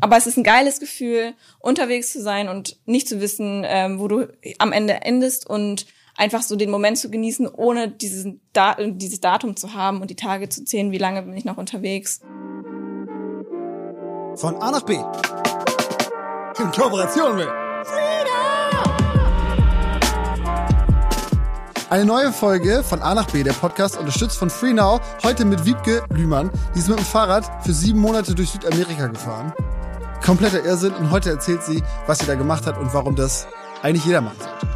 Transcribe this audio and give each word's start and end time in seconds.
Aber 0.00 0.16
es 0.16 0.26
ist 0.26 0.36
ein 0.36 0.44
geiles 0.44 0.78
Gefühl, 0.78 1.34
unterwegs 1.58 2.12
zu 2.12 2.22
sein 2.22 2.48
und 2.48 2.78
nicht 2.86 3.08
zu 3.08 3.20
wissen, 3.20 3.64
ähm, 3.66 3.98
wo 3.98 4.06
du 4.06 4.28
am 4.58 4.72
Ende 4.72 5.02
endest 5.02 5.48
und 5.48 5.86
einfach 6.16 6.42
so 6.42 6.56
den 6.56 6.70
Moment 6.70 6.98
zu 6.98 7.10
genießen, 7.10 7.48
ohne 7.48 7.88
diesen 7.88 8.40
da 8.52 8.74
dieses 8.74 9.20
Datum 9.20 9.56
zu 9.56 9.74
haben 9.74 10.00
und 10.00 10.10
die 10.10 10.16
Tage 10.16 10.48
zu 10.48 10.64
zählen, 10.64 10.92
wie 10.92 10.98
lange 10.98 11.22
bin 11.22 11.36
ich 11.36 11.44
noch 11.44 11.56
unterwegs. 11.56 12.20
Von 14.36 14.56
A 14.56 14.70
nach 14.70 14.82
B. 14.82 14.94
In 16.58 16.70
Kooperation 16.72 17.36
mit 17.36 17.48
Eine 21.90 22.04
neue 22.04 22.32
Folge 22.32 22.84
von 22.84 23.00
A 23.00 23.14
nach 23.14 23.30
B, 23.30 23.42
der 23.42 23.54
Podcast 23.54 23.96
unterstützt 23.96 24.36
von 24.36 24.50
FreeNow. 24.50 25.00
Heute 25.24 25.44
mit 25.46 25.64
Wiebke 25.64 26.04
Lühmann. 26.10 26.50
Die 26.74 26.80
ist 26.80 26.88
mit 26.88 26.98
dem 26.98 27.04
Fahrrad 27.04 27.64
für 27.64 27.72
sieben 27.72 27.98
Monate 27.98 28.34
durch 28.34 28.50
Südamerika 28.50 29.06
gefahren. 29.06 29.54
Kompletter 30.24 30.64
Irrsinn. 30.64 30.92
Und 30.94 31.10
heute 31.10 31.30
erzählt 31.30 31.62
sie, 31.62 31.82
was 32.06 32.18
sie 32.18 32.26
da 32.26 32.34
gemacht 32.34 32.66
hat 32.66 32.78
und 32.78 32.92
warum 32.94 33.16
das 33.16 33.46
eigentlich 33.82 34.04
jeder 34.04 34.20
machen 34.20 34.38
sollte. 34.38 34.68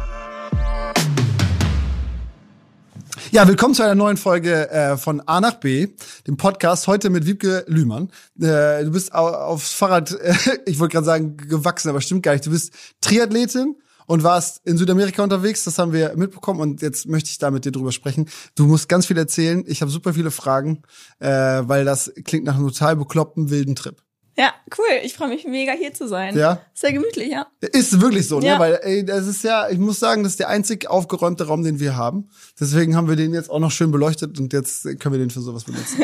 Ja, 3.33 3.47
willkommen 3.47 3.73
zu 3.73 3.81
einer 3.81 3.95
neuen 3.95 4.17
Folge 4.17 4.69
äh, 4.69 4.95
von 4.95 5.19
A 5.21 5.41
nach 5.41 5.55
B, 5.55 5.87
dem 6.27 6.37
Podcast. 6.37 6.85
Heute 6.85 7.09
mit 7.09 7.25
Wiebke 7.25 7.65
Lühmann. 7.67 8.09
Äh, 8.39 8.83
du 8.83 8.91
bist 8.91 9.15
au 9.15 9.25
aufs 9.27 9.73
Fahrrad, 9.73 10.11
äh, 10.11 10.35
ich 10.67 10.77
wollte 10.77 10.93
gerade 10.93 11.05
sagen, 11.05 11.37
gewachsen, 11.37 11.89
aber 11.89 11.99
stimmt 11.99 12.21
gar 12.21 12.33
nicht. 12.33 12.45
Du 12.45 12.51
bist 12.51 12.71
Triathletin 13.01 13.75
und 14.05 14.21
warst 14.21 14.61
in 14.65 14.77
Südamerika 14.77 15.23
unterwegs. 15.23 15.63
Das 15.63 15.79
haben 15.79 15.93
wir 15.93 16.15
mitbekommen 16.15 16.59
und 16.59 16.83
jetzt 16.83 17.07
möchte 17.07 17.31
ich 17.31 17.39
da 17.39 17.49
mit 17.49 17.65
dir 17.65 17.71
drüber 17.71 17.91
sprechen. 17.91 18.29
Du 18.53 18.67
musst 18.67 18.87
ganz 18.87 19.07
viel 19.07 19.17
erzählen. 19.17 19.63
Ich 19.65 19.81
habe 19.81 19.89
super 19.89 20.13
viele 20.13 20.29
Fragen, 20.29 20.83
äh, 21.17 21.27
weil 21.27 21.85
das 21.85 22.13
klingt 22.25 22.45
nach 22.45 22.53
einem 22.55 22.67
total 22.67 22.97
bekloppten 22.97 23.49
wilden 23.49 23.73
Trip. 23.73 24.02
Ja, 24.35 24.51
cool. 24.77 24.85
Ich 25.03 25.13
freue 25.13 25.27
mich 25.27 25.45
mega 25.45 25.73
hier 25.73 25.93
zu 25.93 26.07
sein. 26.07 26.35
Ja. 26.35 26.59
Sehr 26.73 26.91
gemütlich, 26.91 27.29
ja. 27.31 27.45
Ist 27.61 28.01
wirklich 28.01 28.27
so, 28.27 28.39
ne? 28.39 28.47
Ja. 28.47 28.59
Weil 28.59 28.79
ey, 28.81 29.05
das 29.05 29.27
ist 29.27 29.43
ja, 29.43 29.69
ich 29.69 29.77
muss 29.77 29.99
sagen, 29.99 30.23
das 30.23 30.33
ist 30.33 30.39
der 30.39 30.49
einzig 30.49 30.89
aufgeräumte 30.89 31.45
Raum, 31.45 31.63
den 31.63 31.79
wir 31.79 31.95
haben. 31.95 32.29
Deswegen 32.59 32.95
haben 32.95 33.07
wir 33.07 33.15
den 33.15 33.33
jetzt 33.33 33.49
auch 33.51 33.59
noch 33.59 33.69
schön 33.71 33.91
beleuchtet 33.91 34.39
und 34.39 34.51
jetzt 34.51 34.83
können 34.99 35.11
wir 35.13 35.19
den 35.19 35.29
für 35.29 35.41
sowas 35.41 35.65
benutzen. 35.65 36.03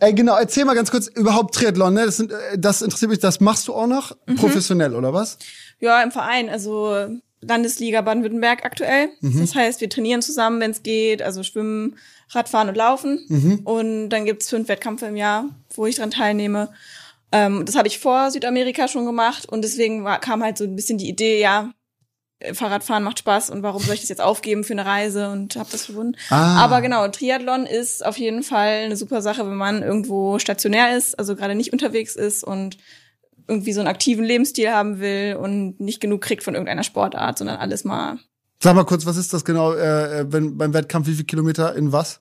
Ey, 0.00 0.12
genau, 0.14 0.36
erzähl 0.38 0.64
mal 0.64 0.74
ganz 0.74 0.90
kurz 0.90 1.08
überhaupt 1.08 1.54
Triathlon, 1.54 1.92
ne? 1.92 2.06
Das, 2.06 2.16
sind, 2.16 2.32
äh, 2.32 2.58
das 2.58 2.80
interessiert 2.80 3.10
mich, 3.10 3.18
das 3.20 3.40
machst 3.40 3.68
du 3.68 3.74
auch 3.74 3.86
noch 3.86 4.16
Mhm. 4.26 4.36
professionell, 4.36 4.94
oder 4.94 5.12
was? 5.12 5.36
Ja, 5.80 6.02
im 6.02 6.10
Verein, 6.10 6.48
also 6.48 7.06
Landesliga 7.40 8.00
Baden-Württemberg 8.00 8.64
aktuell. 8.64 9.10
Mhm. 9.20 9.40
Das 9.40 9.54
heißt, 9.54 9.80
wir 9.80 9.88
trainieren 9.90 10.22
zusammen, 10.22 10.60
wenn 10.60 10.70
es 10.70 10.82
geht, 10.82 11.22
also 11.22 11.42
schwimmen, 11.42 11.96
Radfahren 12.30 12.68
und 12.68 12.76
Laufen. 12.76 13.24
Mhm. 13.28 13.60
Und 13.64 14.08
dann 14.10 14.24
gibt's 14.24 14.48
fünf 14.50 14.68
Wettkämpfe 14.68 15.06
im 15.06 15.16
Jahr, 15.16 15.44
wo 15.74 15.86
ich 15.86 15.96
dran 15.96 16.10
teilnehme. 16.10 16.70
Ähm, 17.32 17.64
das 17.64 17.76
habe 17.76 17.88
ich 17.88 17.98
vor 17.98 18.30
Südamerika 18.30 18.88
schon 18.88 19.04
gemacht 19.04 19.46
und 19.46 19.62
deswegen 19.62 20.04
war, 20.04 20.18
kam 20.20 20.42
halt 20.42 20.58
so 20.58 20.64
ein 20.64 20.76
bisschen 20.76 20.98
die 20.98 21.08
Idee, 21.08 21.40
ja, 21.40 21.72
äh, 22.38 22.54
Fahrradfahren 22.54 23.02
macht 23.02 23.18
Spaß 23.18 23.50
und 23.50 23.62
warum 23.62 23.82
soll 23.82 23.94
ich 23.94 24.00
das 24.00 24.08
jetzt 24.08 24.20
aufgeben 24.20 24.64
für 24.64 24.72
eine 24.72 24.86
Reise 24.86 25.30
und 25.30 25.56
habe 25.56 25.68
das 25.70 25.86
verbunden. 25.86 26.16
Ah. 26.30 26.56
Aber 26.64 26.80
genau, 26.80 27.06
Triathlon 27.08 27.66
ist 27.66 28.04
auf 28.04 28.16
jeden 28.16 28.42
Fall 28.42 28.84
eine 28.84 28.96
super 28.96 29.22
Sache, 29.22 29.46
wenn 29.46 29.56
man 29.56 29.82
irgendwo 29.82 30.38
stationär 30.38 30.96
ist, 30.96 31.18
also 31.18 31.36
gerade 31.36 31.54
nicht 31.54 31.72
unterwegs 31.72 32.16
ist 32.16 32.44
und 32.44 32.78
irgendwie 33.48 33.72
so 33.72 33.80
einen 33.80 33.88
aktiven 33.88 34.24
Lebensstil 34.24 34.70
haben 34.70 35.00
will 35.00 35.36
und 35.40 35.80
nicht 35.80 36.00
genug 36.00 36.20
kriegt 36.20 36.42
von 36.42 36.54
irgendeiner 36.54 36.84
Sportart, 36.84 37.38
sondern 37.38 37.56
alles 37.56 37.84
mal. 37.84 38.18
Sag 38.62 38.74
mal 38.74 38.84
kurz, 38.84 39.06
was 39.06 39.16
ist 39.16 39.32
das 39.32 39.44
genau, 39.44 39.72
äh, 39.72 40.20
äh, 40.20 40.32
wenn 40.32 40.58
beim 40.58 40.74
Wettkampf, 40.74 41.06
wie 41.08 41.14
viel 41.14 41.24
Kilometer 41.24 41.74
in 41.74 41.92
was? 41.92 42.20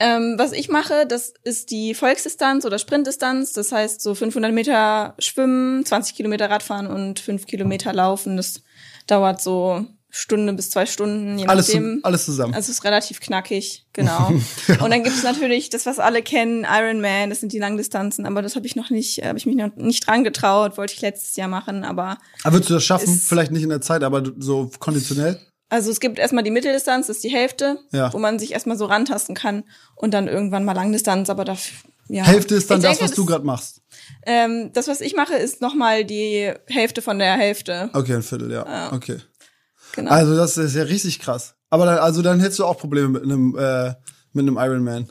Ähm, 0.00 0.34
was 0.38 0.52
ich 0.52 0.70
mache, 0.70 1.06
das 1.06 1.34
ist 1.44 1.70
die 1.70 1.94
Volksdistanz 1.94 2.64
oder 2.64 2.78
Sprintdistanz. 2.78 3.52
Das 3.52 3.70
heißt 3.70 4.00
so 4.00 4.14
500 4.14 4.52
Meter 4.52 5.14
Schwimmen, 5.18 5.84
20 5.84 6.16
Kilometer 6.16 6.48
Radfahren 6.50 6.86
und 6.86 7.20
5 7.20 7.46
Kilometer 7.46 7.92
Laufen. 7.92 8.38
Das 8.38 8.62
dauert 9.06 9.42
so 9.42 9.84
Stunde 10.12 10.52
bis 10.54 10.70
zwei 10.70 10.86
Stunden, 10.86 11.38
je 11.38 11.46
Alles, 11.46 11.68
nachdem. 11.68 12.00
zu, 12.00 12.04
alles 12.04 12.24
zusammen. 12.24 12.54
Also 12.54 12.70
es 12.70 12.78
ist 12.78 12.84
relativ 12.84 13.20
knackig, 13.20 13.86
genau. 13.92 14.32
Und 14.80 14.90
dann 14.90 15.04
gibt's 15.04 15.22
natürlich 15.22 15.70
das, 15.70 15.86
was 15.86 16.00
alle 16.00 16.22
kennen, 16.22 16.66
Ironman, 16.68 17.30
das 17.30 17.40
sind 17.40 17.52
die 17.52 17.58
Langdistanzen, 17.60 18.26
aber 18.26 18.42
das 18.42 18.56
habe 18.56 18.66
ich 18.66 18.74
noch 18.74 18.90
nicht, 18.90 19.22
habe 19.24 19.38
ich 19.38 19.46
mich 19.46 19.54
noch 19.54 19.74
nicht 19.76 20.06
dran 20.06 20.24
getraut, 20.24 20.76
wollte 20.76 20.94
ich 20.94 21.00
letztes 21.00 21.36
Jahr 21.36 21.46
machen, 21.46 21.84
aber 21.84 22.18
Aber 22.42 22.54
würdest 22.54 22.70
du 22.70 22.74
das 22.74 22.84
schaffen? 22.84 23.14
Vielleicht 23.14 23.52
nicht 23.52 23.62
in 23.62 23.68
der 23.68 23.80
Zeit, 23.80 24.02
aber 24.02 24.24
so 24.38 24.70
konditionell? 24.80 25.38
Also 25.70 25.90
es 25.90 26.00
gibt 26.00 26.18
erstmal 26.18 26.44
die 26.44 26.50
Mitteldistanz, 26.50 27.06
das 27.06 27.16
ist 27.16 27.24
die 27.24 27.30
Hälfte, 27.30 27.78
Ja. 27.92 28.12
wo 28.12 28.18
man 28.18 28.38
sich 28.38 28.52
erstmal 28.52 28.76
so 28.76 28.84
rantasten 28.84 29.34
kann 29.34 29.64
und 29.96 30.12
dann 30.12 30.28
irgendwann 30.28 30.64
mal 30.64 30.74
Langdistanz, 30.74 31.30
aber 31.30 31.44
dafür 31.46 31.74
ja. 32.08 32.24
Hälfte 32.24 32.56
ist 32.56 32.68
dann 32.70 32.78
Ich 32.80 32.84
das, 32.84 32.98
denke, 32.98 33.10
was 33.12 33.16
du 33.16 33.24
gerade 33.24 33.46
machst. 33.46 33.82
Ähm, 34.26 34.72
das, 34.72 34.88
was 34.88 35.00
ich 35.00 35.14
mache, 35.14 35.34
ist 35.34 35.60
nochmal 35.60 36.04
die 36.04 36.52
Hälfte 36.66 37.02
von 37.02 37.18
der 37.20 37.34
Hälfte. 37.34 37.88
Okay, 37.92 38.14
ein 38.16 38.22
Viertel, 38.22 38.50
ja. 38.50 38.66
Ja. 38.66 38.92
Okay. 38.92 39.18
Genau. 39.94 40.10
Also 40.10 40.36
das 40.36 40.56
ist 40.58 40.74
ja 40.74 40.82
richtig 40.82 41.20
krass. 41.20 41.54
Aber 41.70 41.86
dann, 41.86 41.98
also 41.98 42.20
dann 42.22 42.40
hättest 42.40 42.58
du 42.58 42.64
auch 42.64 42.78
Probleme 42.78 43.08
mit 43.08 43.22
einem 43.22 43.56
äh, 43.56 43.94
mit 44.32 44.42
einem 44.46 44.56
Ironman. 44.58 45.08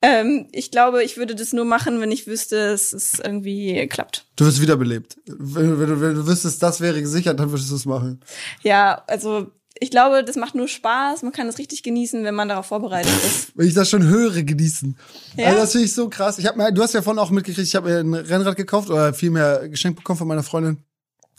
ähm, 0.00 0.48
ich 0.52 0.70
glaube, 0.70 1.02
ich 1.04 1.16
würde 1.18 1.34
das 1.34 1.52
nur 1.52 1.64
machen, 1.66 2.00
wenn 2.00 2.10
ich 2.12 2.26
wüsste, 2.26 2.56
es 2.72 2.92
ist 2.94 3.20
irgendwie 3.22 3.86
klappt. 3.88 4.26
Du 4.36 4.46
wirst 4.46 4.60
wiederbelebt. 4.62 5.18
Wenn, 5.26 5.78
wenn, 5.80 5.88
du, 5.88 6.00
wenn 6.00 6.14
du 6.14 6.26
wüsstest, 6.26 6.62
das 6.62 6.80
wäre 6.80 7.00
gesichert, 7.02 7.38
dann 7.40 7.50
würdest 7.50 7.70
du 7.70 7.74
es 7.74 7.84
machen. 7.84 8.20
Ja, 8.62 9.02
also 9.06 9.50
ich 9.80 9.90
glaube, 9.90 10.24
das 10.24 10.36
macht 10.36 10.54
nur 10.54 10.68
Spaß. 10.68 11.22
Man 11.22 11.32
kann 11.32 11.48
es 11.48 11.58
richtig 11.58 11.82
genießen, 11.82 12.24
wenn 12.24 12.34
man 12.34 12.48
darauf 12.48 12.66
vorbereitet 12.66 13.12
ist. 13.24 13.52
Wenn 13.54 13.68
ich 13.68 13.74
das 13.74 13.88
schon 13.90 14.04
höre, 14.04 14.42
genießen. 14.42 14.96
Ja. 15.36 15.46
Also 15.46 15.58
das 15.60 15.72
finde 15.72 15.86
ich 15.86 15.94
so 15.94 16.08
krass. 16.08 16.38
Ich 16.38 16.46
hab 16.46 16.56
mir, 16.56 16.72
du 16.72 16.82
hast 16.82 16.94
ja 16.94 17.02
vorhin 17.02 17.18
auch 17.18 17.30
mitgekriegt, 17.30 17.66
ich 17.66 17.76
habe 17.76 17.88
mir 17.88 17.98
ein 17.98 18.14
Rennrad 18.14 18.56
gekauft 18.56 18.90
oder 18.90 19.14
vielmehr 19.14 19.68
geschenkt 19.68 19.96
bekommen 19.98 20.18
von 20.18 20.28
meiner 20.28 20.42
Freundin. 20.42 20.78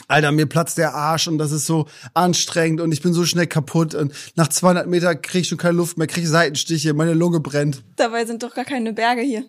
Alter, 0.08 0.32
mir 0.32 0.48
platzt 0.48 0.78
der 0.78 0.94
Arsch 0.96 1.28
und 1.28 1.38
das 1.38 1.52
ist 1.52 1.66
so 1.66 1.88
anstrengend 2.14 2.82
und 2.82 2.92
ich 2.92 3.02
bin 3.02 3.14
so 3.14 3.26
schnell 3.26 3.48
kaputt 3.48 3.94
und 3.94 4.14
nach 4.36 4.48
200 4.48 4.88
Meter 4.88 5.16
krieg 5.16 5.42
ich 5.42 5.50
schon 5.50 5.58
keine 5.58 5.78
Luft 5.78 5.98
mehr, 5.98 6.08
krieg 6.08 6.24
ich 6.24 6.30
Seitenstiche, 6.30 6.94
meine 6.94 7.14
Lunge 7.14 7.40
brennt. 7.40 7.84
Dabei 7.98 8.26
sind 8.26 8.42
doch 8.42 8.56
gar 8.56 8.66
keine 8.66 8.94
Berge 8.94 9.22
hier. 9.22 9.46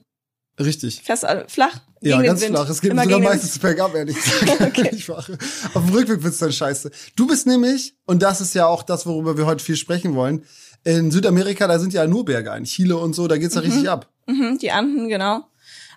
Richtig. 0.61 1.03
Fährst 1.03 1.25
alle 1.25 1.49
flach? 1.49 1.81
Ja, 2.03 2.17
gegen 2.17 2.23
den 2.23 2.27
ganz 2.27 2.41
Wind. 2.43 2.57
flach. 2.57 2.69
Es 2.69 2.81
geht 2.81 2.91
Immer 2.93 3.05
sogar 3.05 3.21
meistens 3.21 3.59
bergab, 3.59 3.95
ehrlich 3.95 4.17
gesagt. 4.23 4.79
ich. 4.93 5.11
Auf 5.11 5.27
dem 5.27 5.89
Rückweg 5.89 6.23
wird's 6.23 6.39
dann 6.39 6.53
scheiße. 6.53 6.91
Du 7.17 7.27
bist 7.27 7.47
nämlich, 7.47 7.95
und 8.07 8.23
das 8.23 8.41
ist 8.41 8.55
ja 8.55 8.67
auch 8.67 8.83
das, 8.83 9.07
worüber 9.07 9.37
wir 9.37 9.47
heute 9.47 9.65
viel 9.65 9.77
sprechen 9.77 10.15
wollen, 10.15 10.45
in 10.85 11.11
Südamerika, 11.11 11.67
da 11.67 11.79
sind 11.79 11.93
ja 11.93 12.07
nur 12.07 12.25
Berge 12.25 12.53
ein. 12.53 12.65
Chile 12.65 12.97
und 12.97 13.15
so, 13.15 13.29
da 13.29 13.37
geht's 13.37 13.55
ja 13.55 13.61
richtig 13.61 13.89
ab. 13.89 14.09
Mhm, 14.27 14.59
die 14.59 14.71
Anden, 14.71 15.09
genau. 15.09 15.45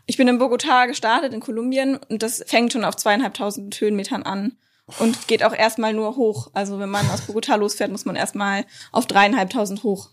Ich 0.05 0.17
bin 0.17 0.27
in 0.27 0.39
Bogotá 0.41 0.87
gestartet, 0.87 1.33
in 1.33 1.39
Kolumbien, 1.39 1.97
und 2.09 2.23
das 2.23 2.43
fängt 2.45 2.73
schon 2.73 2.83
auf 2.83 2.97
zweieinhalbtausend 2.97 3.79
Höhenmetern 3.79 4.23
an 4.23 4.57
und 4.99 5.27
geht 5.27 5.43
auch 5.45 5.53
erstmal 5.55 5.93
nur 5.93 6.17
hoch. 6.17 6.49
Also 6.53 6.79
wenn 6.79 6.89
man 6.89 7.09
aus 7.09 7.21
Bogotá 7.21 7.55
losfährt, 7.55 7.91
muss 7.91 8.03
man 8.03 8.17
erstmal 8.17 8.65
auf 8.91 9.05
dreieinhalbtausend 9.07 9.83
hoch. 9.83 10.09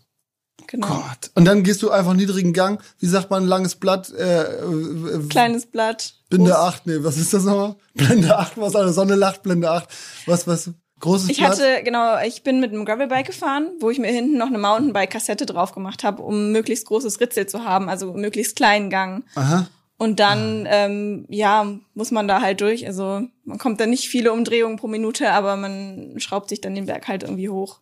Genau. 0.67 0.87
Gott. 0.87 1.31
Und 1.35 1.45
dann 1.45 1.63
gehst 1.63 1.81
du 1.83 1.91
einfach 1.91 2.13
niedrigen 2.13 2.53
Gang. 2.53 2.81
Wie 2.99 3.07
sagt 3.07 3.29
man, 3.29 3.45
langes 3.45 3.75
Blatt? 3.75 4.11
Äh, 4.11 4.43
äh, 4.43 5.27
Kleines 5.29 5.65
Blatt. 5.65 6.15
Blende 6.29 6.51
groß. 6.51 6.59
8, 6.59 6.87
nee, 6.87 6.97
was 6.99 7.17
ist 7.17 7.33
das 7.33 7.43
nochmal? 7.43 7.75
Blende 7.93 8.37
8, 8.37 8.57
was 8.57 8.75
eine 8.75 8.93
Sonne 8.93 9.15
lacht, 9.15 9.43
Blende 9.43 9.69
8. 9.69 9.89
Was, 10.25 10.47
was? 10.47 10.71
Großes 10.99 11.29
Ich 11.29 11.37
Blatt? 11.37 11.51
hatte, 11.51 11.83
genau, 11.83 12.21
ich 12.21 12.43
bin 12.43 12.59
mit 12.59 12.71
einem 12.71 12.85
Gravelbike 12.85 13.25
gefahren, 13.25 13.69
wo 13.79 13.89
ich 13.89 13.97
mir 13.97 14.11
hinten 14.11 14.37
noch 14.37 14.47
eine 14.47 14.59
Mountainbike-Kassette 14.59 15.47
drauf 15.47 15.71
gemacht 15.73 16.03
habe, 16.03 16.21
um 16.21 16.51
möglichst 16.51 16.85
großes 16.85 17.19
Ritzel 17.19 17.47
zu 17.47 17.65
haben, 17.65 17.89
also 17.89 18.13
möglichst 18.13 18.55
kleinen 18.55 18.89
Gang. 18.91 19.23
Aha. 19.35 19.67
Und 19.97 20.19
dann, 20.19 20.67
ähm, 20.69 21.25
ja, 21.29 21.67
muss 21.93 22.09
man 22.11 22.27
da 22.27 22.41
halt 22.41 22.61
durch. 22.61 22.87
Also 22.87 23.21
man 23.43 23.57
kommt 23.59 23.79
da 23.79 23.85
nicht 23.85 24.09
viele 24.09 24.31
Umdrehungen 24.31 24.77
pro 24.77 24.87
Minute, 24.87 25.31
aber 25.31 25.55
man 25.57 26.15
schraubt 26.17 26.49
sich 26.49 26.61
dann 26.61 26.73
den 26.75 26.87
Berg 26.87 27.07
halt 27.07 27.23
irgendwie 27.23 27.49
hoch. 27.49 27.81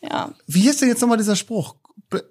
Ja. 0.00 0.30
Wie 0.46 0.68
ist 0.68 0.80
denn 0.80 0.88
jetzt 0.88 1.00
nochmal 1.00 1.18
dieser 1.18 1.36
Spruch? 1.36 1.74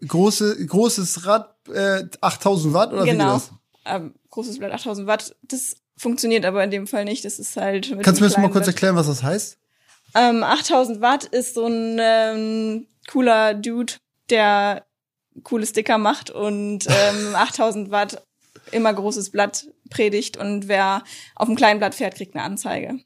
Große, 0.07 0.65
großes 0.65 1.25
Rad, 1.25 1.55
äh, 1.73 2.03
8000 2.21 2.73
Watt 2.73 2.93
oder 2.93 3.03
wie 3.03 3.09
genau. 3.09 3.33
das? 3.33 3.51
Ähm, 3.85 4.13
großes 4.29 4.59
Blatt, 4.59 4.71
8000 4.71 5.07
Watt. 5.07 5.35
Das 5.43 5.75
funktioniert 5.97 6.45
aber 6.45 6.63
in 6.63 6.71
dem 6.71 6.87
Fall 6.87 7.05
nicht. 7.05 7.25
Das 7.25 7.39
ist 7.39 7.57
halt. 7.57 7.89
Kannst 8.01 8.19
du 8.19 8.23
mir 8.23 8.29
das 8.29 8.37
mal 8.37 8.49
kurz 8.49 8.67
erklären, 8.67 8.95
was 8.95 9.07
das 9.07 9.23
heißt? 9.23 9.57
Ähm, 10.15 10.43
8000 10.43 11.01
Watt 11.01 11.25
ist 11.25 11.55
so 11.55 11.65
ein 11.65 11.97
ähm, 11.99 12.87
cooler 13.11 13.53
Dude, 13.53 13.93
der 14.29 14.85
coole 15.43 15.65
Sticker 15.65 15.97
macht 15.97 16.29
und 16.29 16.87
ähm, 16.87 17.35
8000 17.35 17.91
Watt 17.91 18.23
immer 18.71 18.93
großes 18.93 19.29
Blatt 19.29 19.67
predigt 19.89 20.37
und 20.37 20.67
wer 20.67 21.03
auf 21.35 21.47
dem 21.47 21.55
kleinen 21.55 21.79
Blatt 21.79 21.95
fährt, 21.95 22.15
kriegt 22.15 22.35
eine 22.35 22.43
Anzeige. 22.43 22.99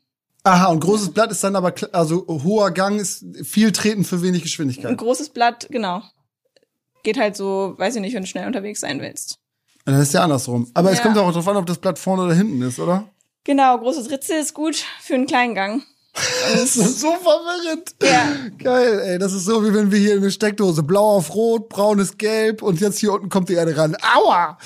Aha, 0.44 0.67
und 0.67 0.79
großes 0.79 1.12
Blatt 1.12 1.31
ist 1.31 1.44
dann 1.44 1.55
aber, 1.55 1.73
also 1.91 2.25
hoher 2.27 2.71
Gang 2.71 3.00
ist 3.00 3.25
viel 3.44 3.71
Treten 3.71 4.05
für 4.05 4.21
wenig 4.21 4.41
Ein 4.41 4.44
Geschwindigkeit. 4.44 4.97
großes 4.97 5.29
Blatt, 5.29 5.67
genau. 5.69 6.01
Geht 7.04 7.18
halt 7.18 7.36
so, 7.36 7.74
weiß 7.78 7.96
ich 7.96 8.01
nicht, 8.01 8.13
wenn 8.13 8.24
du 8.24 8.28
schnell 8.28 8.48
unterwegs 8.48 8.81
sein 8.81 9.01
willst. 9.01 9.38
Und 9.86 9.94
dann 9.94 10.01
ist 10.01 10.13
ja 10.13 10.24
andersrum. 10.24 10.69
Aber 10.74 10.92
es 10.92 10.98
Ja. 11.00 11.04
kommt 11.06 11.18
auch 11.18 11.31
drauf 11.31 11.48
an, 11.48 11.57
ob 11.57 11.66
das 11.66 11.78
Blatt 11.78 11.98
vorne 11.98 12.24
oder 12.24 12.34
hinten 12.34 12.62
ist, 12.62 12.80
oder? 12.80 13.10
Genau, 13.46 13.78
großes 13.80 14.12
Ritzel 14.12 14.38
ist 14.40 14.54
gut 14.54 14.84
für 15.01 15.16
einen 15.16 15.25
kleinen 15.28 15.56
Gang. 15.56 15.84
Das 16.54 16.75
ist 16.75 17.00
so 17.00 17.12
verwirrend. 17.13 17.96
Ja. 18.01 18.34
Geil, 18.57 19.00
ey. 19.00 19.19
Das 19.19 19.31
ist 19.31 19.46
so, 19.46 19.63
wie 19.63 19.74
wenn 19.74 19.92
wir 19.92 20.00
hier 20.00 20.16
eine 20.16 20.31
Steckdose 20.31 20.84
blau 20.84 21.16
auf 21.18 21.34
rot, 21.36 21.69
braunes 21.69 22.18
gelb 22.18 22.62
und 22.63 22.81
jetzt 22.81 23.00
hier 23.00 23.13
unten 23.13 23.30
kommt 23.30 23.48
die 23.48 23.57
eine 23.60 23.78
ran. 23.78 23.96
Aua! 24.16 24.57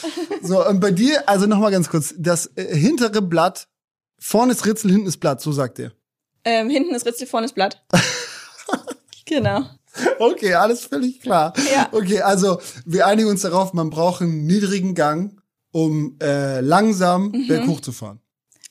So, 0.42 0.66
und 0.66 0.80
bei 0.80 0.92
dir, 0.92 1.28
also 1.30 1.46
nochmal 1.46 1.72
ganz 1.72 1.90
kurz, 1.90 2.16
das 2.18 2.48
äh, 2.56 2.74
hintere 2.76 3.22
Blatt 3.22 3.68
vorne 4.20 4.54
ist 4.54 4.66
Ritzel, 4.66 4.90
hinten 4.92 5.08
ist 5.08 5.18
Blatt, 5.18 5.42
so 5.42 5.52
sagt 5.52 5.80
er. 5.80 5.92
Ähm, 6.46 6.70
hinten 6.70 6.96
ist 6.96 7.06
Ritzel, 7.06 7.28
vorne 7.28 7.46
ist 7.46 7.54
Blatt. 7.56 7.84
genau. 9.26 9.66
Okay, 10.19 10.54
alles 10.56 10.86
völlig 10.86 11.22
klar. 11.22 11.54
Ja. 11.74 11.88
Okay, 11.92 12.22
also 12.22 12.60
wir 12.86 13.06
einigen 13.07 13.30
uns 13.30 13.42
darauf, 13.42 13.74
man 13.74 13.90
braucht 13.90 14.22
einen 14.22 14.45
niedrigen 14.45 14.95
Gang, 14.95 15.40
um 15.72 16.18
äh, 16.22 16.60
langsam 16.62 17.30
Mhm. 17.31 17.48
berghoch 17.48 17.81
zu 17.81 17.92
fahren. 17.92 18.19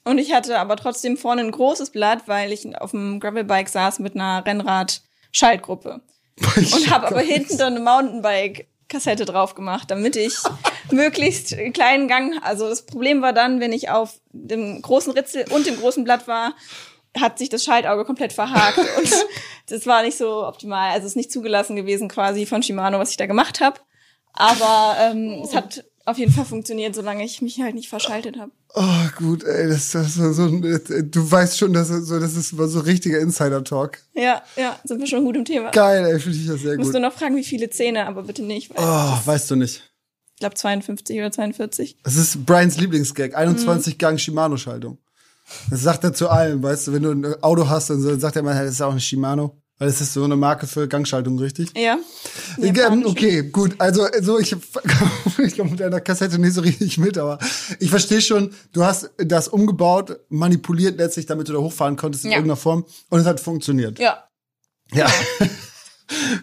Und 0.04 0.18
ich 0.18 0.32
hatte 0.32 0.58
aber 0.58 0.76
trotzdem 0.76 1.16
vorne 1.16 1.42
ein 1.42 1.52
großes 1.52 1.90
Blatt, 1.90 2.22
weil 2.26 2.50
ich 2.52 2.66
auf 2.80 2.90
dem 2.90 3.20
Gravelbike 3.20 3.68
saß 3.68 4.00
mit 4.00 4.16
einer 4.16 4.44
Rennrad-Schaltgruppe. 4.44 6.00
Und 6.56 6.90
habe 6.90 7.06
aber 7.08 7.20
hinten 7.20 7.56
dann 7.58 7.74
eine 7.76 7.84
Mountainbike-Kassette 7.84 9.24
drauf 9.24 9.54
gemacht, 9.54 9.90
damit 9.90 10.16
ich 10.16 10.34
möglichst 10.90 11.54
einen 11.54 11.72
kleinen 11.72 12.08
Gang, 12.08 12.34
also 12.42 12.68
das 12.68 12.82
Problem 12.86 13.22
war 13.22 13.32
dann, 13.32 13.60
wenn 13.60 13.72
ich 13.72 13.90
auf 13.90 14.20
dem 14.32 14.82
großen 14.82 15.12
Ritzel 15.12 15.44
und 15.50 15.66
dem 15.66 15.78
großen 15.78 16.02
Blatt 16.04 16.26
war, 16.26 16.54
hat 17.20 17.38
sich 17.38 17.48
das 17.48 17.62
Schaltauge 17.64 18.04
komplett 18.04 18.32
verhakt 18.32 18.78
und 18.98 19.10
das 19.68 19.86
war 19.86 20.02
nicht 20.02 20.16
so 20.16 20.46
optimal. 20.46 20.90
Also 20.92 21.06
es 21.06 21.12
ist 21.12 21.16
nicht 21.16 21.32
zugelassen 21.32 21.76
gewesen 21.76 22.08
quasi 22.08 22.46
von 22.46 22.62
Shimano, 22.62 22.98
was 22.98 23.10
ich 23.10 23.16
da 23.16 23.26
gemacht 23.26 23.60
habe. 23.60 23.80
Aber 24.34 24.96
ähm, 25.00 25.42
es 25.44 25.54
hat 25.54 25.84
auf 26.04 26.18
jeden 26.18 26.32
Fall 26.32 26.44
funktioniert, 26.46 26.94
solange 26.94 27.24
ich 27.24 27.42
mich 27.42 27.60
halt 27.60 27.74
nicht 27.74 27.88
verschaltet 27.88 28.38
habe. 28.38 28.50
Oh, 28.74 29.08
gut, 29.18 29.44
ey, 29.44 29.68
das, 29.68 29.90
das 29.90 30.18
war 30.18 30.32
so, 30.32 30.44
ein- 30.44 30.62
du 31.10 31.30
weißt 31.30 31.58
schon, 31.58 31.74
dass 31.74 31.88
das 31.90 32.06
so, 32.06 32.18
das 32.18 32.34
ist 32.34 32.48
so 32.50 32.80
richtiger 32.80 33.20
Insider-Talk. 33.20 33.98
Ja, 34.14 34.42
ja, 34.56 34.80
sind 34.84 34.98
wir 34.98 35.06
schon 35.06 35.24
gut 35.24 35.36
im 35.36 35.44
Thema. 35.44 35.70
Geil, 35.70 36.06
ey, 36.06 36.18
finde 36.18 36.38
ich 36.38 36.46
das 36.46 36.60
sehr 36.62 36.76
Musst 36.76 36.88
gut. 36.88 36.94
du 36.96 37.00
noch 37.00 37.12
fragen, 37.12 37.36
wie 37.36 37.44
viele 37.44 37.68
Zähne, 37.68 38.06
aber 38.06 38.22
bitte 38.22 38.42
nicht, 38.42 38.70
Oh, 38.74 39.18
weißt 39.24 39.50
du 39.50 39.56
nicht. 39.56 39.92
ich 40.34 40.40
glaube 40.40 40.54
52 40.54 41.18
oder 41.18 41.30
42. 41.30 41.98
Das 42.02 42.16
ist 42.16 42.46
Brians 42.46 42.78
Lieblingsgag, 42.78 43.32
Mhm. 43.32 43.36
21 43.36 43.98
Gang 43.98 44.18
Shimano-Schaltung. 44.18 44.96
Das 45.70 45.82
sagt 45.82 46.04
er 46.04 46.12
zu 46.12 46.28
allem, 46.28 46.62
weißt 46.62 46.88
du, 46.88 46.92
wenn 46.92 47.02
du 47.02 47.10
ein 47.10 47.42
Auto 47.42 47.68
hast, 47.68 47.90
dann 47.90 48.00
sagt 48.20 48.36
er 48.36 48.40
immer, 48.40 48.54
hey, 48.54 48.64
das 48.64 48.74
ist 48.74 48.80
auch 48.82 48.90
eine 48.92 49.00
Shimano. 49.00 49.56
Weil 49.78 49.88
das 49.88 50.00
ist 50.00 50.12
so 50.12 50.22
eine 50.22 50.36
Marke 50.36 50.66
für 50.68 50.86
Gangschaltung, 50.86 51.38
richtig? 51.40 51.70
Ja. 51.76 51.96
Ähm, 52.58 52.74
Japanisch. 52.74 53.06
Okay, 53.08 53.42
gut. 53.50 53.74
Also, 53.78 54.06
so 54.20 54.38
ich, 54.38 54.54
ich 55.38 55.56
komme 55.56 55.70
mit 55.70 55.80
deiner 55.80 56.00
Kassette 56.00 56.38
nicht 56.38 56.52
so 56.54 56.60
richtig 56.60 56.98
mit, 56.98 57.18
aber 57.18 57.38
ich 57.80 57.90
verstehe 57.90 58.20
schon, 58.20 58.52
du 58.72 58.84
hast 58.84 59.10
das 59.18 59.48
umgebaut, 59.48 60.20
manipuliert 60.28 60.98
letztlich, 60.98 61.26
damit 61.26 61.48
du 61.48 61.54
da 61.54 61.58
hochfahren 61.58 61.96
konntest 61.96 62.24
in 62.24 62.30
Ja. 62.30 62.36
irgendeiner 62.36 62.56
Form 62.58 62.84
und 63.08 63.20
es 63.20 63.26
hat 63.26 63.40
funktioniert. 63.40 63.98
Ja. 63.98 64.22
Ja. 64.92 65.10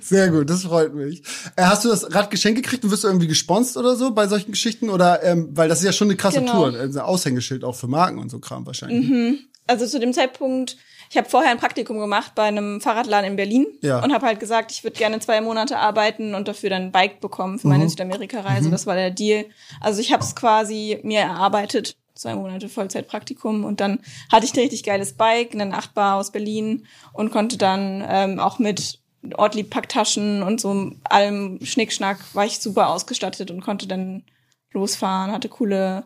Sehr 0.01 0.29
gut, 0.29 0.49
das 0.49 0.63
freut 0.63 0.93
mich. 0.93 1.21
Äh, 1.55 1.63
hast 1.63 1.85
du 1.85 1.89
das 1.89 2.13
Rad 2.13 2.31
geschenkt 2.31 2.61
gekriegt 2.61 2.83
und 2.83 2.91
wirst 2.91 3.03
du 3.03 3.07
irgendwie 3.07 3.27
gesponst 3.27 3.77
oder 3.77 3.95
so 3.95 4.11
bei 4.11 4.27
solchen 4.27 4.51
Geschichten? 4.51 4.89
Oder 4.89 5.23
ähm, 5.23 5.49
weil 5.53 5.69
das 5.69 5.79
ist 5.79 5.85
ja 5.85 5.91
schon 5.93 6.07
eine 6.07 6.17
krasse 6.17 6.39
Genau. 6.39 6.69
Tour, 6.69 6.79
also 6.79 6.99
ein 6.99 7.05
Aushängeschild 7.05 7.63
auch 7.63 7.75
für 7.75 7.87
Marken 7.87 8.17
und 8.19 8.29
so 8.29 8.39
Kram 8.39 8.65
wahrscheinlich. 8.65 9.39
Also 9.67 9.85
zu 9.85 9.99
dem 9.99 10.13
Zeitpunkt, 10.13 10.77
ich 11.11 11.17
habe 11.17 11.29
vorher 11.29 11.51
ein 11.51 11.57
Praktikum 11.59 11.99
gemacht 11.99 12.31
bei 12.33 12.43
einem 12.43 12.81
Fahrradladen 12.81 13.29
in 13.31 13.35
Berlin 13.35 13.67
Ja. 13.81 14.03
und 14.03 14.13
habe 14.13 14.25
halt 14.25 14.39
gesagt, 14.39 14.71
ich 14.71 14.83
würde 14.83 14.97
gerne 14.97 15.19
zwei 15.19 15.41
Monate 15.41 15.77
arbeiten 15.77 16.33
und 16.33 16.47
dafür 16.47 16.71
dann 16.71 16.83
ein 16.83 16.91
Bike 16.91 17.19
bekommen 17.21 17.59
für 17.59 17.67
meine 17.67 17.83
Mhm. 17.83 17.89
Südamerika-Reise. 17.89 18.71
Das 18.71 18.87
war 18.87 18.95
der 18.95 19.11
Deal. 19.11 19.45
Also 19.79 20.01
ich 20.01 20.11
habe 20.11 20.23
es 20.23 20.35
quasi 20.35 20.99
mir 21.03 21.19
erarbeitet, 21.19 21.95
zwei 22.15 22.35
Monate 22.35 22.67
Vollzeitpraktikum 22.67 23.63
und 23.63 23.79
dann 23.79 23.99
hatte 24.31 24.45
ich 24.45 24.53
ein 24.53 24.59
richtig 24.59 24.83
geiles 24.83 25.13
Bike, 25.13 25.53
einen 25.53 25.73
Achtbar 25.73 26.15
aus 26.15 26.31
Berlin 26.31 26.85
und 27.13 27.31
konnte 27.31 27.57
dann 27.57 28.03
ähm, 28.07 28.39
auch 28.39 28.59
mit 28.59 28.98
Ortlieb 29.35 29.69
Packtaschen 29.69 30.43
und 30.43 30.61
so 30.61 30.91
allem 31.03 31.59
Schnickschnack 31.63 32.19
war 32.33 32.45
ich 32.45 32.59
super 32.59 32.89
ausgestattet 32.89 33.51
und 33.51 33.61
konnte 33.61 33.87
dann 33.87 34.23
losfahren, 34.71 35.31
hatte 35.31 35.49
coole 35.49 36.03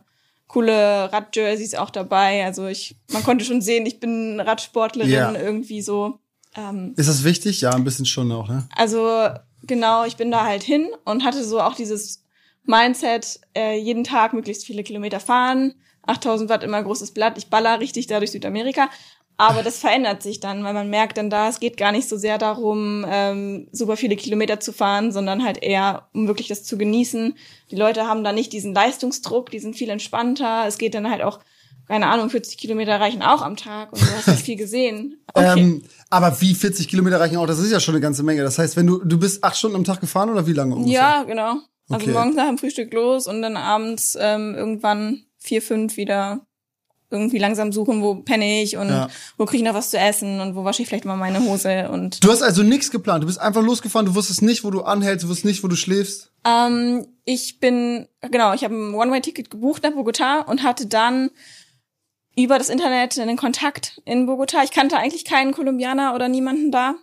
coole 0.47 1.11
Radjerseys 1.11 1.75
auch 1.75 1.89
dabei. 1.89 2.45
Also 2.45 2.67
ich, 2.67 2.95
man 3.11 3.23
konnte 3.23 3.43
schon 3.43 3.61
sehen, 3.61 3.85
ich 3.87 3.99
bin 3.99 4.39
Radsportlerin 4.39 5.09
Ja. 5.09 5.31
irgendwie 5.33 5.81
so. 5.81 6.19
Ähm, 6.55 6.93
Ist 6.95 7.09
das 7.09 7.23
wichtig? 7.23 7.61
Ja, 7.61 7.71
ein 7.71 7.83
bisschen 7.83 8.05
schon 8.05 8.31
auch, 8.31 8.47
ne? 8.47 8.67
also 8.75 9.29
genau, 9.63 10.05
ich 10.05 10.15
bin 10.15 10.29
da 10.29 10.43
halt 10.45 10.61
hin 10.61 10.87
und 11.05 11.23
hatte 11.23 11.43
so 11.43 11.59
auch 11.59 11.73
dieses 11.73 12.23
Mindset, 12.65 13.39
äh, 13.55 13.77
jeden 13.79 14.03
Tag 14.03 14.33
möglichst 14.33 14.65
viele 14.65 14.83
Kilometer 14.83 15.19
fahren, 15.19 15.73
8000 16.03 16.49
Watt 16.49 16.63
immer 16.63 16.83
großes 16.83 17.11
Blatt, 17.15 17.37
ich 17.37 17.47
baller 17.47 17.79
richtig 17.79 18.05
da 18.07 18.19
durch 18.19 18.31
Südamerika. 18.31 18.89
Aber 19.37 19.63
das 19.63 19.79
verändert 19.79 20.21
sich 20.21 20.39
dann, 20.39 20.63
weil 20.63 20.73
man 20.73 20.89
merkt 20.89 21.17
dann 21.17 21.29
da, 21.29 21.49
es 21.49 21.59
geht 21.59 21.75
gar 21.77 21.91
nicht 21.91 22.07
so 22.07 22.17
sehr 22.17 22.37
darum, 22.37 23.03
ähm, 23.09 23.67
super 23.71 23.97
viele 23.97 24.15
Kilometer 24.15 24.59
zu 24.59 24.71
fahren, 24.71 25.11
sondern 25.11 25.43
halt 25.43 25.61
eher, 25.63 26.07
um 26.13 26.27
wirklich 26.27 26.47
das 26.47 26.63
zu 26.63 26.77
genießen. 26.77 27.35
Die 27.71 27.75
Leute 27.75 28.07
haben 28.07 28.23
da 28.23 28.31
nicht 28.31 28.53
diesen 28.53 28.73
Leistungsdruck, 28.73 29.49
die 29.49 29.59
sind 29.59 29.75
viel 29.75 29.89
entspannter. 29.89 30.65
Es 30.67 30.77
geht 30.77 30.93
dann 30.93 31.09
halt 31.09 31.23
auch, 31.23 31.39
keine 31.87 32.07
Ahnung, 32.07 32.29
40 32.29 32.57
Kilometer 32.57 32.99
reichen 32.99 33.23
auch 33.23 33.41
am 33.41 33.57
Tag 33.57 33.91
und 33.91 34.01
du 34.01 34.05
hast 34.15 34.27
nicht 34.27 34.45
viel 34.45 34.57
gesehen. 34.57 35.17
Okay. 35.35 35.59
Ähm, 35.59 35.81
aber 36.11 36.39
wie 36.41 36.53
40 36.53 36.87
Kilometer 36.87 37.19
reichen 37.19 37.37
auch, 37.37 37.47
das 37.47 37.57
ist 37.57 37.71
ja 37.71 37.79
schon 37.79 37.95
eine 37.95 38.01
ganze 38.01 38.21
Menge. 38.21 38.43
Das 38.43 38.59
heißt, 38.59 38.77
wenn 38.77 38.85
du, 38.85 39.03
du 39.03 39.17
bist 39.17 39.43
acht 39.43 39.57
Stunden 39.57 39.75
am 39.77 39.83
Tag 39.83 39.99
gefahren 39.99 40.29
oder 40.29 40.45
wie 40.45 40.53
lange 40.53 40.75
ungefähr? 40.75 40.93
Ja, 40.93 41.23
genau. 41.23 41.53
Also 41.89 42.05
Okay. 42.05 42.11
morgens 42.11 42.35
nach 42.35 42.47
dem 42.47 42.59
Frühstück 42.59 42.93
los 42.93 43.25
und 43.25 43.41
dann 43.41 43.57
abends 43.57 44.15
ähm, 44.21 44.53
irgendwann 44.53 45.23
vier, 45.39 45.63
fünf 45.63 45.97
wieder 45.97 46.45
irgendwie 47.13 47.37
langsam 47.37 47.71
suchen, 47.71 48.01
wo 48.01 48.15
penne 48.15 48.61
ich 48.61 48.75
und 48.75 48.89
Ja. 48.89 49.07
wo 49.37 49.45
kriege 49.45 49.63
ich 49.63 49.67
noch 49.69 49.75
was 49.75 49.89
zu 49.91 49.97
essen 49.97 50.41
und 50.41 50.55
wo 50.55 50.65
wasche 50.65 50.81
ich 50.81 50.87
vielleicht 50.89 51.05
mal 51.05 51.15
meine 51.15 51.39
Hose 51.45 51.87
und 51.89 52.21
Du 52.23 52.29
hast 52.31 52.41
also 52.41 52.63
nichts 52.63 52.91
geplant. 52.91 53.23
Du 53.23 53.27
bist 53.27 53.39
einfach 53.39 53.61
losgefahren. 53.63 54.05
Du 54.07 54.15
wusstest 54.15 54.41
nicht, 54.41 54.63
wo 54.65 54.71
du 54.71 54.81
anhältst. 54.81 55.23
Du 55.23 55.29
wusstest 55.29 55.45
nicht, 55.45 55.63
wo 55.63 55.67
du 55.69 55.75
schläfst. 55.77 56.31
ähm, 56.45 57.07
ich 57.25 57.59
bin, 57.61 58.07
genau, 58.19 58.53
ich 58.53 58.65
habe 58.65 58.75
ein 58.75 58.93
One-Way-Ticket 58.95 59.49
gebucht 59.49 59.83
nach 59.83 59.91
Bogota 59.93 60.41
und 60.41 60.61
hatte 60.63 60.87
dann 60.87 61.29
über 62.35 62.57
das 62.57 62.69
Internet 62.69 63.17
einen 63.19 63.37
Kontakt 63.37 64.01
in 64.05 64.25
Bogota. 64.25 64.63
Ich 64.63 64.71
kannte 64.71 64.97
eigentlich 64.97 65.23
keinen 65.23 65.53
Kolumbianer 65.53 66.15
oder 66.15 66.27
niemanden 66.27 66.71
da 66.71 66.95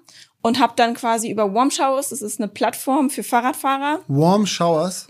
und 0.42 0.58
habe 0.58 0.72
dann 0.76 0.94
quasi 0.94 1.30
über 1.30 1.54
Warm 1.54 1.70
Showers, 1.70 2.08
das 2.08 2.20
ist 2.22 2.40
eine 2.40 2.48
Plattform 2.48 3.10
für 3.10 3.22
Fahrradfahrer, 3.22 4.00
Warm 4.08 4.46
Showers. 4.46 5.06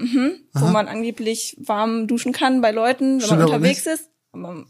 wo 0.52 0.66
man 0.66 0.88
angeblich 0.88 1.56
warm 1.58 2.06
duschen 2.06 2.32
kann 2.32 2.60
bei 2.60 2.70
Leuten, 2.72 3.14
wenn 3.20 3.26
Stimmt 3.26 3.40
man 3.40 3.46
unterwegs 3.48 3.86
ist. 3.86 4.09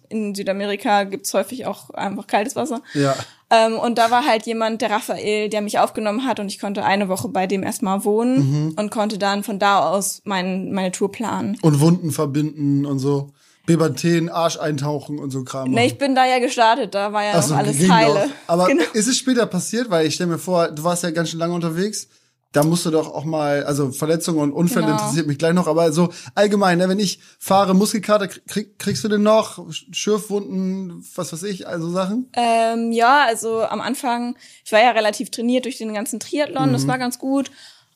In 0.08 0.34
Südamerika 0.34 1.04
gibt's 1.04 1.34
häufig 1.34 1.66
auch 1.66 1.90
einfach 1.90 2.26
kaltes 2.26 2.56
Wasser. 2.56 2.80
Ja. 2.94 3.14
Ähm, 3.50 3.78
und 3.78 3.98
da 3.98 4.10
war 4.10 4.26
halt 4.26 4.46
jemand, 4.46 4.80
der 4.80 4.90
Raphael, 4.90 5.48
der 5.50 5.60
mich 5.60 5.78
aufgenommen 5.78 6.24
hat 6.26 6.40
und 6.40 6.46
ich 6.48 6.58
konnte 6.58 6.82
eine 6.84 7.08
Woche 7.08 7.28
bei 7.28 7.46
dem 7.46 7.62
erstmal 7.62 8.04
wohnen 8.04 8.38
Mhm. 8.68 8.74
und 8.78 8.90
konnte 8.90 9.18
dann 9.18 9.42
von 9.44 9.58
da 9.58 9.90
aus 9.90 10.22
mein, 10.24 10.72
meine 10.72 10.92
Tour 10.92 11.12
planen. 11.12 11.58
Und 11.60 11.80
Wunden 11.80 12.10
verbinden 12.10 12.86
und 12.86 12.98
so. 13.00 13.32
Bebanten, 13.66 14.30
Arsch 14.30 14.58
eintauchen 14.58 15.18
und 15.18 15.30
so 15.30 15.44
Kram. 15.44 15.70
Nee, 15.70 15.86
ich 15.86 15.98
bin 15.98 16.14
da 16.14 16.26
ja 16.26 16.38
gestartet, 16.38 16.94
da 16.94 17.12
war 17.12 17.22
ja 17.22 17.40
so, 17.42 17.52
noch 17.52 17.58
alles 17.60 17.88
heile. 17.88 18.14
doch. 18.14 18.31
Aber 18.46 18.67
genau. 18.69 18.82
ist 18.94 19.06
es 19.06 19.19
später 19.19 19.46
passiert? 19.46 19.90
Weil 19.90 20.06
ich 20.06 20.14
stelle 20.14 20.31
mir 20.31 20.38
vor, 20.38 20.69
du 20.69 20.82
warst 20.82 21.02
ja 21.05 21.10
ganz 21.10 21.29
schön 21.31 21.38
lange 21.38 21.55
unterwegs. 21.55 22.08
Da 22.52 22.64
musst 22.64 22.84
du 22.84 22.90
doch 22.90 23.14
auch 23.14 23.24
mal, 23.24 23.62
also 23.62 23.92
Verletzungen 23.92 24.40
und 24.40 24.52
Unfälle 24.52 24.86
Genau. 24.86 24.98
interessiert 24.98 25.28
mich 25.28 25.38
gleich 25.38 25.52
noch, 25.54 25.69
aber 25.69 25.92
so 25.92 26.08
allgemein, 26.34 26.78
ne, 26.78 26.88
wenn 26.88 26.98
ich 26.98 27.20
fahre, 27.38 27.74
Muskelkater, 27.74 28.26
krieg, 28.26 28.76
kriegst 28.78 29.04
du 29.04 29.08
den 29.08 29.22
noch? 29.22 29.64
Schürfwunden, 29.92 31.04
was 31.14 31.32
weiß 31.32 31.44
ich, 31.44 31.69
also 31.69 31.90
Sachen? 31.90 32.28
Ähm, 32.32 32.90
ja, 32.92 33.24
also 33.26 33.62
am 33.62 33.80
Anfang, 33.80 34.36
ich 34.64 34.72
war 34.72 34.80
ja 34.82 34.90
relativ 34.90 35.30
trainiert 35.30 35.64
durch 35.64 35.78
den 35.78 35.94
ganzen 35.94 36.19
Triathlon, 36.19 36.70
Mhm. 36.70 36.72
das 36.72 36.88
war 36.88 36.98
ganz 36.98 37.19
gut. 37.19 37.50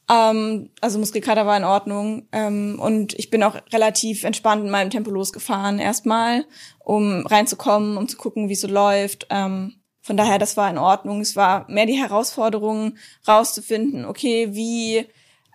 Ähm, 0.09 0.71
also 0.81 0.99
Muskelkater 0.99 1.47
war 1.47 1.57
in 1.57 1.65
Ordnung. 1.65 2.29
Ähm, 2.31 2.79
und 2.81 3.15
ich 3.19 3.31
bin 3.31 3.43
auch 3.43 3.57
relativ 3.73 4.23
entspannt 4.25 4.63
in 4.65 4.71
meinem 4.71 4.91
Tempo 4.91 5.11
losgefahren 5.11 5.79
erstmal, 5.79 6.45
um 6.79 7.27
reinzukommen, 7.27 7.97
um 7.97 8.07
zu 8.07 8.17
gucken, 8.19 8.49
wie 8.49 8.53
es 8.53 8.61
so 8.61 8.69
läuft. 8.69 9.27
Ähm, 9.31 9.77
von 10.05 10.19
daher, 10.19 10.39
das 10.39 10.59
war 10.59 10.69
in 10.69 10.77
Ordnung. 10.77 11.23
Es 11.23 11.35
war 11.35 11.65
mehr 11.71 11.87
die 11.87 11.97
Herausforderung, 11.97 12.99
rauszufinden, 13.27 14.05
okay, 14.05 14.49
wie 14.53 15.07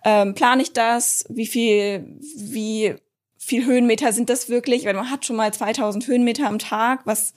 ähm, 0.04 0.34
plane 0.34 0.62
ich 0.62 0.72
das? 0.72 1.24
Wie 1.28 1.46
viel, 1.46 2.18
wie 2.36 2.96
viel 3.38 3.64
Höhenmeter 3.64 4.12
sind 4.12 4.28
das 4.28 4.48
wirklich? 4.48 4.86
Weil 4.86 4.94
man 4.94 5.08
hat 5.08 5.24
schon 5.24 5.36
mal 5.36 5.54
2000 5.54 6.04
Höhenmeter 6.04 6.48
am 6.48 6.58
Tag, 6.58 7.02
was 7.04 7.32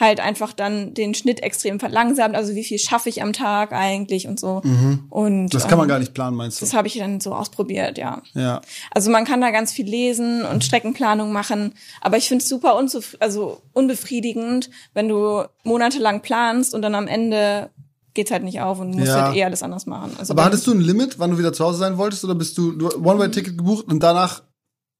halt 0.00 0.20
einfach 0.20 0.52
dann 0.52 0.94
den 0.94 1.14
Schnitt 1.14 1.42
extrem 1.42 1.80
verlangsamt. 1.80 2.36
Also 2.36 2.54
wie 2.54 2.64
viel 2.64 2.78
schaffe 2.78 3.08
ich 3.08 3.22
am 3.22 3.32
Tag 3.32 3.72
eigentlich 3.72 4.28
und 4.28 4.38
so. 4.38 4.62
Und 5.10 5.44
Mhm. 5.44 5.48
Das 5.50 5.66
kann 5.66 5.78
man 5.78 5.86
ähm, 5.86 5.88
gar 5.88 5.98
nicht 5.98 6.14
planen, 6.14 6.36
meinst 6.36 6.60
du? 6.60 6.64
Das 6.64 6.74
habe 6.74 6.86
ich 6.88 6.96
dann 6.98 7.20
so 7.20 7.34
ausprobiert, 7.34 7.98
ja. 7.98 8.22
Ja. 8.34 8.60
Also 8.92 9.10
man 9.10 9.24
kann 9.24 9.40
da 9.40 9.50
ganz 9.50 9.72
viel 9.72 9.86
lesen 9.88 10.44
und 10.44 10.62
Streckenplanung 10.64 11.32
machen, 11.32 11.72
aber 12.00 12.16
ich 12.16 12.28
finde 12.28 12.42
es 12.42 12.48
super 12.48 12.76
unzuf 12.76 13.16
also 13.20 13.60
unbefriedigend, 13.72 14.70
wenn 14.94 15.08
du 15.08 15.44
monatelang 15.64 16.22
planst 16.22 16.74
und 16.74 16.82
dann 16.82 16.94
am 16.94 17.06
Ende 17.08 17.70
geht's 18.14 18.30
halt 18.30 18.42
nicht 18.42 18.60
auf 18.60 18.80
und 18.80 18.90
musst 18.92 19.06
Ja. 19.08 19.26
halt 19.26 19.36
eh 19.36 19.44
alles 19.44 19.62
anders 19.62 19.86
machen. 19.86 20.16
Also 20.18 20.32
Aber 20.32 20.44
hattest 20.44 20.66
du 20.66 20.72
ein 20.72 20.80
Limit, 20.80 21.18
wann 21.18 21.30
du 21.32 21.38
wieder 21.38 21.52
zu 21.52 21.64
Hause 21.64 21.78
sein 21.78 21.98
wolltest, 21.98 22.24
oder 22.24 22.34
bist 22.34 22.56
du, 22.58 22.72
du 22.72 22.88
One-Way-Ticket 22.88 23.56
gebucht 23.58 23.86
und 23.86 24.02
danach 24.02 24.42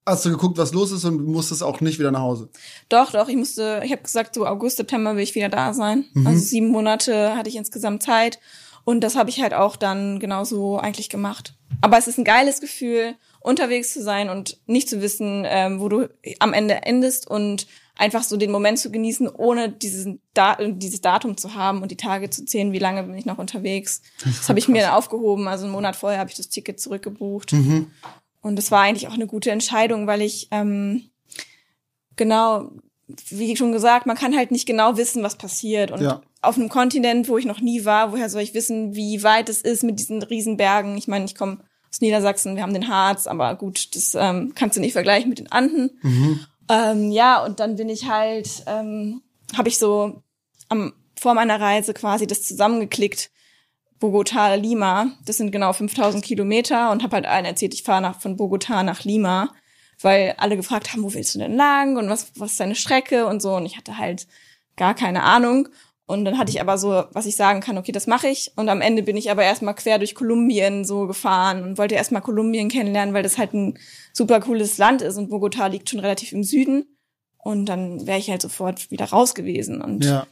hast 0.08 0.24
du 0.24 0.30
geguckt, 0.30 0.58
was 0.58 0.72
los 0.72 0.90
ist 0.90 1.04
und 1.04 1.24
musstest 1.24 1.62
auch 1.62 1.80
nicht 1.80 1.98
wieder 1.98 2.10
nach 2.10 2.20
Hause? 2.20 2.48
Doch, 2.88 3.12
doch, 3.12 3.28
ich 3.28 3.36
musste, 3.36 3.82
ich 3.84 3.92
habe 3.92 4.02
gesagt, 4.02 4.34
so 4.34 4.46
August, 4.46 4.78
September 4.78 5.14
will 5.14 5.22
ich 5.22 5.34
wieder 5.34 5.48
da 5.48 5.74
sein. 5.74 6.06
Mhm. 6.14 6.26
Also 6.26 6.40
sieben 6.40 6.68
Monate 6.68 7.36
hatte 7.36 7.48
ich 7.48 7.56
insgesamt 7.56 8.02
Zeit. 8.02 8.38
Und 8.84 9.02
das 9.02 9.16
habe 9.16 9.28
ich 9.28 9.42
halt 9.42 9.52
auch 9.52 9.76
dann 9.76 10.18
genauso 10.18 10.78
eigentlich 10.78 11.10
gemacht. 11.10 11.54
Aber 11.82 11.98
es 11.98 12.08
ist 12.08 12.18
ein 12.18 12.24
geiles 12.24 12.60
Gefühl, 12.60 13.16
unterwegs 13.40 13.92
zu 13.92 14.02
sein 14.02 14.30
und 14.30 14.58
nicht 14.66 14.88
zu 14.88 15.02
wissen, 15.02 15.44
ähm, 15.46 15.80
wo 15.80 15.88
du 15.88 16.08
am 16.38 16.52
Ende 16.52 16.82
endest 16.84 17.28
und 17.28 17.66
einfach 17.96 18.22
so 18.22 18.36
den 18.36 18.50
Moment 18.50 18.78
zu 18.78 18.90
genießen, 18.90 19.28
ohne 19.28 19.68
diesen 19.68 20.22
da 20.32 20.56
dieses 20.56 21.00
Datum 21.00 21.36
zu 21.36 21.54
haben 21.54 21.82
und 21.82 21.90
die 21.90 21.96
Tage 21.96 22.30
zu 22.30 22.44
zählen, 22.44 22.72
wie 22.72 22.78
lange 22.78 23.02
bin 23.02 23.18
ich 23.18 23.26
noch 23.26 23.38
unterwegs. 23.38 24.02
Das, 24.24 24.38
das 24.38 24.48
habe 24.48 24.58
ich 24.58 24.68
mir 24.68 24.94
aufgehoben. 24.94 25.48
Also 25.48 25.64
einen 25.64 25.72
Monat 25.72 25.96
vorher 25.96 26.20
habe 26.20 26.30
ich 26.30 26.36
das 26.36 26.48
Ticket 26.48 26.80
zurückgebucht. 26.80 27.52
Mhm. 27.52 27.90
Und 28.40 28.56
das 28.56 28.70
war 28.70 28.82
eigentlich 28.82 29.08
auch 29.08 29.14
eine 29.14 29.26
gute 29.26 29.50
Entscheidung, 29.50 30.06
weil 30.06 30.22
ich 30.22 30.48
ähm, 30.50 31.10
genau, 32.18 32.70
wie 33.30 33.56
schon 33.56 33.72
gesagt, 33.72 34.04
man 34.04 34.16
kann 34.16 34.36
halt 34.36 34.50
nicht 34.50 34.66
genau 34.66 34.98
wissen, 34.98 35.22
was 35.22 35.36
passiert. 35.36 35.90
Und 35.90 36.02
ja. 36.02 36.20
auf 36.42 36.56
einem 36.56 36.68
Kontinent, 36.68 37.28
wo 37.28 37.38
ich 37.38 37.46
noch 37.46 37.60
nie 37.60 37.86
war, 37.86 38.12
woher 38.12 38.28
soll 38.28 38.42
ich 38.42 38.52
wissen, 38.52 38.94
wie 38.94 39.22
weit 39.22 39.48
es 39.48 39.62
ist 39.62 39.82
mit 39.82 39.98
diesen 39.98 40.22
Riesenbergen? 40.22 40.98
Ich 40.98 41.08
meine, 41.08 41.24
ich 41.24 41.34
komme 41.34 41.58
aus 41.90 42.02
Niedersachsen, 42.02 42.56
wir 42.56 42.62
haben 42.62 42.74
den 42.74 42.88
Harz, 42.88 43.26
aber 43.26 43.54
gut, 43.54 43.96
das 43.96 44.14
ähm, 44.14 44.52
kannst 44.54 44.76
du 44.76 44.80
nicht 44.80 44.92
vergleichen 44.92 45.30
mit 45.30 45.38
den 45.38 45.50
Anden. 45.50 45.98
Mhm. 46.02 46.40
Ähm, 46.68 47.10
ja, 47.12 47.42
und 47.42 47.60
dann 47.60 47.76
bin 47.76 47.88
ich 47.88 48.08
halt, 48.08 48.62
ähm, 48.66 49.22
habe 49.56 49.70
ich 49.70 49.78
so 49.78 50.22
am, 50.68 50.92
vor 51.18 51.32
meiner 51.32 51.58
Reise 51.58 51.94
quasi 51.94 52.26
das 52.26 52.42
zusammengeklickt, 52.42 53.30
Bogota, 53.98 54.54
Lima. 54.54 55.12
Das 55.24 55.36
sind 55.36 55.50
genau 55.50 55.72
5000 55.72 56.24
Kilometer 56.24 56.90
und 56.90 57.02
habe 57.02 57.16
halt 57.16 57.26
allen 57.26 57.44
erzählt, 57.44 57.74
ich 57.74 57.82
fahre 57.82 58.02
nach, 58.02 58.20
von 58.20 58.36
Bogota 58.36 58.82
nach 58.82 59.04
Lima, 59.04 59.54
weil 60.00 60.34
alle 60.38 60.56
gefragt 60.56 60.92
haben, 60.92 61.02
wo 61.02 61.12
willst 61.14 61.34
du 61.34 61.38
denn 61.38 61.56
lang 61.56 61.96
und 61.96 62.08
was, 62.08 62.32
was 62.36 62.52
ist 62.52 62.60
deine 62.60 62.74
Strecke 62.74 63.26
und 63.26 63.42
so. 63.42 63.54
Und 63.54 63.66
ich 63.66 63.76
hatte 63.76 63.98
halt 63.98 64.26
gar 64.76 64.94
keine 64.94 65.22
Ahnung. 65.22 65.68
Und 66.06 66.24
dann 66.24 66.38
hatte 66.38 66.50
ich 66.50 66.62
aber 66.62 66.78
so, 66.78 67.04
was 67.12 67.26
ich 67.26 67.36
sagen 67.36 67.60
kann, 67.60 67.76
okay, 67.76 67.92
das 67.92 68.06
mache 68.06 68.28
ich. 68.28 68.52
Und 68.56 68.70
am 68.70 68.80
Ende 68.80 69.02
bin 69.02 69.18
ich 69.18 69.30
aber 69.30 69.42
erstmal 69.44 69.74
quer 69.74 69.98
durch 69.98 70.14
Kolumbien 70.14 70.86
so 70.86 71.06
gefahren 71.06 71.62
und 71.62 71.76
wollte 71.76 71.96
erstmal 71.96 72.22
Kolumbien 72.22 72.70
kennenlernen, 72.70 73.12
weil 73.12 73.22
das 73.22 73.36
halt 73.36 73.52
ein 73.52 73.78
super 74.14 74.40
cooles 74.40 74.78
Land 74.78 75.02
ist 75.02 75.18
und 75.18 75.28
Bogota 75.28 75.66
liegt 75.66 75.90
schon 75.90 76.00
relativ 76.00 76.32
im 76.32 76.44
Süden. 76.44 76.96
Und 77.36 77.66
dann 77.66 78.06
wäre 78.06 78.18
ich 78.18 78.30
halt 78.30 78.40
sofort 78.40 78.90
wieder 78.90 79.04
raus 79.04 79.34
gewesen. 79.34 79.82
Und 79.82 80.04
ja. 80.04 80.26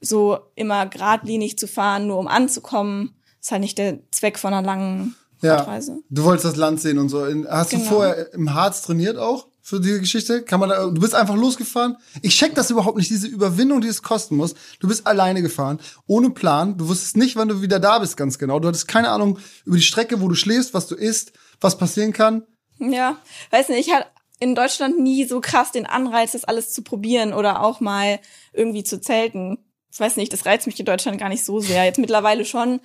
So 0.00 0.38
immer 0.54 0.86
geradlinig 0.86 1.58
zu 1.58 1.66
fahren, 1.66 2.06
nur 2.06 2.18
um 2.18 2.28
anzukommen, 2.28 3.14
ist 3.40 3.50
halt 3.50 3.62
nicht 3.62 3.78
der 3.78 3.98
Zweck 4.10 4.38
von 4.38 4.52
einer 4.52 4.66
langen 4.66 5.16
ja. 5.42 5.56
Fahrtreise. 5.56 5.98
Du 6.10 6.24
wolltest 6.24 6.44
das 6.44 6.56
Land 6.56 6.80
sehen 6.80 6.98
und 6.98 7.08
so. 7.08 7.26
Hast 7.48 7.70
genau. 7.70 7.82
du 7.82 7.88
vorher 7.88 8.34
im 8.34 8.54
Harz 8.54 8.82
trainiert 8.82 9.16
auch? 9.16 9.48
für 9.68 9.80
die 9.80 10.00
Geschichte? 10.00 10.42
Kann 10.42 10.60
man 10.60 10.70
da, 10.70 10.86
du 10.86 11.00
bist 11.00 11.14
einfach 11.14 11.36
losgefahren? 11.36 11.98
Ich 12.22 12.36
check 12.36 12.54
das 12.54 12.70
überhaupt 12.70 12.96
nicht, 12.96 13.10
diese 13.10 13.26
Überwindung, 13.26 13.82
die 13.82 13.88
es 13.88 14.02
kosten 14.02 14.36
muss. 14.36 14.54
Du 14.80 14.88
bist 14.88 15.06
alleine 15.06 15.42
gefahren, 15.42 15.78
ohne 16.06 16.30
Plan. 16.30 16.78
Du 16.78 16.88
wusstest 16.88 17.18
nicht, 17.18 17.36
wann 17.36 17.48
du 17.48 17.60
wieder 17.60 17.78
da 17.78 17.98
bist, 17.98 18.16
ganz 18.16 18.38
genau. 18.38 18.60
Du 18.60 18.68
hattest 18.68 18.88
keine 18.88 19.10
Ahnung 19.10 19.38
über 19.66 19.76
die 19.76 19.82
Strecke, 19.82 20.22
wo 20.22 20.28
du 20.28 20.34
schläfst, 20.34 20.72
was 20.72 20.86
du 20.86 20.94
isst, 20.94 21.32
was 21.60 21.76
passieren 21.76 22.14
kann. 22.14 22.46
Ja, 22.78 23.18
weiß 23.50 23.68
nicht, 23.68 23.86
ich 23.86 23.94
hatte 23.94 24.06
in 24.40 24.54
Deutschland 24.54 24.98
nie 24.98 25.24
so 25.26 25.40
krass 25.40 25.70
den 25.70 25.84
Anreiz, 25.84 26.32
das 26.32 26.44
alles 26.44 26.72
zu 26.72 26.82
probieren 26.82 27.34
oder 27.34 27.60
auch 27.62 27.80
mal 27.80 28.20
irgendwie 28.54 28.84
zu 28.84 29.00
zelten. 29.00 29.58
Ich 29.92 30.00
weiß 30.00 30.16
nicht, 30.16 30.32
das 30.32 30.46
reizt 30.46 30.66
mich 30.66 30.78
in 30.78 30.86
Deutschland 30.86 31.18
gar 31.18 31.28
nicht 31.28 31.44
so 31.44 31.60
sehr. 31.60 31.84
Jetzt 31.84 31.98
mittlerweile 31.98 32.44
schon. 32.44 32.80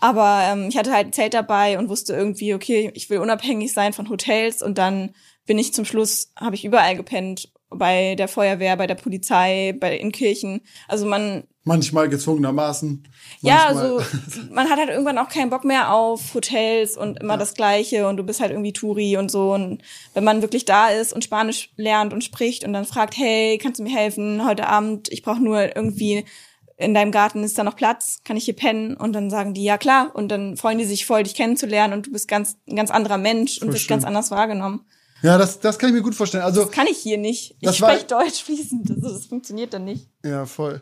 Aber 0.00 0.42
ähm, 0.44 0.68
ich 0.68 0.76
hatte 0.76 0.92
halt 0.92 1.08
ein 1.08 1.12
Zelt 1.12 1.34
dabei 1.34 1.78
und 1.78 1.88
wusste 1.88 2.14
irgendwie, 2.14 2.54
okay, 2.54 2.90
ich 2.94 3.10
will 3.10 3.18
unabhängig 3.18 3.72
sein 3.72 3.92
von 3.92 4.08
Hotels 4.08 4.62
und 4.62 4.78
dann 4.78 5.14
bin 5.46 5.58
ich 5.58 5.74
zum 5.74 5.84
Schluss, 5.84 6.32
habe 6.36 6.54
ich 6.54 6.64
überall 6.64 6.96
gepennt. 6.96 7.50
Bei 7.70 8.14
der 8.14 8.28
Feuerwehr, 8.28 8.78
bei 8.78 8.86
der 8.86 8.94
Polizei, 8.94 9.76
bei 9.78 9.94
in 9.94 10.10
Kirchen. 10.10 10.62
Also 10.86 11.04
man. 11.04 11.44
Manchmal 11.64 12.08
gezwungenermaßen. 12.08 13.06
Ja, 13.42 13.66
also 13.66 14.00
man 14.50 14.70
hat 14.70 14.78
halt 14.78 14.88
irgendwann 14.88 15.18
auch 15.18 15.28
keinen 15.28 15.50
Bock 15.50 15.66
mehr 15.66 15.92
auf 15.92 16.32
Hotels 16.32 16.96
und 16.96 17.20
immer 17.20 17.34
ja. 17.34 17.38
das 17.38 17.52
Gleiche 17.52 18.08
und 18.08 18.16
du 18.16 18.22
bist 18.22 18.40
halt 18.40 18.52
irgendwie 18.52 18.72
Touri 18.72 19.18
und 19.18 19.30
so. 19.30 19.52
Und 19.52 19.82
wenn 20.14 20.24
man 20.24 20.40
wirklich 20.40 20.64
da 20.64 20.88
ist 20.88 21.12
und 21.12 21.24
Spanisch 21.24 21.70
lernt 21.76 22.14
und 22.14 22.24
spricht 22.24 22.64
und 22.64 22.72
dann 22.72 22.86
fragt, 22.86 23.18
hey, 23.18 23.58
kannst 23.58 23.80
du 23.80 23.84
mir 23.84 23.94
helfen 23.94 24.46
heute 24.46 24.66
Abend? 24.66 25.12
Ich 25.12 25.22
brauche 25.22 25.42
nur 25.44 25.76
irgendwie 25.76 26.24
in 26.78 26.94
deinem 26.94 27.10
Garten 27.10 27.42
ist 27.42 27.58
da 27.58 27.64
noch 27.64 27.76
Platz, 27.76 28.20
kann 28.24 28.36
ich 28.36 28.44
hier 28.44 28.54
pennen? 28.54 28.96
Und 28.96 29.12
dann 29.12 29.30
sagen 29.30 29.52
die, 29.52 29.64
ja 29.64 29.78
klar. 29.78 30.12
Und 30.14 30.28
dann 30.28 30.56
freuen 30.56 30.78
die 30.78 30.84
sich 30.84 31.04
voll, 31.06 31.24
dich 31.24 31.34
kennenzulernen 31.34 31.92
und 31.92 32.06
du 32.06 32.12
bist 32.12 32.28
ganz, 32.28 32.56
ein 32.68 32.76
ganz 32.76 32.90
anderer 32.90 33.18
Mensch 33.18 33.60
und 33.60 33.72
wirst 33.72 33.88
ganz 33.88 34.04
anders 34.04 34.30
wahrgenommen. 34.30 34.86
Ja, 35.20 35.36
das, 35.36 35.58
das 35.58 35.80
kann 35.80 35.90
ich 35.90 35.96
mir 35.96 36.02
gut 36.02 36.14
vorstellen. 36.14 36.44
Also 36.44 36.62
das 36.62 36.70
kann 36.70 36.86
ich 36.86 36.98
hier 36.98 37.18
nicht. 37.18 37.56
Ich 37.60 37.76
spreche 37.76 38.06
Deutsch 38.06 38.44
fließend. 38.44 38.88
Also 38.90 39.12
das 39.12 39.26
funktioniert 39.26 39.74
dann 39.74 39.84
nicht. 39.84 40.08
Ja, 40.24 40.46
voll. 40.46 40.80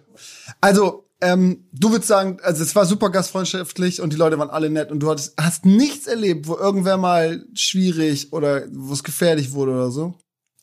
Also 0.60 1.08
ähm, 1.22 1.66
du 1.72 1.90
würdest 1.90 2.08
sagen, 2.08 2.38
also 2.42 2.62
es 2.62 2.76
war 2.76 2.84
super 2.84 3.08
gastfreundschaftlich 3.08 4.02
und 4.02 4.12
die 4.12 4.18
Leute 4.18 4.38
waren 4.38 4.50
alle 4.50 4.68
nett 4.68 4.90
und 4.90 5.00
du 5.00 5.08
hattest, 5.08 5.32
hast 5.38 5.64
nichts 5.64 6.06
erlebt, 6.06 6.46
wo 6.46 6.56
irgendwer 6.56 6.98
mal 6.98 7.46
schwierig 7.54 8.34
oder 8.34 8.64
wo 8.70 8.92
es 8.92 9.02
gefährlich 9.02 9.52
wurde 9.52 9.72
oder 9.72 9.90
so? 9.90 10.14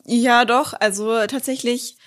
Ja, 0.05 0.45
doch. 0.45 0.73
Also 0.79 1.25
tatsächlich 1.25 1.97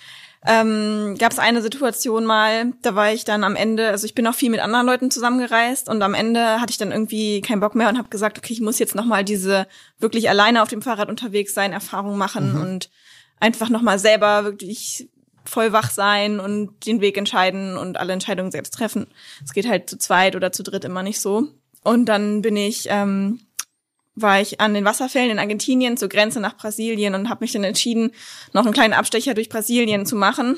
ähm, 0.47 1.15
gab 1.19 1.31
es 1.33 1.39
eine 1.39 1.61
Situation 1.61 2.25
mal, 2.25 2.73
da 2.81 2.95
war 2.95 3.11
ich 3.11 3.25
dann 3.25 3.43
am 3.43 3.55
Ende, 3.55 3.89
also 3.89 4.05
ich 4.05 4.15
bin 4.15 4.25
auch 4.27 4.33
viel 4.33 4.49
mit 4.49 4.61
anderen 4.61 4.85
Leuten 4.85 5.11
zusammengereist 5.11 5.89
und 5.89 6.01
am 6.01 6.13
Ende 6.13 6.61
hatte 6.61 6.71
ich 6.71 6.77
dann 6.77 6.91
irgendwie 6.91 7.41
keinen 7.41 7.59
Bock 7.59 7.75
mehr 7.75 7.89
und 7.89 7.97
habe 7.97 8.07
gesagt, 8.07 8.37
okay, 8.37 8.53
ich 8.53 8.61
muss 8.61 8.79
jetzt 8.79 8.95
noch 8.95 9.05
mal 9.05 9.25
diese 9.25 9.67
wirklich 9.99 10.29
alleine 10.29 10.61
auf 10.61 10.69
dem 10.69 10.81
Fahrrad 10.81 11.09
unterwegs 11.09 11.53
sein 11.53 11.73
Erfahrung 11.73 12.17
machen 12.17 12.53
mhm. 12.53 12.61
und 12.61 12.89
einfach 13.39 13.69
noch 13.69 13.81
mal 13.81 13.99
selber 13.99 14.45
wirklich 14.45 15.09
voll 15.43 15.73
wach 15.73 15.91
sein 15.91 16.39
und 16.39 16.85
den 16.85 17.01
Weg 17.01 17.17
entscheiden 17.17 17.77
und 17.77 17.97
alle 17.97 18.13
Entscheidungen 18.13 18.51
selbst 18.51 18.73
treffen. 18.73 19.07
Es 19.43 19.53
geht 19.53 19.67
halt 19.67 19.89
zu 19.89 19.97
zweit 19.97 20.35
oder 20.35 20.51
zu 20.51 20.63
dritt 20.63 20.85
immer 20.85 21.03
nicht 21.03 21.19
so. 21.19 21.47
Und 21.83 22.05
dann 22.05 22.41
bin 22.41 22.55
ich 22.55 22.87
ähm, 22.89 23.39
war 24.19 24.41
ich 24.41 24.59
an 24.59 24.73
den 24.73 24.83
Wasserfällen 24.83 25.31
in 25.31 25.39
Argentinien 25.39 25.95
zur 25.95 26.09
Grenze 26.09 26.39
nach 26.39 26.57
Brasilien 26.57 27.13
und 27.13 27.29
habe 27.29 27.43
mich 27.43 27.51
dann 27.51 27.63
entschieden, 27.63 28.11
noch 28.51 28.65
einen 28.65 28.73
kleinen 28.73 28.93
Abstecher 28.93 29.35
durch 29.35 29.47
Brasilien 29.47 30.05
zu 30.05 30.15
machen, 30.15 30.57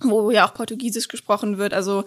wo 0.00 0.30
ja 0.30 0.46
auch 0.48 0.54
Portugiesisch 0.54 1.08
gesprochen 1.08 1.56
wird. 1.56 1.72
Also 1.72 2.04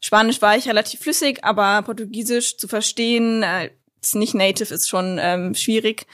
Spanisch 0.00 0.42
war 0.42 0.56
ich 0.56 0.68
relativ 0.68 1.00
flüssig, 1.00 1.42
aber 1.42 1.82
Portugiesisch 1.82 2.58
zu 2.58 2.68
verstehen, 2.68 3.42
äh, 3.42 3.70
ist 4.02 4.14
nicht 4.14 4.34
native, 4.34 4.74
ist 4.74 4.88
schon 4.88 5.18
ähm, 5.20 5.54
schwierig. 5.54 6.06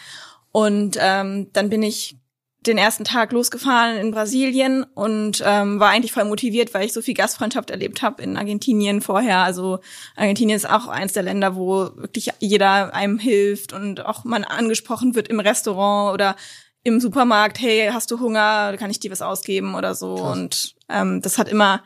Und 0.52 0.96
ähm, 1.00 1.48
dann 1.52 1.68
bin 1.68 1.82
ich 1.82 2.16
den 2.66 2.78
ersten 2.78 3.04
Tag 3.04 3.32
losgefahren 3.32 3.96
in 3.96 4.10
Brasilien 4.12 4.84
und 4.94 5.42
ähm, 5.44 5.80
war 5.80 5.90
eigentlich 5.90 6.12
voll 6.12 6.24
motiviert, 6.24 6.74
weil 6.74 6.86
ich 6.86 6.92
so 6.92 7.02
viel 7.02 7.14
Gastfreundschaft 7.14 7.70
erlebt 7.70 8.02
habe 8.02 8.22
in 8.22 8.36
Argentinien 8.36 9.00
vorher. 9.00 9.38
Also 9.38 9.80
Argentinien 10.16 10.56
ist 10.56 10.68
auch 10.68 10.88
eins 10.88 11.12
der 11.12 11.24
Länder, 11.24 11.56
wo 11.56 11.90
wirklich 11.96 12.30
jeder 12.38 12.94
einem 12.94 13.18
hilft 13.18 13.72
und 13.72 14.04
auch 14.04 14.24
man 14.24 14.44
angesprochen 14.44 15.14
wird 15.14 15.28
im 15.28 15.40
Restaurant 15.40 16.14
oder 16.14 16.36
im 16.84 17.00
Supermarkt, 17.00 17.60
hey, 17.60 17.90
hast 17.92 18.10
du 18.10 18.20
Hunger, 18.20 18.76
kann 18.76 18.90
ich 18.90 19.00
dir 19.00 19.10
was 19.10 19.22
ausgeben 19.22 19.74
oder 19.74 19.94
so. 19.94 20.16
Krass. 20.16 20.36
Und 20.36 20.74
ähm, 20.88 21.22
das 21.22 21.38
hat 21.38 21.48
immer 21.48 21.82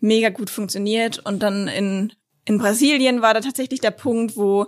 mega 0.00 0.30
gut 0.30 0.50
funktioniert. 0.50 1.18
Und 1.18 1.42
dann 1.42 1.68
in, 1.68 2.12
in 2.44 2.58
Brasilien 2.58 3.22
war 3.22 3.34
da 3.34 3.40
tatsächlich 3.40 3.80
der 3.80 3.90
Punkt, 3.90 4.36
wo 4.36 4.66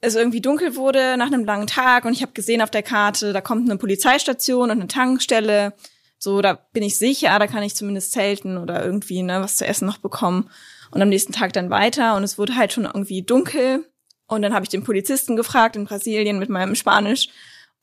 es 0.00 0.14
irgendwie 0.14 0.40
dunkel 0.40 0.76
wurde 0.76 1.16
nach 1.16 1.26
einem 1.26 1.44
langen 1.44 1.66
Tag 1.66 2.04
und 2.04 2.12
ich 2.12 2.22
habe 2.22 2.32
gesehen 2.32 2.62
auf 2.62 2.70
der 2.70 2.82
Karte, 2.82 3.32
da 3.32 3.40
kommt 3.40 3.68
eine 3.68 3.78
Polizeistation 3.78 4.70
und 4.70 4.78
eine 4.78 4.88
Tankstelle. 4.88 5.74
So, 6.18 6.40
da 6.40 6.54
bin 6.72 6.82
ich 6.82 6.98
sicher, 6.98 7.38
da 7.38 7.46
kann 7.46 7.62
ich 7.62 7.74
zumindest 7.74 8.12
zelten 8.12 8.58
oder 8.58 8.84
irgendwie 8.84 9.22
ne, 9.22 9.40
was 9.40 9.56
zu 9.56 9.66
essen 9.66 9.86
noch 9.86 9.98
bekommen. 9.98 10.50
Und 10.90 11.02
am 11.02 11.08
nächsten 11.08 11.32
Tag 11.32 11.52
dann 11.52 11.70
weiter 11.70 12.16
und 12.16 12.24
es 12.24 12.38
wurde 12.38 12.56
halt 12.56 12.72
schon 12.72 12.84
irgendwie 12.84 13.22
dunkel. 13.22 13.86
Und 14.26 14.42
dann 14.42 14.54
habe 14.54 14.64
ich 14.64 14.68
den 14.68 14.84
Polizisten 14.84 15.36
gefragt 15.36 15.76
in 15.76 15.84
Brasilien 15.84 16.38
mit 16.38 16.48
meinem 16.48 16.74
Spanisch, 16.74 17.28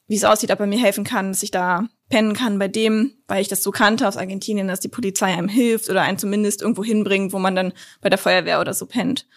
wie 0.07 0.15
es 0.15 0.23
aussieht, 0.23 0.51
ob 0.51 0.59
er 0.59 0.67
mir 0.67 0.79
helfen 0.79 1.03
kann, 1.03 1.31
dass 1.31 1.43
ich 1.43 1.51
da 1.51 1.87
pennen 2.09 2.33
kann 2.33 2.57
bei 2.57 2.67
dem, 2.67 3.13
weil 3.27 3.41
ich 3.41 3.49
das 3.49 3.63
so 3.63 3.71
kannte 3.71 4.07
aus 4.07 4.17
Argentinien, 4.17 4.67
dass 4.67 4.79
die 4.79 4.87
Polizei 4.87 5.27
einem 5.27 5.49
hilft 5.49 5.89
oder 5.89 6.01
einen 6.01 6.17
zumindest 6.17 6.61
irgendwo 6.61 6.83
hinbringt, 6.83 7.33
wo 7.33 7.39
man 7.39 7.55
dann 7.55 7.73
bei 8.01 8.09
der 8.09 8.17
Feuerwehr 8.17 8.61
oder 8.61 8.73
so 8.73 8.85
pennt. 8.85 9.27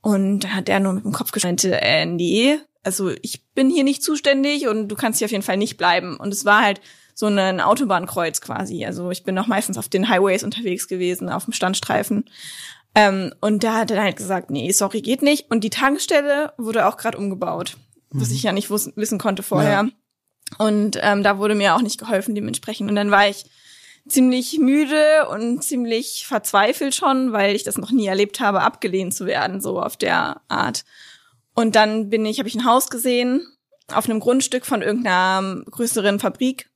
Und 0.00 0.40
da 0.40 0.48
hat 0.50 0.68
er 0.68 0.80
nur 0.80 0.92
mit 0.92 1.04
dem 1.04 1.12
Kopf 1.12 1.32
geschüttelt, 1.32 1.74
äh, 1.80 2.06
nee, 2.06 2.58
also 2.82 3.10
ich 3.22 3.44
bin 3.54 3.70
hier 3.70 3.84
nicht 3.84 4.02
zuständig 4.02 4.68
und 4.68 4.88
du 4.88 4.96
kannst 4.96 5.18
hier 5.18 5.26
auf 5.26 5.32
jeden 5.32 5.42
Fall 5.42 5.56
nicht 5.56 5.76
bleiben. 5.76 6.16
Und 6.16 6.32
es 6.32 6.44
war 6.44 6.62
halt 6.62 6.80
so 7.14 7.26
ein 7.26 7.60
Autobahnkreuz 7.60 8.40
quasi. 8.40 8.84
Also 8.84 9.10
ich 9.10 9.24
bin 9.24 9.34
noch 9.34 9.48
meistens 9.48 9.76
auf 9.76 9.88
den 9.88 10.08
Highways 10.08 10.44
unterwegs 10.44 10.86
gewesen, 10.86 11.28
auf 11.28 11.44
dem 11.44 11.52
Standstreifen. 11.52 12.24
Ähm, 12.94 13.34
und 13.40 13.64
da 13.64 13.74
hat 13.74 13.90
er 13.90 14.02
halt 14.02 14.16
gesagt, 14.16 14.50
nee, 14.50 14.70
sorry, 14.70 15.02
geht 15.02 15.22
nicht. 15.22 15.50
Und 15.50 15.64
die 15.64 15.70
Tankstelle 15.70 16.52
wurde 16.56 16.86
auch 16.86 16.96
gerade 16.96 17.18
umgebaut, 17.18 17.76
mhm. 18.10 18.20
was 18.20 18.30
ich 18.30 18.42
ja 18.42 18.52
nicht 18.52 18.70
wissen 18.70 19.18
konnte 19.18 19.42
vorher. 19.42 19.70
Ja. 19.70 19.88
Und 20.58 20.98
ähm, 21.02 21.22
da 21.22 21.38
wurde 21.38 21.54
mir 21.54 21.74
auch 21.74 21.82
nicht 21.82 21.98
geholfen 21.98 22.34
dementsprechend. 22.34 22.88
Und 22.88 22.96
dann 22.96 23.10
war 23.10 23.28
ich 23.28 23.44
ziemlich 24.08 24.58
müde 24.58 25.28
und 25.30 25.62
ziemlich 25.62 26.26
verzweifelt 26.26 26.94
schon, 26.94 27.32
weil 27.32 27.54
ich 27.54 27.64
das 27.64 27.78
noch 27.78 27.90
nie 27.90 28.06
erlebt 28.06 28.40
habe, 28.40 28.62
abgelehnt 28.62 29.14
zu 29.14 29.26
werden, 29.26 29.60
so 29.60 29.80
auf 29.80 29.96
der 29.96 30.40
Art. 30.48 30.84
Und 31.54 31.74
dann 31.74 32.08
bin 32.08 32.24
ich, 32.24 32.38
habe 32.38 32.48
ich 32.48 32.54
ein 32.54 32.64
Haus 32.64 32.90
gesehen 32.90 33.46
auf 33.92 34.08
einem 34.08 34.20
Grundstück 34.20 34.66
von 34.66 34.82
irgendeiner 34.82 35.62
größeren 35.70 36.18
Fabrik. 36.18 36.68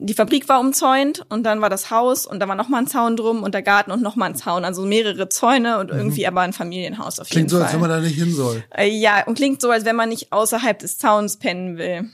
Die 0.00 0.14
Fabrik 0.14 0.48
war 0.48 0.60
umzäunt 0.60 1.26
und 1.28 1.42
dann 1.42 1.60
war 1.60 1.68
das 1.70 1.90
Haus 1.90 2.24
und 2.24 2.38
da 2.38 2.46
war 2.46 2.54
noch 2.54 2.68
mal 2.68 2.78
ein 2.78 2.86
Zaun 2.86 3.16
drum 3.16 3.42
und 3.42 3.52
der 3.52 3.62
Garten 3.62 3.90
und 3.90 4.00
noch 4.00 4.14
mal 4.14 4.26
ein 4.26 4.36
Zaun, 4.36 4.64
also 4.64 4.86
mehrere 4.86 5.28
Zäune 5.28 5.78
und 5.78 5.92
mhm. 5.92 5.98
irgendwie 5.98 6.26
aber 6.26 6.42
ein 6.42 6.52
Familienhaus 6.52 7.18
auf 7.18 7.28
klingt 7.28 7.50
jeden 7.50 7.50
Fall. 7.50 7.58
Klingt 7.58 7.60
so, 7.60 7.64
als 7.64 7.72
wenn 7.72 7.80
man 7.80 7.90
da 7.90 8.00
nicht 8.00 8.16
hin 8.16 8.32
soll. 8.32 8.64
Äh, 8.76 8.88
ja, 8.88 9.24
und 9.26 9.34
klingt 9.34 9.60
so, 9.60 9.70
als 9.70 9.84
wenn 9.84 9.96
man 9.96 10.08
nicht 10.08 10.32
außerhalb 10.32 10.78
des 10.78 10.98
Zauns 10.98 11.38
pennen 11.38 11.78
will. 11.78 12.08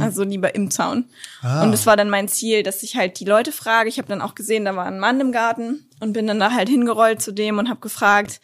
Also 0.00 0.24
lieber 0.24 0.54
im 0.54 0.70
Zaun. 0.70 1.04
Ah. 1.42 1.62
Und 1.62 1.72
es 1.72 1.86
war 1.86 1.96
dann 1.96 2.10
mein 2.10 2.28
Ziel, 2.28 2.62
dass 2.62 2.82
ich 2.82 2.96
halt 2.96 3.20
die 3.20 3.24
Leute 3.24 3.52
frage. 3.52 3.88
Ich 3.88 3.98
habe 3.98 4.08
dann 4.08 4.22
auch 4.22 4.34
gesehen, 4.34 4.64
da 4.64 4.76
war 4.76 4.86
ein 4.86 4.98
Mann 4.98 5.20
im 5.20 5.32
Garten 5.32 5.88
und 6.00 6.12
bin 6.12 6.26
dann 6.26 6.40
da 6.40 6.52
halt 6.52 6.68
hingerollt 6.68 7.20
zu 7.22 7.32
dem 7.32 7.58
und 7.58 7.68
habe 7.68 7.80
gefragt 7.80 8.40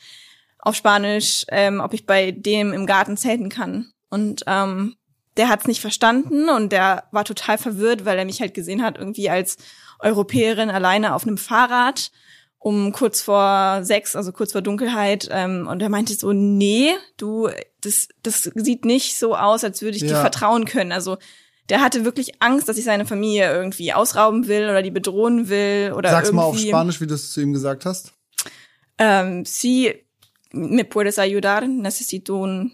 auf 0.58 0.74
Spanisch, 0.74 1.46
ähm, 1.48 1.80
ob 1.80 1.94
ich 1.94 2.06
bei 2.06 2.30
dem 2.30 2.72
im 2.72 2.86
Garten 2.86 3.16
zelten 3.16 3.48
kann. 3.48 3.92
Und 4.10 4.42
ähm, 4.46 4.96
der 5.36 5.48
hat 5.48 5.60
es 5.60 5.66
nicht 5.66 5.80
verstanden 5.80 6.48
und 6.48 6.72
der 6.72 7.04
war 7.12 7.24
total 7.24 7.56
verwirrt, 7.56 8.04
weil 8.04 8.18
er 8.18 8.24
mich 8.24 8.40
halt 8.40 8.54
gesehen 8.54 8.82
hat 8.82 8.98
irgendwie 8.98 9.30
als 9.30 9.56
Europäerin 10.00 10.70
alleine 10.70 11.14
auf 11.14 11.26
einem 11.26 11.38
Fahrrad 11.38 12.10
um 12.62 12.92
kurz 12.92 13.22
vor 13.22 13.80
sechs, 13.82 14.14
also 14.14 14.32
kurz 14.32 14.52
vor 14.52 14.60
Dunkelheit. 14.62 15.28
Ähm, 15.32 15.66
und 15.66 15.80
er 15.82 15.88
meinte 15.88 16.14
so, 16.14 16.32
nee, 16.32 16.90
du, 17.16 17.48
das, 17.80 18.08
das 18.22 18.50
sieht 18.54 18.84
nicht 18.84 19.18
so 19.18 19.34
aus, 19.34 19.64
als 19.64 19.80
würde 19.82 19.96
ich 19.96 20.02
dir 20.02 20.10
Ja. 20.10 20.20
vertrauen 20.20 20.66
können. 20.66 20.92
Also 20.92 21.16
der 21.70 21.80
hatte 21.80 22.04
wirklich 22.04 22.42
Angst, 22.42 22.68
dass 22.68 22.76
ich 22.76 22.84
seine 22.84 23.06
Familie 23.06 23.50
irgendwie 23.52 23.92
ausrauben 23.94 24.46
will 24.46 24.64
oder 24.64 24.82
die 24.82 24.90
bedrohen 24.90 25.48
will 25.48 25.94
oder 25.96 26.10
Sag's 26.10 26.28
irgendwie. 26.28 26.36
mal 26.36 26.42
auf 26.44 26.58
Spanisch, 26.58 27.00
wie 27.00 27.06
du 27.06 27.14
es 27.14 27.32
zu 27.32 27.40
ihm 27.40 27.52
gesagt 27.54 27.86
hast. 27.86 28.12
Ähm, 28.98 29.44
sí, 29.46 29.94
me 30.52 30.84
puedes 30.84 31.18
ayudar, 31.18 31.66
necesito 31.66 32.42
un, 32.42 32.72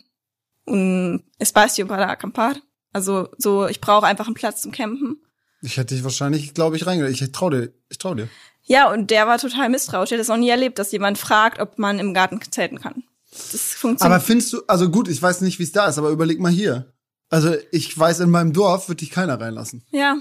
un 0.66 1.22
espacio 1.38 1.86
para 1.86 2.08
acampar. 2.08 2.56
Also 2.92 3.28
so, 3.38 3.68
ich 3.68 3.80
brauche 3.80 4.06
einfach 4.06 4.26
einen 4.26 4.34
Platz 4.34 4.62
zum 4.62 4.72
Campen. 4.72 5.20
Ich 5.62 5.76
hätte 5.76 5.94
dich 5.94 6.02
wahrscheinlich, 6.02 6.54
glaube 6.54 6.76
ich, 6.76 6.86
reingelegt. 6.86 7.20
Ich 7.20 7.30
trau 7.32 7.50
dir. 7.50 7.72
Ich 7.88 7.98
trau 7.98 8.14
dir. 8.14 8.28
Ja, 8.66 8.90
und 8.92 9.10
der 9.10 9.26
war 9.26 9.38
total 9.38 9.68
misstrauisch. 9.68 10.10
Er 10.12 10.18
hat 10.18 10.22
es 10.22 10.28
noch 10.28 10.36
nie 10.36 10.48
erlebt, 10.50 10.78
dass 10.78 10.92
jemand 10.92 11.18
fragt, 11.18 11.60
ob 11.60 11.78
man 11.78 11.98
im 11.98 12.12
Garten 12.14 12.40
zelten 12.50 12.80
kann. 12.80 13.04
Das 13.30 13.74
funktioniert. 13.74 14.02
Aber 14.14 14.20
findest 14.20 14.52
du, 14.52 14.62
also 14.66 14.90
gut, 14.90 15.08
ich 15.08 15.20
weiß 15.22 15.40
nicht, 15.42 15.58
wie 15.58 15.62
es 15.64 15.72
da 15.72 15.86
ist, 15.88 15.98
aber 15.98 16.10
überleg 16.10 16.40
mal 16.40 16.50
hier. 16.52 16.92
Also 17.28 17.54
ich 17.72 17.96
weiß, 17.98 18.20
in 18.20 18.30
meinem 18.30 18.52
Dorf 18.52 18.88
wird 18.88 19.00
dich 19.00 19.10
keiner 19.10 19.40
reinlassen. 19.40 19.84
ja. 19.90 20.16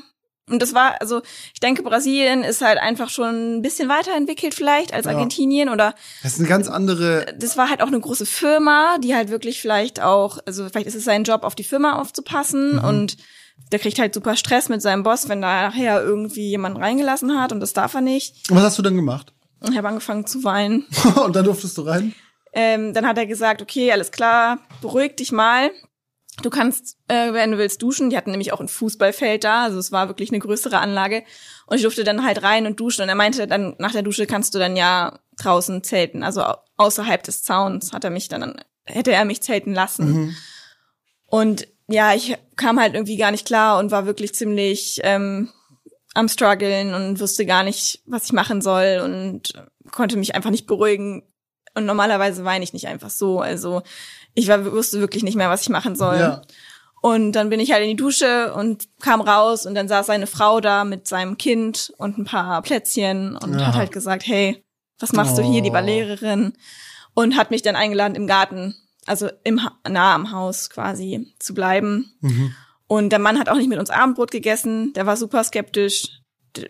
Und 0.47 0.61
das 0.61 0.75
war, 0.75 1.01
also 1.01 1.23
ich 1.55 1.59
denke, 1.59 1.81
Brasilien 1.81 2.43
ist 2.43 2.61
halt 2.61 2.77
einfach 2.77 3.09
schon 3.09 3.55
ein 3.57 3.61
bisschen 3.63 3.89
weiterentwickelt 3.89 4.53
vielleicht 4.53 4.93
als 4.93 5.07
Ja. 5.07 5.13
Argentinien 5.13 5.69
oder 5.69 5.95
Das 6.21 6.33
ist 6.33 6.39
eine 6.39 6.47
ganz 6.47 6.67
andere. 6.67 7.33
das 7.39 7.57
war 7.57 7.67
halt 7.67 7.81
auch 7.81 7.87
eine 7.87 7.99
große 7.99 8.27
Firma, 8.27 8.99
die 8.99 9.15
halt 9.15 9.29
wirklich 9.29 9.59
vielleicht 9.59 10.03
auch, 10.03 10.37
also 10.45 10.69
vielleicht 10.69 10.85
ist 10.85 10.93
es 10.93 11.03
sein 11.03 11.23
Job, 11.23 11.43
auf 11.45 11.55
die 11.55 11.63
Firma 11.63 11.99
aufzupassen 11.99 12.77
und 12.77 13.17
der 13.71 13.79
kriegt 13.79 13.99
halt 13.99 14.13
super 14.13 14.35
Stress 14.35 14.69
mit 14.69 14.81
seinem 14.81 15.03
Boss, 15.03 15.27
wenn 15.29 15.41
da 15.41 15.67
nachher 15.69 16.01
irgendwie 16.03 16.49
jemanden 16.49 16.81
reingelassen 16.81 17.39
hat 17.39 17.51
und 17.51 17.59
das 17.59 17.73
darf 17.73 17.93
er 17.95 18.01
nicht. 18.01 18.49
Was 18.49 18.63
hast 18.63 18.77
du 18.77 18.81
dann 18.83 18.95
gemacht? 18.95 19.33
Und 19.61 19.71
ich 19.71 19.77
habe 19.77 19.87
angefangen 19.87 20.27
zu 20.27 20.43
weinen. 20.43 20.85
Und 21.25 21.35
dann 21.35 21.45
durftest 21.45 21.77
du 21.77 21.81
rein? 21.83 22.13
Ähm, 22.53 22.93
dann 22.93 23.07
hat 23.07 23.17
er 23.17 23.25
gesagt, 23.25 23.61
okay, 23.61 23.91
alles 23.91 24.11
klar, 24.11 24.59
beruhig 24.81 25.15
dich 25.15 25.31
mal. 25.31 25.71
Du 26.43 26.49
kannst, 26.49 26.97
äh, 27.07 27.33
wenn 27.33 27.51
du 27.51 27.57
willst, 27.57 27.81
duschen. 27.81 28.09
Die 28.09 28.17
hatten 28.17 28.29
nämlich 28.31 28.51
auch 28.53 28.59
ein 28.59 28.67
Fußballfeld 28.67 29.43
da, 29.43 29.63
also 29.63 29.79
es 29.79 29.91
war 29.91 30.07
wirklich 30.09 30.29
eine 30.29 30.39
größere 30.39 30.77
Anlage. 30.77 31.23
Und 31.65 31.77
ich 31.77 31.81
durfte 31.83 32.03
dann 32.03 32.23
halt 32.23 32.43
rein 32.43 32.67
und 32.67 32.79
duschen. 32.79 33.01
Und 33.03 33.09
er 33.09 33.15
meinte, 33.15 33.47
dann 33.47 33.75
nach 33.79 33.93
der 33.93 34.03
Dusche 34.03 34.27
kannst 34.27 34.53
du 34.53 34.59
dann 34.59 34.75
ja 34.75 35.17
draußen 35.37 35.83
zelten, 35.83 36.21
also 36.23 36.43
au- 36.43 36.57
außerhalb 36.77 37.23
des 37.23 37.41
Zauns 37.43 37.91
hat 37.93 38.03
er 38.03 38.09
mich 38.11 38.27
dann, 38.27 38.61
hätte 38.83 39.13
er 39.13 39.25
mich 39.25 39.41
zelten 39.41 39.73
lassen. 39.73 40.35
Und 41.25 41.67
ja, 41.87 42.13
ich 42.13 42.35
kam 42.55 42.79
halt 42.79 42.93
irgendwie 42.93 43.17
gar 43.17 43.31
nicht 43.31 43.45
klar 43.45 43.79
und 43.79 43.91
war 43.91 44.05
wirklich 44.05 44.33
ziemlich 44.33 44.99
ähm, 45.03 45.49
am 46.13 46.27
struggeln 46.29 46.93
und 46.93 47.19
wusste 47.19 47.45
gar 47.45 47.63
nicht, 47.63 48.01
was 48.05 48.25
ich 48.25 48.33
machen 48.33 48.61
soll 48.61 49.01
und 49.03 49.53
konnte 49.91 50.17
mich 50.17 50.33
einfach 50.35 50.49
nicht 50.49 50.65
beruhigen. 50.67 51.23
Und 51.75 51.85
normalerweise 51.85 52.45
weine 52.45 52.63
ich 52.63 52.71
nicht 52.73 52.87
einfach 52.87 53.09
so. 53.09 53.39
Also 53.41 53.81
ich 54.33 54.47
war, 54.47 54.71
wusste 54.71 54.99
wirklich 55.01 55.23
nicht 55.23 55.35
mehr, 55.35 55.49
was 55.49 55.61
ich 55.63 55.69
machen 55.69 55.95
soll. 55.95 56.17
Ja. 56.17 56.41
Und 57.01 57.33
dann 57.33 57.49
bin 57.49 57.59
ich 57.59 57.71
halt 57.71 57.83
in 57.83 57.89
die 57.89 57.95
Dusche 57.97 58.53
und 58.55 58.87
kam 59.01 59.21
raus 59.21 59.65
und 59.65 59.75
dann 59.75 59.87
saß 59.87 60.07
seine 60.07 60.25
Frau 60.25 60.59
da 60.61 60.85
mit 60.85 61.07
seinem 61.07 61.37
Kind 61.37 61.93
und 61.97 62.17
ein 62.17 62.25
paar 62.25 62.61
Plätzchen 62.61 63.35
und 63.37 63.59
Ja. 63.59 63.67
hat 63.67 63.75
halt 63.75 63.91
gesagt, 63.91 64.25
hey, 64.25 64.63
was 64.99 65.11
machst 65.13 65.37
du 65.37 65.43
hier, 65.43 65.61
die 65.61 65.73
war 65.73 65.83
Oh. 65.83 65.85
Lehrerin? 65.85 66.53
Und 67.13 67.37
hat 67.37 67.51
mich 67.51 67.61
dann 67.61 67.75
eingeladen 67.75 68.15
im 68.15 68.25
Garten, 68.27 68.75
also 69.05 69.29
im, 69.43 69.59
nah 69.87 70.15
am 70.15 70.31
Haus 70.31 70.69
quasi 70.69 71.33
zu 71.39 71.53
bleiben. 71.53 72.13
Mhm. 72.21 72.53
Und 72.87 73.09
der 73.09 73.19
Mann 73.19 73.39
hat 73.39 73.49
auch 73.49 73.55
nicht 73.55 73.69
mit 73.69 73.79
uns 73.79 73.89
Abendbrot 73.89 74.31
gegessen, 74.31 74.93
der 74.93 75.05
war 75.05 75.17
super 75.17 75.43
skeptisch 75.43 76.21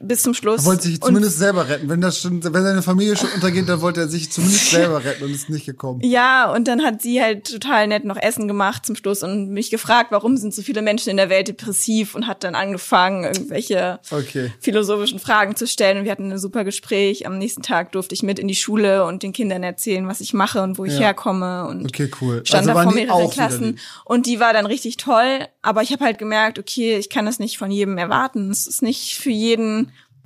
bis 0.02 0.21
zum 0.24 0.34
Schluss. 0.34 0.62
Er 0.62 0.65
wollte 0.65 0.84
sich 0.84 0.95
Und 1.02 1.08
zumindest 1.08 1.38
selber 1.39 1.67
retten. 1.67 1.89
Wenn 1.89 2.02
das 2.02 2.19
schon, 2.19 2.43
wenn 2.43 2.63
seine 2.63 2.82
Familie 2.82 3.15
schon 3.17 3.30
untergeht, 3.32 3.67
dann 3.69 3.82
wollte 3.82 4.02
er 4.02 4.08
sich 4.08 4.32
zumindest 4.32 4.69
selber 4.71 5.04
retten 5.04 5.24
und 5.24 5.32
ist 5.34 5.50
nicht 5.50 5.65
gekommen. 5.65 6.02
Ja, 6.04 6.52
und 6.54 6.67
dann 6.67 6.84
hat 6.84 7.02
sie 7.02 7.21
halt 7.21 7.50
total 7.50 7.88
nett 7.88 8.06
noch 8.06 8.17
Essen 8.17 8.48
gemacht 8.48 8.86
zum 8.86 8.95
Schluss 8.95 9.24
und 9.24 9.50
mich 9.50 9.69
gefragt, 9.69 10.12
warum 10.12 10.38
sind 10.38 10.54
so 10.54 10.62
viele 10.62 10.82
Menschen 10.82 11.10
in 11.10 11.17
der 11.17 11.30
Welt 11.30 11.48
depressiv 11.48 12.15
und 12.15 12.28
hat 12.28 12.43
dann 12.43 12.56
angefangen, 12.56 13.24
irgendwelche 13.24 14.00
Okay. 14.12 14.52
philosophischen 14.60 15.19
Fragen 15.19 15.56
zu 15.56 15.67
stellen. 15.67 16.00
Und 16.00 16.04
wir 16.06 16.12
hatten 16.12 16.32
ein 16.32 16.39
super 16.39 16.63
Gespräch. 16.63 17.26
Am 17.28 17.38
nächsten 17.38 17.62
Tag 17.62 17.91
durfte 17.91 18.15
ich 18.15 18.24
mit 18.24 18.39
in 18.39 18.48
die 18.48 18.56
Schule 18.56 19.06
und 19.06 19.24
den 19.24 19.34
Kindern 19.34 19.63
erzählen, 19.63 20.08
was 20.08 20.21
ich 20.21 20.34
mache 20.34 20.62
und 20.62 20.78
wo 20.78 20.86
ich 20.86 20.93
Ja. 20.93 21.00
herkomme. 21.00 21.67
Und 21.67 21.86
Okay, 21.86 22.10
cool. 22.21 22.41
stand 22.45 22.67
Also 22.67 22.74
da 22.78 22.84
vor 22.84 22.93
mehreren 22.93 23.30
Klassen. 23.30 23.80
Und 24.06 24.26
die 24.26 24.39
war 24.39 24.54
dann 24.54 24.65
richtig 24.65 24.98
toll. 24.98 25.39
Aber 25.62 25.82
ich 25.82 25.91
habe 25.91 26.04
halt 26.06 26.17
gemerkt, 26.17 26.60
okay, 26.60 26.98
ich 26.98 27.10
kann 27.10 27.26
das 27.26 27.39
nicht 27.39 27.58
von 27.58 27.71
jedem 27.71 27.98
erwarten. 27.98 28.50
Es 28.52 28.67
ist 28.67 28.82
nicht 28.82 29.15
für 29.17 29.30
jeden 29.32 29.74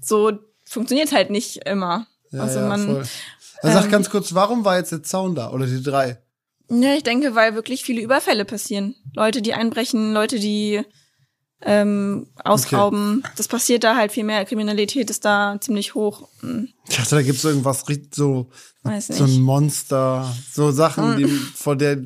so, 0.02 0.32
funktioniert 0.66 1.12
halt 1.12 1.30
nicht 1.30 1.58
immer. 1.66 2.08
Ja, 2.32 2.42
also 2.44 2.60
ja, 2.60 2.68
man, 2.68 2.86
voll. 2.86 3.04
Also 3.62 3.78
sag 3.78 3.86
ähm, 3.86 3.92
ganz 3.92 4.10
kurz, 4.10 4.34
warum 4.34 4.64
war 4.66 4.78
jetzt 4.78 4.92
der 4.92 5.04
Zaun 5.04 5.36
da? 5.36 5.52
Oder 5.52 5.66
die 5.66 5.84
drei? 5.84 6.22
Ja, 6.70 6.94
ich 6.94 7.04
denke, 7.04 7.36
weil 7.36 7.56
wirklich 7.56 7.84
viele 7.84 8.02
Überfälle 8.02 8.46
passieren. 8.46 8.96
Leute, 9.16 9.42
die 9.42 9.54
einbrechen, 9.54 10.14
Leute, 10.14 10.40
die 10.40 10.82
ähm, 11.62 12.28
ausrauben. 12.44 13.24
Das 13.36 13.48
passiert 13.48 13.84
da 13.84 13.96
halt 13.96 14.12
viel 14.12 14.24
mehr. 14.24 14.46
Kriminalität 14.46 15.10
ist 15.10 15.26
da 15.26 15.58
ziemlich 15.60 15.96
hoch. 15.96 16.30
Hm, 16.42 16.70
Ich 16.88 16.96
dachte, 16.96 17.16
da 17.16 17.22
gibt's 17.22 17.44
irgendwas 17.44 17.90
richtig 17.90 18.16
so, 18.16 18.50
Weiß 18.90 19.08
so 19.08 19.24
ein 19.24 19.30
nicht. 19.30 19.40
Monster, 19.42 20.34
so 20.52 20.72
Sachen, 20.72 21.18
die, 21.18 21.26
vor 21.28 21.76
der 21.76 21.98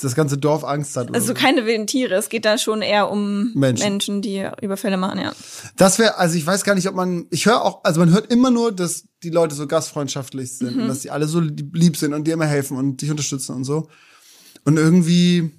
das 0.00 0.16
ganze 0.16 0.36
Dorf 0.36 0.64
Angst 0.64 0.96
hat. 0.96 1.14
Also 1.14 1.28
so. 1.28 1.34
keine 1.34 1.64
wilden 1.64 1.86
Tiere. 1.86 2.14
Es 2.16 2.28
geht 2.28 2.44
da 2.44 2.58
schon 2.58 2.82
eher 2.82 3.08
um 3.08 3.52
Menschen. 3.54 3.84
Menschen, 3.84 4.20
die 4.22 4.44
Überfälle 4.60 4.96
machen, 4.96 5.20
ja. 5.20 5.32
Das 5.76 6.00
wäre, 6.00 6.18
also 6.18 6.36
ich 6.36 6.44
weiß 6.44 6.64
gar 6.64 6.74
nicht, 6.74 6.88
ob 6.88 6.96
man, 6.96 7.26
ich 7.30 7.46
höre 7.46 7.62
auch, 7.62 7.84
also 7.84 8.00
man 8.00 8.10
hört 8.10 8.32
immer 8.32 8.50
nur, 8.50 8.72
dass 8.72 9.04
die 9.22 9.30
Leute 9.30 9.54
so 9.54 9.68
gastfreundschaftlich 9.68 10.58
sind 10.58 10.74
Mhm. 10.74 10.82
und 10.82 10.88
dass 10.88 11.00
die 11.00 11.10
alle 11.12 11.28
so 11.28 11.38
lieb 11.38 11.96
sind 11.96 12.14
und 12.14 12.24
dir 12.26 12.34
immer 12.34 12.46
helfen 12.46 12.76
und 12.76 13.00
dich 13.00 13.10
unterstützen 13.12 13.54
und 13.54 13.62
so. 13.62 13.88
Und 14.64 14.76
irgendwie, 14.76 15.52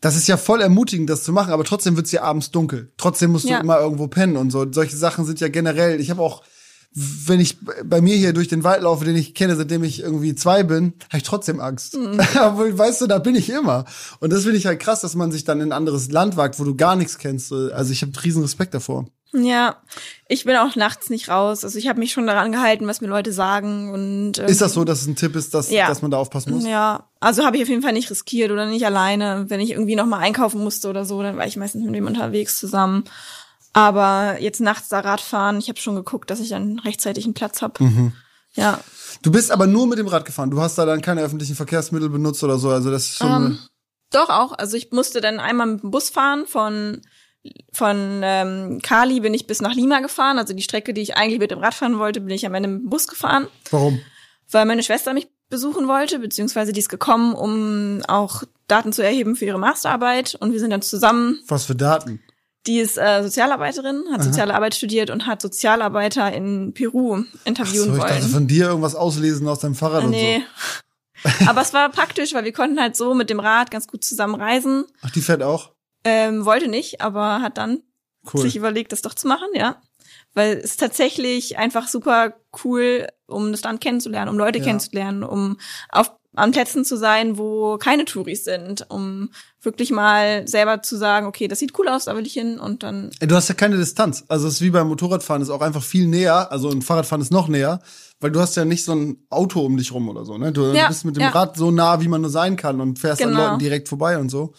das 0.00 0.14
ist 0.16 0.28
ja 0.28 0.36
voll 0.36 0.60
ermutigend, 0.60 1.10
das 1.10 1.24
zu 1.24 1.32
machen, 1.32 1.52
aber 1.52 1.64
trotzdem 1.64 1.96
wird's 1.96 2.12
ja 2.12 2.22
abends 2.22 2.52
dunkel. 2.52 2.92
Trotzdem 2.98 3.32
musst 3.32 3.46
Ja. 3.46 3.56
du 3.58 3.64
immer 3.64 3.80
irgendwo 3.80 4.06
pennen 4.06 4.36
und 4.36 4.50
so. 4.52 4.64
Solche 4.70 4.96
Sachen 4.96 5.24
sind 5.24 5.40
ja 5.40 5.48
generell, 5.48 6.00
ich 6.00 6.10
habe 6.10 6.22
auch, 6.22 6.44
wenn 6.92 7.38
ich 7.38 7.56
bei 7.84 8.00
mir 8.00 8.16
hier 8.16 8.32
durch 8.32 8.48
den 8.48 8.64
Wald 8.64 8.82
laufe, 8.82 9.04
den 9.04 9.14
ich 9.14 9.34
kenne, 9.34 9.54
seitdem 9.54 9.84
ich 9.84 10.00
irgendwie 10.00 10.34
zwei 10.34 10.64
bin, 10.64 10.94
habe 11.08 11.18
ich 11.18 11.22
trotzdem 11.22 11.60
Angst. 11.60 11.96
Mhm. 11.96 12.18
Aber 12.38 12.76
weißt 12.76 13.02
du, 13.02 13.06
da 13.06 13.18
bin 13.18 13.36
ich 13.36 13.48
immer. 13.50 13.84
Und 14.18 14.32
das 14.32 14.42
finde 14.42 14.58
ich 14.58 14.66
halt 14.66 14.80
krass, 14.80 15.00
dass 15.00 15.14
man 15.14 15.30
sich 15.30 15.44
dann 15.44 15.60
in 15.60 15.68
ein 15.68 15.72
anderes 15.72 16.10
Land 16.10 16.36
wagt, 16.36 16.58
wo 16.58 16.64
du 16.64 16.74
gar 16.74 16.96
nichts 16.96 17.18
kennst. 17.18 17.52
Also 17.52 17.92
ich 17.92 18.02
habe 18.02 18.12
riesen 18.24 18.42
Respekt 18.42 18.74
davor. 18.74 19.06
Ja, 19.32 19.76
ich 20.26 20.44
bin 20.44 20.56
auch 20.56 20.74
nachts 20.74 21.08
nicht 21.08 21.28
raus. 21.28 21.62
Also 21.64 21.78
ich 21.78 21.86
habe 21.86 22.00
mich 22.00 22.10
schon 22.10 22.26
daran 22.26 22.50
gehalten, 22.50 22.88
was 22.88 23.00
mir 23.00 23.06
Leute 23.06 23.32
sagen 23.32 23.92
und 23.92 24.38
ähm, 24.40 24.46
Ist 24.46 24.60
das 24.60 24.72
so, 24.72 24.82
dass 24.82 25.02
es 25.02 25.06
ein 25.06 25.14
Tipp 25.14 25.36
ist, 25.36 25.54
dass, 25.54 25.70
Ja. 25.70 25.86
dass 25.86 26.02
man 26.02 26.10
da 26.10 26.16
aufpassen 26.16 26.52
muss? 26.52 26.66
Ja, 26.66 27.08
also 27.20 27.44
habe 27.44 27.56
ich 27.56 27.62
auf 27.62 27.68
jeden 27.68 27.82
Fall 27.82 27.92
nicht 27.92 28.10
riskiert 28.10 28.50
oder 28.50 28.66
nicht 28.66 28.84
alleine. 28.84 29.44
Wenn 29.48 29.60
ich 29.60 29.70
irgendwie 29.70 29.94
noch 29.94 30.06
mal 30.06 30.18
einkaufen 30.18 30.60
musste 30.64 30.88
oder 30.88 31.04
so, 31.04 31.22
dann 31.22 31.36
war 31.36 31.46
ich 31.46 31.56
meistens 31.56 31.84
mit 31.84 31.94
dem 31.94 32.08
unterwegs 32.08 32.58
zusammen. 32.58 33.04
Aber 33.72 34.36
jetzt 34.40 34.60
nachts 34.60 34.88
da 34.88 35.00
Radfahren, 35.00 35.58
ich 35.58 35.68
habe 35.68 35.78
schon 35.78 35.94
geguckt, 35.94 36.30
dass 36.30 36.40
ich 36.40 36.48
dann 36.48 36.78
rechtzeitig 36.80 37.24
einen 37.24 37.34
Platz 37.34 37.62
habe. 37.62 37.82
Mhm. 37.84 38.12
Ja, 38.54 38.80
Du 39.22 39.30
bist 39.30 39.50
aber 39.50 39.66
nur 39.66 39.86
mit 39.86 39.98
dem 39.98 40.06
Rad 40.06 40.24
gefahren. 40.24 40.50
Du 40.50 40.60
hast 40.60 40.76
da 40.76 40.84
dann 40.86 41.02
keine 41.02 41.22
öffentlichen 41.22 41.54
Verkehrsmittel 41.54 42.08
benutzt 42.08 42.42
oder 42.42 42.58
so. 42.58 42.70
Also 42.70 42.90
das 42.90 43.04
ist 43.06 43.16
schon. 43.16 43.28
Ähm, 43.28 43.58
doch 44.10 44.28
auch. 44.30 44.52
Also 44.52 44.76
ich 44.76 44.90
musste 44.92 45.20
dann 45.20 45.38
einmal 45.40 45.66
mit 45.66 45.82
dem 45.82 45.90
Bus 45.90 46.10
fahren 46.10 46.46
von 46.46 47.02
von 47.72 48.20
ähm, 48.22 48.80
Cali 48.82 49.20
bin 49.20 49.32
ich 49.32 49.46
bis 49.46 49.62
nach 49.62 49.74
Lima 49.74 50.00
gefahren. 50.00 50.38
Also 50.38 50.52
die 50.52 50.62
Strecke, 50.62 50.92
die 50.92 51.00
ich 51.00 51.16
eigentlich 51.16 51.38
mit 51.38 51.50
dem 51.50 51.58
Rad 51.58 51.74
fahren 51.74 51.98
wollte, 51.98 52.20
bin 52.20 52.30
ich 52.30 52.44
am 52.44 52.54
Ende 52.54 52.68
mit 52.68 52.82
dem 52.82 52.90
Bus 52.90 53.06
gefahren. 53.06 53.46
warum? 53.70 54.00
weil 54.52 54.66
meine 54.66 54.82
Schwester 54.82 55.14
mich 55.14 55.28
besuchen 55.48 55.86
wollte, 55.86 56.18
beziehungsweise 56.18 56.72
die 56.72 56.80
ist 56.80 56.88
gekommen, 56.88 57.34
um 57.34 58.02
auch 58.08 58.42
Daten 58.66 58.92
zu 58.92 59.02
erheben 59.02 59.36
für 59.36 59.44
ihre 59.44 59.60
Masterarbeit. 59.60 60.34
Und 60.40 60.52
wir 60.52 60.58
sind 60.58 60.70
dann 60.70 60.82
zusammen, 60.82 61.38
Was 61.46 61.64
für 61.66 61.76
Daten? 61.76 62.20
Die 62.66 62.78
ist 62.78 62.98
äh, 62.98 63.22
Sozialarbeiterin, 63.22 64.04
hat 64.12 64.22
soziale 64.22 64.54
Arbeit 64.54 64.74
studiert 64.74 65.10
und 65.10 65.26
hat 65.26 65.40
Sozialarbeiter 65.40 66.32
in 66.32 66.74
Peru 66.74 67.24
Ach 67.24 67.46
interviewen 67.46 67.86
so, 67.86 67.96
ich 67.96 68.02
dachte 68.02 68.20
wollen. 68.22 68.30
von 68.32 68.46
dir 68.46 68.66
irgendwas 68.66 68.94
auslesen 68.94 69.48
aus 69.48 69.60
deinem 69.60 69.74
Fahrrad 69.74 70.06
nee. 70.08 70.42
Aber 71.46 71.60
es 71.60 71.72
war 71.74 71.88
praktisch, 71.90 72.32
weil 72.34 72.44
wir 72.44 72.52
konnten 72.52 72.80
halt 72.80 72.96
so 72.96 73.14
mit 73.14 73.28
dem 73.30 73.40
Rad 73.40 73.70
ganz 73.70 73.86
gut 73.86 74.04
zusammen 74.04 74.34
reisen. 74.34 74.82
und 74.82 74.88
so. 74.88 74.94
Ach, 75.02 75.10
die 75.10 75.20
fährt 75.20 75.42
auch? 75.42 75.72
Ähm, 76.04 76.44
wollte 76.46 76.68
nicht, 76.68 77.00
aber 77.02 77.42
hat 77.42 77.58
dann 77.58 77.82
Cool. 78.32 78.42
sich 78.42 78.56
überlegt, 78.56 78.92
das 78.92 79.02
doch 79.02 79.14
zu 79.14 79.26
machen, 79.28 79.48
ja. 79.54 79.80
Weil 80.34 80.56
es 80.58 80.72
ist 80.72 80.80
tatsächlich 80.80 81.58
einfach 81.58 81.88
super 81.88 82.34
cool, 82.64 83.06
um 83.26 83.52
das 83.52 83.62
Land 83.62 83.80
kennenzulernen, 83.80 84.30
um 84.30 84.38
Leute 84.38 84.58
Ja. 84.60 84.64
kennenzulernen, 84.64 85.22
um 85.24 85.58
auf 85.90 86.10
an 86.36 86.52
Plätzen 86.52 86.84
zu 86.84 86.96
sein, 86.96 87.38
wo 87.38 87.76
keine 87.78 88.04
Touris 88.04 88.44
sind, 88.44 88.86
um 88.88 89.30
wirklich 89.62 89.90
mal 89.90 90.46
selber 90.46 90.80
zu 90.80 90.96
sagen, 90.96 91.26
okay, 91.26 91.48
das 91.48 91.58
sieht 91.58 91.76
cool 91.78 91.88
aus, 91.88 92.04
da 92.04 92.16
will 92.16 92.24
ich 92.26 92.32
hin 92.34 92.58
und 92.60 92.82
dann. 92.82 93.10
Du 93.20 93.34
hast 93.34 93.48
ja 93.48 93.54
keine 93.54 93.76
Distanz. 93.76 94.24
Also 94.28 94.46
es 94.46 94.54
ist 94.54 94.60
wie 94.62 94.70
beim 94.70 94.88
Motorradfahren, 94.88 95.42
ist 95.42 95.50
auch 95.50 95.60
einfach 95.60 95.82
viel 95.82 96.06
näher. 96.06 96.50
Also 96.52 96.70
ein 96.70 96.82
Fahrradfahren 96.82 97.20
ist 97.20 97.32
noch 97.32 97.48
näher, 97.48 97.80
weil 98.20 98.30
du 98.30 98.40
hast 98.40 98.56
ja 98.56 98.64
nicht 98.64 98.84
so 98.84 98.92
ein 98.92 99.18
Auto 99.28 99.60
um 99.60 99.76
dich 99.76 99.92
rum 99.92 100.08
oder 100.08 100.24
so. 100.24 100.38
Ne? 100.38 100.52
Du 100.52 100.72
Ja, 100.72 100.86
bist 100.88 101.04
mit 101.04 101.16
dem 101.16 101.22
ja. 101.22 101.28
Rad 101.30 101.56
so 101.56 101.70
nah, 101.72 102.00
wie 102.00 102.08
man 102.08 102.20
nur 102.20 102.30
sein 102.30 102.56
kann 102.56 102.80
und 102.80 102.98
fährst 102.98 103.22
an 103.22 103.30
Genau. 103.30 103.46
Leuten 103.46 103.58
direkt 103.58 103.88
vorbei 103.88 104.16
und 104.18 104.28
so. 104.30 104.54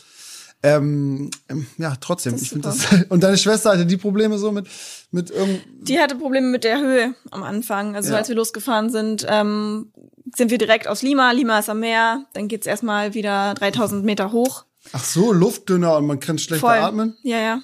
Ähm, 0.63 1.32
ähm, 1.50 1.65
ja, 1.78 1.95
trotzdem. 2.00 2.34
Das 2.34 2.41
ich 2.43 2.50
finde 2.50 2.69
das. 2.69 2.86
Und 3.10 3.24
deine 3.24 3.38
Schwester 3.38 3.71
hatte 3.71 3.86
die 3.86 3.97
Probleme 3.97 4.38
so 4.38 4.52
mit 4.52 4.67
mit 5.12 5.32
irgend. 5.32 5.62
Die 5.82 6.00
hatte 6.00 6.15
Probleme 6.15 6.47
mit 6.47 6.63
der 6.63 6.80
Höhe 6.80 7.15
am 7.32 7.41
Anfang. 7.43 7.95
Also 7.95 8.12
Ja. 8.12 8.17
als 8.19 8.30
wir 8.30 8.36
losgefahren 8.36 8.89
sind, 8.91 9.26
ähm, 9.28 9.91
sind 10.36 10.52
wir 10.52 10.58
direkt 10.60 10.88
aus 10.88 11.02
Lima. 11.02 11.32
Lima 11.32 11.60
ist 11.60 11.69
am 11.69 11.80
Meer. 11.80 12.26
Dann 12.34 12.47
geht's 12.47 12.67
erstmal 12.67 13.13
wieder 13.15 13.54
3000 13.56 14.06
Meter 14.06 14.32
hoch. 14.32 14.65
Ach 14.93 15.04
so, 15.04 15.32
Luftdünner 15.34 15.97
und 15.97 16.06
man 16.08 16.19
kann 16.19 16.38
schlechter 16.38 16.67
Voll. 16.67 16.78
atmen. 16.78 17.17
Ja, 17.24 17.39
ja. 17.39 17.62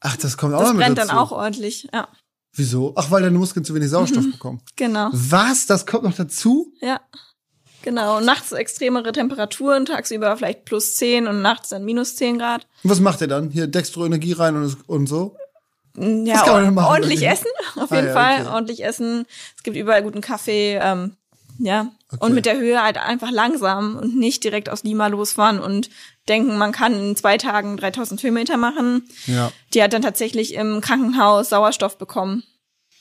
Ach, 0.00 0.16
das 0.16 0.36
kommt 0.36 0.54
auch 0.54 0.60
Das 0.60 0.68
noch 0.68 0.74
mit 0.76 0.84
brennt 0.84 0.98
dazu. 0.98 1.08
dann 1.08 1.18
auch 1.18 1.32
ordentlich. 1.32 1.88
Ja, 1.92 2.08
Wieso? 2.54 2.92
Ach, 2.96 3.10
weil 3.10 3.22
deine 3.22 3.38
Muskeln 3.38 3.64
zu 3.64 3.74
wenig 3.74 3.88
Sauerstoff 3.88 4.24
Mhm. 4.26 4.32
bekommen. 4.32 4.62
genau. 4.76 5.08
Was? 5.12 5.64
Das 5.66 5.86
kommt 5.86 6.02
noch 6.04 6.14
dazu? 6.14 6.72
Ja. 6.82 7.00
Genau. 7.82 8.20
Nachts 8.20 8.52
extremere 8.52 9.12
Temperaturen, 9.12 9.86
tagsüber 9.86 10.36
vielleicht 10.36 10.64
plus 10.64 10.94
10 10.96 11.26
und 11.26 11.42
nachts 11.42 11.70
dann 11.70 11.84
minus 11.84 12.16
10 12.16 12.38
Grad. 12.38 12.66
Und 12.84 12.90
was 12.90 13.00
macht 13.00 13.20
ihr 13.20 13.28
dann? 13.28 13.50
Hier 13.50 13.66
Dextroenergie 13.66 14.32
rein 14.32 14.56
und, 14.56 14.76
und 14.88 15.06
so? 15.08 15.36
Ja, 15.96 16.44
man 16.46 16.64
denn 16.64 16.74
machen 16.74 16.86
ordentlich 16.88 17.26
essen, 17.26 17.48
auf 17.76 17.92
Ah, 17.92 17.96
jeden 17.96 18.08
ja, 18.08 18.12
Fall. 18.14 18.40
okay. 18.42 18.50
Ordentlich 18.54 18.84
essen. 18.84 19.26
Es 19.56 19.62
gibt 19.62 19.76
überall 19.76 20.02
guten 20.02 20.20
Kaffee. 20.22 20.78
Ähm, 20.82 21.16
ja. 21.58 21.88
Okay. 22.10 22.24
Und 22.24 22.34
mit 22.34 22.46
der 22.46 22.56
Höhe 22.58 22.82
halt 22.82 22.96
einfach 22.96 23.30
langsam 23.30 23.96
und 23.96 24.16
nicht 24.16 24.42
direkt 24.42 24.70
aus 24.70 24.84
Lima 24.84 25.08
losfahren 25.08 25.60
und 25.60 25.90
denken, 26.28 26.56
man 26.56 26.72
kann 26.72 26.94
in 26.94 27.16
zwei 27.16 27.36
Tagen 27.36 27.76
3000 27.76 28.20
Kilometer 28.20 28.56
machen. 28.56 29.06
Ja. 29.26 29.52
Die 29.74 29.82
hat 29.82 29.92
dann 29.92 30.02
tatsächlich 30.02 30.54
im 30.54 30.80
Krankenhaus 30.80 31.50
Sauerstoff 31.50 31.98
bekommen. 31.98 32.42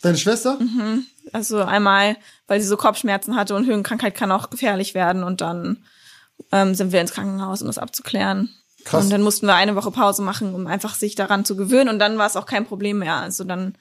Deine 0.01 0.17
Schwester? 0.17 0.57
Mhm. 0.59 1.05
Also 1.31 1.59
einmal, 1.59 2.17
weil 2.47 2.59
sie 2.59 2.67
so 2.67 2.77
Kopfschmerzen 2.77 3.35
hatte 3.35 3.55
und 3.55 3.65
Höhenkrankheit 3.65 4.15
kann 4.15 4.31
auch 4.31 4.49
gefährlich 4.49 4.93
werden. 4.93 5.23
Und 5.23 5.41
dann 5.41 5.83
ähm, 6.51 6.73
sind 6.75 6.91
wir 6.91 7.01
ins 7.01 7.13
Krankenhaus, 7.13 7.61
um 7.61 7.67
das 7.67 7.77
abzuklären. 7.77 8.49
Krass. 8.83 9.03
Und 9.03 9.11
dann 9.11 9.21
mussten 9.21 9.45
wir 9.45 9.55
eine 9.55 9.75
Woche 9.75 9.91
Pause 9.91 10.23
machen, 10.23 10.55
um 10.55 10.65
einfach 10.65 10.95
sich 10.95 11.15
daran 11.15 11.45
zu 11.45 11.55
gewöhnen. 11.55 11.89
Und 11.89 11.99
dann 11.99 12.17
war 12.17 12.27
es 12.27 12.35
auch 12.35 12.47
kein 12.47 12.65
Problem 12.65 12.99
mehr. 12.99 13.15
Also 13.15 13.43
dann, 13.43 13.75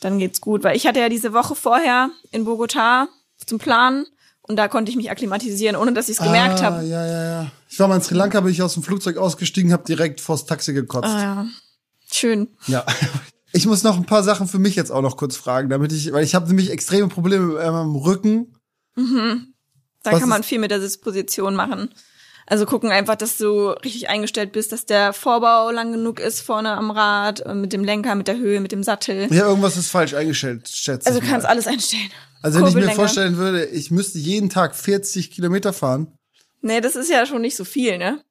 dann 0.00 0.18
geht's 0.18 0.40
gut. 0.40 0.62
Weil 0.62 0.76
ich 0.76 0.86
hatte 0.86 1.00
ja 1.00 1.08
diese 1.08 1.32
Woche 1.32 1.56
vorher 1.56 2.10
in 2.30 2.44
Bogota 2.44 3.08
zum 3.44 3.58
Plan 3.58 4.06
und 4.48 4.56
da 4.56 4.66
konnte 4.66 4.90
ich 4.90 4.96
mich 4.96 5.10
akklimatisieren, 5.10 5.76
ohne 5.76 5.92
dass 5.92 6.08
ich 6.08 6.18
es 6.18 6.24
gemerkt 6.24 6.60
ah, 6.60 6.64
habe. 6.64 6.86
Ja, 6.86 7.06
ja, 7.06 7.24
ja. 7.24 7.50
Ich 7.68 7.78
war 7.78 7.86
mal 7.86 7.96
in 7.96 8.02
Sri 8.02 8.14
Lanka, 8.14 8.40
bin 8.40 8.50
ich 8.50 8.62
aus 8.62 8.74
dem 8.74 8.82
Flugzeug 8.82 9.18
ausgestiegen, 9.18 9.72
habe 9.72 9.84
direkt 9.84 10.20
vors 10.20 10.46
Taxi 10.46 10.72
gekotzt. 10.72 11.08
Ah, 11.08 11.22
ja. 11.22 11.46
Schön. 12.10 12.48
Ja. 12.66 12.84
Ich 13.52 13.66
muss 13.66 13.82
noch 13.82 13.96
ein 13.96 14.04
paar 14.04 14.22
Sachen 14.22 14.46
für 14.46 14.58
mich 14.58 14.76
jetzt 14.76 14.90
auch 14.90 15.02
noch 15.02 15.16
kurz 15.16 15.36
fragen, 15.36 15.68
damit 15.68 15.92
ich, 15.92 16.12
weil 16.12 16.24
ich 16.24 16.34
habe 16.34 16.48
nämlich 16.48 16.70
extreme 16.70 17.08
Probleme 17.08 17.46
mit 17.46 17.56
meinem 17.56 17.96
Rücken. 17.96 18.54
Da 20.02 20.12
Was 20.12 20.20
kann 20.20 20.28
man 20.28 20.42
viel 20.42 20.58
mit 20.58 20.70
der 20.70 20.80
Sitzposition 20.80 21.54
machen. 21.54 21.90
Also 22.46 22.64
gucken 22.64 22.90
einfach, 22.90 23.16
dass 23.16 23.36
du 23.36 23.70
richtig 23.70 24.08
eingestellt 24.08 24.52
bist, 24.52 24.72
dass 24.72 24.86
der 24.86 25.12
Vorbau 25.12 25.70
lang 25.70 25.92
genug 25.92 26.18
ist 26.18 26.40
vorne 26.40 26.70
am 26.70 26.90
Rad, 26.90 27.40
äh, 27.40 27.54
mit 27.54 27.74
dem 27.74 27.84
Lenker, 27.84 28.14
mit 28.14 28.26
der 28.26 28.38
Höhe, 28.38 28.60
mit 28.60 28.72
dem 28.72 28.82
Sattel. 28.82 29.28
Ja, 29.30 29.46
irgendwas 29.48 29.76
ist 29.76 29.90
falsch 29.90 30.14
eingestellt, 30.14 30.66
schätze 30.66 31.06
Also 31.06 31.18
ich 31.18 31.24
du 31.26 31.30
kannst 31.30 31.46
alles 31.46 31.66
einstellen. 31.66 32.10
Also 32.40 32.60
wenn 32.60 32.68
ich 32.68 32.74
mir 32.74 32.90
vorstellen 32.90 33.36
würde, 33.36 33.66
ich 33.66 33.90
müsste 33.90 34.18
jeden 34.18 34.48
Tag 34.48 34.74
40 34.74 35.30
Kilometer 35.30 35.74
fahren. 35.74 36.16
Nee, 36.62 36.80
das 36.80 36.96
ist 36.96 37.10
ja 37.10 37.26
schon 37.26 37.42
nicht 37.42 37.56
so 37.56 37.64
viel, 37.64 37.98
ne? 37.98 38.22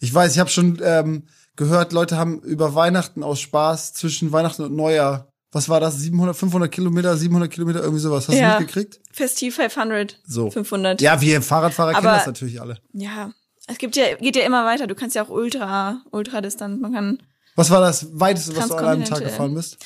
Ich 0.00 0.12
weiß, 0.12 0.32
ich 0.32 0.38
habe 0.38 0.50
schon 0.50 0.80
ähm, 0.82 1.28
gehört, 1.56 1.92
Leute 1.92 2.16
haben 2.16 2.40
über 2.40 2.74
Weihnachten 2.74 3.22
aus 3.22 3.40
Spaß 3.40 3.94
zwischen 3.94 4.32
Weihnachten 4.32 4.62
und 4.62 4.74
Neujahr, 4.76 5.28
was 5.52 5.68
war 5.68 5.80
das, 5.80 5.98
700, 5.98 6.36
500 6.36 6.70
Kilometer, 6.70 7.16
700 7.16 7.50
Kilometer, 7.50 7.80
irgendwie 7.80 8.00
sowas. 8.00 8.28
Hast 8.28 8.34
Ja. 8.36 8.54
du 8.54 8.60
mitgekriegt? 8.60 9.00
Festiv 9.12 9.56
500, 9.56 10.20
So. 10.26 10.50
500. 10.50 11.00
Ja, 11.00 11.20
wir 11.20 11.40
Fahrradfahrer 11.42 11.92
kennen 11.94 12.06
Aber- 12.06 12.16
das 12.16 12.26
natürlich 12.26 12.60
alle. 12.60 12.78
Ja. 12.92 13.32
Es 13.68 13.78
gibt 13.78 13.96
ja, 13.96 14.14
geht 14.14 14.36
ja 14.36 14.44
immer 14.44 14.64
weiter. 14.64 14.86
Du 14.86 14.94
kannst 14.94 15.16
ja 15.16 15.24
auch 15.24 15.28
Ultra, 15.30 16.02
Ultradistanz. 16.12 16.80
Man 16.80 16.92
kann, 16.92 17.22
Was 17.56 17.70
war 17.70 17.80
das 17.80 18.06
weiteste, 18.12 18.54
was 18.56 18.68
du 18.68 18.74
an 18.76 18.84
einem 18.84 19.04
Tag 19.04 19.20
gefahren 19.20 19.54
bist? 19.54 19.78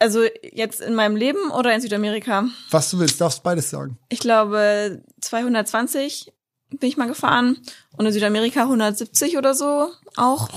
also 0.00 0.22
jetzt 0.52 0.80
in 0.80 0.94
meinem 0.94 1.16
Leben 1.16 1.50
oder 1.50 1.74
in 1.74 1.80
Südamerika. 1.82 2.46
Was 2.70 2.90
du 2.90 2.98
willst, 2.98 3.20
darfst 3.20 3.42
beides 3.42 3.68
sagen. 3.68 3.98
Ich 4.08 4.20
glaube 4.20 5.02
220 5.20 6.32
bin 6.70 6.88
ich 6.88 6.96
mal 6.96 7.08
gefahren 7.08 7.58
und 7.98 8.06
in 8.06 8.12
Südamerika 8.12 8.62
170 8.62 9.36
oder 9.36 9.54
so 9.54 9.88
auch. 10.16 10.48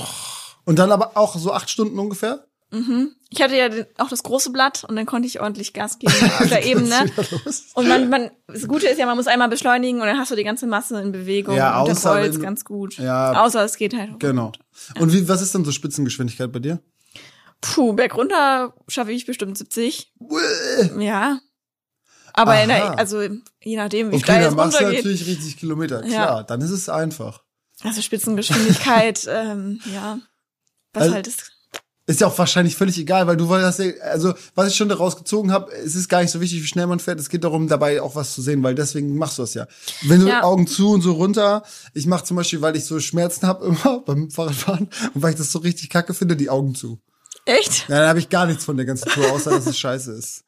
Und 0.66 0.80
dann 0.80 0.92
aber 0.92 1.16
auch 1.16 1.38
so 1.38 1.52
acht 1.54 1.70
Stunden 1.70 1.98
ungefähr? 2.00 2.46
Ich 3.30 3.42
hatte 3.42 3.56
ja 3.56 3.70
auch 4.00 4.10
das 4.10 4.24
große 4.24 4.50
Blatt 4.52 4.84
und 4.84 4.98
dann 4.98 5.06
konnte 5.06 5.28
ich 5.28 5.40
ordentlich 5.40 5.72
Gas 5.72 5.98
geben 5.98 6.14
auf 6.40 6.50
der 6.50 6.66
Ebene. 6.66 7.10
Und 7.74 7.88
man, 7.88 8.10
man, 8.10 8.32
das 8.48 8.68
Gute 8.68 8.88
ist 8.88 8.98
ja, 9.00 9.06
man 9.06 9.16
muss 9.16 9.28
einmal 9.28 9.48
beschleunigen 9.48 10.02
und 10.02 10.08
dann 10.08 10.18
hast 10.18 10.32
du 10.32 10.36
die 10.36 10.44
ganze 10.44 10.68
Masse 10.68 11.00
in 11.00 11.12
Bewegung 11.14 11.56
Ja, 11.56 11.82
und 11.82 11.92
außer 11.92 12.22
wenn 12.22 12.32
du- 12.34 12.40
ganz 12.40 12.66
gut. 12.66 12.98
Ja. 12.98 13.46
Außer 13.46 13.64
es 13.64 13.78
geht 13.78 13.96
halt. 13.96 14.20
Genau. 14.20 14.52
Und 15.00 15.14
wie, 15.14 15.28
was 15.30 15.42
ist 15.42 15.54
denn 15.56 15.64
so 15.64 15.72
Spitzengeschwindigkeit 15.72 16.52
bei 16.52 16.60
dir? 16.60 16.80
Puh, 17.62 17.94
bergunter 17.94 18.74
schaffe 18.90 19.14
ich 19.14 19.26
bestimmt 19.26 19.58
70. 19.58 20.12
Ja. 21.00 21.40
Aber 22.34 22.62
in 22.62 22.68
der, 22.68 23.00
also 23.00 23.22
je 23.64 23.78
nachdem, 23.78 24.12
wie 24.12 24.16
Okay, 24.16 24.24
steil 24.26 24.42
es 24.42 24.48
dann 24.48 24.56
machst 24.58 24.74
du 24.74 24.84
runtergeht. 24.84 25.06
natürlich 25.06 25.28
richtig 25.28 25.58
Kilometer. 25.58 26.02
Ja. 26.06 26.10
Klar, 26.26 26.44
dann 26.44 26.60
ist 26.60 26.72
es 26.72 26.90
einfach. 26.90 27.44
Also 27.84 28.02
Spitzengeschwindigkeit, 28.02 29.26
ähm, 29.30 29.80
ja. 29.94 30.20
Was 30.96 31.04
Also- 31.04 31.16
halt 31.16 31.28
ist. 31.28 31.52
Ist 32.08 32.22
ja 32.22 32.28
auch 32.28 32.38
wahrscheinlich 32.38 32.76
völlig 32.76 33.00
egal, 33.00 33.26
weil 33.26 33.36
du 33.36 33.46
ja- 33.52 33.72
also 34.12 34.36
was 34.54 34.68
ich 34.70 34.76
schon 34.76 34.90
daraus 34.90 35.18
gezogen 35.18 35.52
habe, 35.52 35.72
es 35.74 35.96
ist 35.96 36.08
gar 36.08 36.22
nicht 36.22 36.30
so 36.30 36.40
wichtig, 36.40 36.62
wie 36.62 36.68
schnell 36.68 36.86
man 36.86 37.00
fährt. 37.00 37.20
Es 37.20 37.30
geht 37.30 37.44
darum, 37.44 37.68
dabei 37.68 38.00
auch 38.00 38.14
was 38.14 38.36
zu 38.36 38.44
sehen, 38.44 38.62
weil 38.62 38.76
deswegen 38.76 39.18
machst 39.18 39.40
du 39.40 39.42
das 39.42 39.56
ja. 39.56 39.66
Wenn 40.04 40.20
du 40.22 40.28
Ja. 40.28 40.44
Augen 40.44 40.68
zu 40.68 40.92
und 40.92 41.02
so 41.02 41.14
runter, 41.14 41.64
ich 41.96 42.06
mache 42.06 42.24
zum 42.24 42.38
Beispiel, 42.38 42.62
weil 42.62 42.76
ich 42.76 42.86
so 42.86 43.00
Schmerzen 43.00 43.48
habe 43.48 43.66
immer 43.86 44.02
beim 44.02 44.30
Fahrradfahren 44.30 44.88
und 45.16 45.24
weil 45.24 45.32
ich 45.32 45.38
das 45.38 45.52
so 45.52 45.58
richtig 45.58 45.90
kacke 45.90 46.14
finde, 46.14 46.36
die 46.36 46.52
Augen 46.52 46.76
zu. 46.76 47.00
Echt? 47.46 47.88
Ja, 47.88 48.00
dann 48.00 48.10
habe 48.10 48.20
ich 48.20 48.30
gar 48.30 48.48
nichts 48.48 48.66
von 48.66 48.76
der 48.76 48.88
ganzen 48.88 49.08
Tour, 49.10 49.32
außer 49.32 49.52
dass 49.52 49.68
es 49.68 49.78
scheiße 49.78 50.12
ist. 50.14 50.44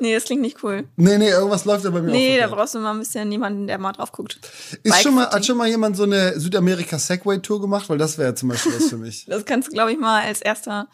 Nee, 0.00 0.12
das 0.12 0.24
klingt 0.24 0.42
nicht 0.42 0.62
cool. 0.64 0.88
Nee, 0.96 1.16
nee, 1.16 1.30
irgendwas 1.30 1.64
läuft 1.64 1.84
da 1.84 1.90
bei 1.90 2.02
mir 2.02 2.10
Nee, 2.10 2.36
da 2.36 2.48
brauchst 2.48 2.74
du 2.74 2.80
mal 2.80 2.90
ein 2.90 2.98
bisschen 2.98 3.30
jemanden, 3.30 3.68
der 3.68 3.78
mal 3.78 3.92
drauf 3.92 4.10
guckt. 4.10 4.40
Ist 4.82 5.02
schon 5.02 5.14
mal, 5.14 5.30
hat 5.30 5.46
schon 5.46 5.56
mal 5.56 5.68
jemand 5.68 5.96
so 5.96 6.02
eine 6.02 6.38
Südamerika-Segway-Tour 6.40 7.60
gemacht? 7.60 7.88
Weil 7.88 7.98
das 7.98 8.18
wäre 8.18 8.30
ja 8.30 8.34
zum 8.34 8.48
Beispiel 8.48 8.74
was 8.74 8.88
für 8.88 8.96
mich. 8.96 9.26
Das 9.32 9.44
kannst 9.44 9.68
du, 9.68 9.72
glaube 9.72 9.92
ich, 9.92 9.98
mal 9.98 10.22
als 10.22 10.42
erster. 10.42 10.88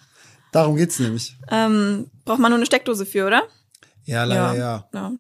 Darum 0.53 0.77
geht's 0.77 0.99
nämlich. 0.99 1.37
Ähm, 1.51 2.11
braucht 2.25 2.39
man 2.39 2.51
nur 2.51 2.59
eine 2.59 2.67
Steckdose 2.67 3.07
für, 3.07 3.27
oder? 3.27 3.43
Ja, 4.05 4.25
leider 4.25 4.55
ja. 4.55 4.89
ja. 4.93 5.13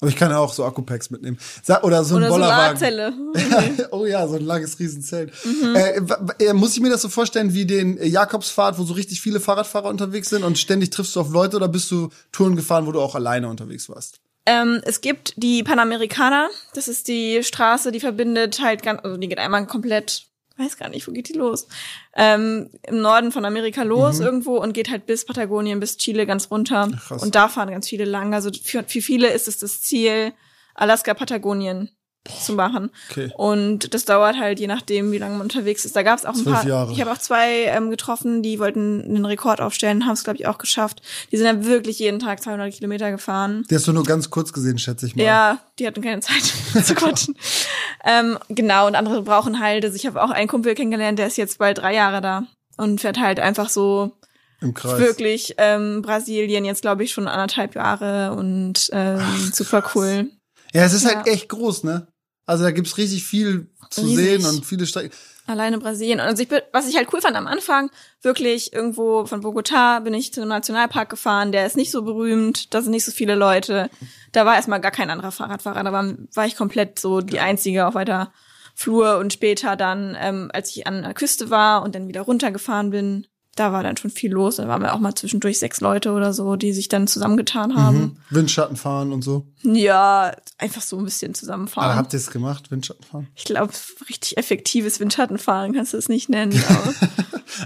Aber 0.00 0.10
ich 0.10 0.16
kann 0.16 0.32
auch 0.32 0.52
so 0.52 0.64
Akkupacks 0.64 1.10
mitnehmen. 1.10 1.38
Oder 1.82 2.04
so 2.04 2.16
ein 2.16 2.22
Oder 2.22 2.30
Bollerwagen. 2.30 2.76
Solarzelle. 2.76 3.12
oh 3.90 4.06
ja, 4.06 4.28
so 4.28 4.36
ein 4.36 4.44
langes 4.44 4.78
Riesenzelt. 4.78 5.32
Mhm. 5.44 5.74
Äh, 5.74 6.52
muss 6.52 6.76
ich 6.76 6.80
mir 6.80 6.90
das 6.90 7.02
so 7.02 7.08
vorstellen 7.08 7.52
wie 7.52 7.66
den 7.66 7.98
Jakobsfahrt, 8.00 8.78
wo 8.78 8.84
so 8.84 8.94
richtig 8.94 9.20
viele 9.20 9.40
Fahrradfahrer 9.40 9.88
unterwegs 9.88 10.30
sind 10.30 10.44
und 10.44 10.56
ständig 10.56 10.90
triffst 10.90 11.16
du 11.16 11.20
auf 11.20 11.30
Leute 11.30 11.56
oder 11.56 11.66
bist 11.66 11.90
du 11.90 12.10
Touren 12.30 12.54
gefahren, 12.54 12.86
wo 12.86 12.92
du 12.92 13.00
auch 13.00 13.16
alleine 13.16 13.48
unterwegs 13.48 13.88
warst? 13.88 14.20
Ähm, 14.46 14.80
es 14.84 15.00
gibt 15.00 15.34
die 15.36 15.62
Panamericana. 15.62 16.48
Das 16.74 16.88
ist 16.88 17.08
die 17.08 17.42
Straße, 17.42 17.92
die 17.92 18.00
verbindet 18.00 18.62
halt 18.62 18.82
ganz, 18.82 19.00
also 19.02 19.16
die 19.16 19.28
geht 19.28 19.38
einmal 19.38 19.66
komplett, 19.66 20.26
weiß 20.58 20.76
gar 20.76 20.88
nicht, 20.88 21.06
wo 21.06 21.12
geht 21.12 21.28
die 21.28 21.34
los? 21.34 21.68
Ähm, 22.16 22.70
Im 22.86 23.00
Norden 23.00 23.32
von 23.32 23.44
Amerika 23.44 23.82
los 23.82 24.20
irgendwo 24.20 24.58
und 24.58 24.72
geht 24.72 24.90
halt 24.90 25.06
bis 25.06 25.24
Patagonien, 25.24 25.80
bis 25.80 25.96
Chile 25.96 26.26
ganz 26.26 26.50
runter. 26.50 26.90
Krass. 27.06 27.22
Und 27.22 27.34
da 27.34 27.48
fahren 27.48 27.70
ganz 27.70 27.88
viele 27.88 28.04
lang. 28.04 28.34
Also 28.34 28.50
für, 28.62 28.84
für 28.84 29.02
viele 29.02 29.30
ist 29.30 29.48
es 29.48 29.58
das 29.58 29.82
Ziel, 29.82 30.32
Alaska, 30.74 31.14
Patagonien 31.14 31.90
zu 32.24 32.52
machen. 32.52 32.90
Okay. 33.10 33.30
Und 33.36 33.94
das 33.94 34.04
dauert 34.04 34.38
halt 34.38 34.60
je 34.60 34.66
nachdem, 34.66 35.12
wie 35.12 35.18
lange 35.18 35.34
man 35.34 35.42
unterwegs 35.42 35.84
ist. 35.84 35.96
Da 35.96 36.02
gab 36.02 36.18
es 36.18 36.24
auch 36.24 36.34
ein 36.34 36.44
paar. 36.44 36.66
Jahre. 36.66 36.92
Ich 36.92 37.00
habe 37.00 37.10
auch 37.10 37.18
zwei 37.18 37.64
ähm, 37.64 37.90
getroffen, 37.90 38.42
die 38.42 38.58
wollten 38.58 39.02
einen 39.02 39.24
Rekord 39.24 39.60
aufstellen, 39.60 40.06
haben 40.06 40.12
es 40.12 40.24
glaube 40.24 40.38
ich 40.38 40.46
auch 40.46 40.58
geschafft. 40.58 41.00
Die 41.32 41.36
sind 41.36 41.46
dann 41.46 41.64
wirklich 41.64 41.98
jeden 41.98 42.18
Tag 42.18 42.42
200 42.42 42.72
Kilometer 42.72 43.10
gefahren. 43.10 43.64
Die 43.70 43.74
hast 43.74 43.86
du 43.86 43.92
nur 43.92 44.04
ganz 44.04 44.30
kurz 44.30 44.52
gesehen, 44.52 44.78
schätze 44.78 45.06
ich 45.06 45.16
mal. 45.16 45.22
Ja, 45.24 45.58
die 45.78 45.86
hatten 45.86 46.02
keine 46.02 46.20
Zeit 46.20 46.42
zu 46.84 46.94
quatschen. 46.94 47.36
ähm, 48.04 48.38
genau, 48.48 48.86
und 48.86 48.94
andere 48.94 49.22
brauchen 49.22 49.60
halt, 49.60 49.84
also 49.84 49.96
ich 49.96 50.06
habe 50.06 50.22
auch 50.22 50.30
einen 50.30 50.48
Kumpel 50.48 50.74
kennengelernt, 50.74 51.18
der 51.18 51.28
ist 51.28 51.38
jetzt 51.38 51.58
bald 51.58 51.78
drei 51.78 51.94
Jahre 51.94 52.20
da 52.20 52.44
und 52.76 53.00
fährt 53.00 53.18
halt 53.18 53.40
einfach 53.40 53.68
so 53.70 54.12
Im 54.60 54.74
Kreis. 54.74 54.98
wirklich 54.98 55.54
ähm, 55.58 56.02
Brasilien 56.02 56.64
jetzt 56.64 56.82
glaube 56.82 57.04
ich 57.04 57.12
schon 57.12 57.28
anderthalb 57.28 57.74
Jahre 57.74 58.32
und 58.34 58.90
ähm, 58.92 59.20
super 59.52 59.82
cool. 59.94 60.28
Ja, 60.74 60.84
es 60.84 60.92
ist 60.92 61.04
Ja. 61.04 61.16
halt 61.16 61.26
echt 61.26 61.48
groß, 61.48 61.84
ne? 61.84 62.08
Also 62.46 62.64
da 62.64 62.70
gibt's 62.70 62.96
richtig 62.96 63.24
viel 63.24 63.68
zu 63.90 64.02
Riesig. 64.02 64.16
sehen 64.16 64.44
und 64.46 64.64
viele 64.64 64.86
Strecken. 64.86 65.14
Alleine 65.46 65.78
Brasilien. 65.78 66.20
Also 66.20 66.42
ich 66.42 66.48
bin, 66.48 66.60
was 66.72 66.88
ich 66.88 66.96
halt 66.96 67.08
cool 67.12 67.20
fand 67.22 67.36
am 67.36 67.46
Anfang, 67.46 67.90
wirklich 68.22 68.72
irgendwo 68.74 69.24
von 69.26 69.42
Bogotá 69.42 70.00
bin 70.00 70.12
ich 70.14 70.32
zu 70.32 70.40
einem 70.42 70.50
Nationalpark 70.50 71.08
gefahren, 71.08 71.52
der 71.52 71.66
ist 71.66 71.76
nicht 71.76 71.90
so 71.90 72.02
berühmt, 72.02 72.72
da 72.74 72.82
sind 72.82 72.90
nicht 72.90 73.04
so 73.04 73.12
viele 73.12 73.34
Leute. 73.34 73.88
Da 74.32 74.44
war 74.44 74.56
erstmal 74.56 74.80
gar 74.80 74.90
kein 74.90 75.08
anderer 75.10 75.32
Fahrradfahrer, 75.32 75.84
da 75.84 75.92
war, 75.92 76.14
war 76.34 76.46
ich 76.46 76.54
komplett 76.56 76.98
so 76.98 77.20
die 77.22 77.40
Einzige 77.40 77.86
auf 77.86 77.94
weiter 77.94 78.30
Flur 78.74 79.16
und 79.18 79.32
später 79.32 79.74
dann, 79.76 80.16
ähm, 80.20 80.50
als 80.52 80.70
ich 80.76 80.86
an 80.86 81.02
der 81.02 81.14
Küste 81.14 81.48
war 81.50 81.82
und 81.82 81.94
dann 81.94 82.08
wieder 82.08 82.20
runtergefahren 82.22 82.90
bin, 82.90 83.26
da 83.58 83.72
war 83.72 83.82
dann 83.82 83.96
schon 83.96 84.10
viel 84.10 84.30
los. 84.32 84.56
Da 84.56 84.68
waren 84.68 84.82
wir 84.82 84.94
auch 84.94 84.98
mal 84.98 85.14
zwischendurch 85.14 85.58
sechs 85.58 85.80
Leute 85.80 86.12
oder 86.12 86.32
so, 86.32 86.56
die 86.56 86.72
sich 86.72 86.88
dann 86.88 87.06
zusammengetan 87.06 87.74
haben. 87.74 87.98
Mhm. 87.98 88.16
Windschatten 88.30 88.76
fahren 88.76 89.12
und 89.12 89.22
so. 89.22 89.46
Ja, 89.62 90.32
einfach 90.58 90.82
so 90.82 90.98
ein 90.98 91.04
bisschen 91.04 91.34
zusammenfahren. 91.34 91.90
Aber 91.90 91.96
habt 91.96 92.12
ihr 92.12 92.18
es 92.18 92.30
gemacht, 92.30 92.70
Windschatten 92.70 93.04
fahren? 93.04 93.28
Ich 93.34 93.44
glaube, 93.44 93.72
richtig 94.08 94.36
effektives 94.36 95.00
Windschattenfahren 95.00 95.74
kannst 95.74 95.92
du 95.92 95.96
es 95.96 96.08
nicht 96.08 96.28
nennen. 96.28 96.52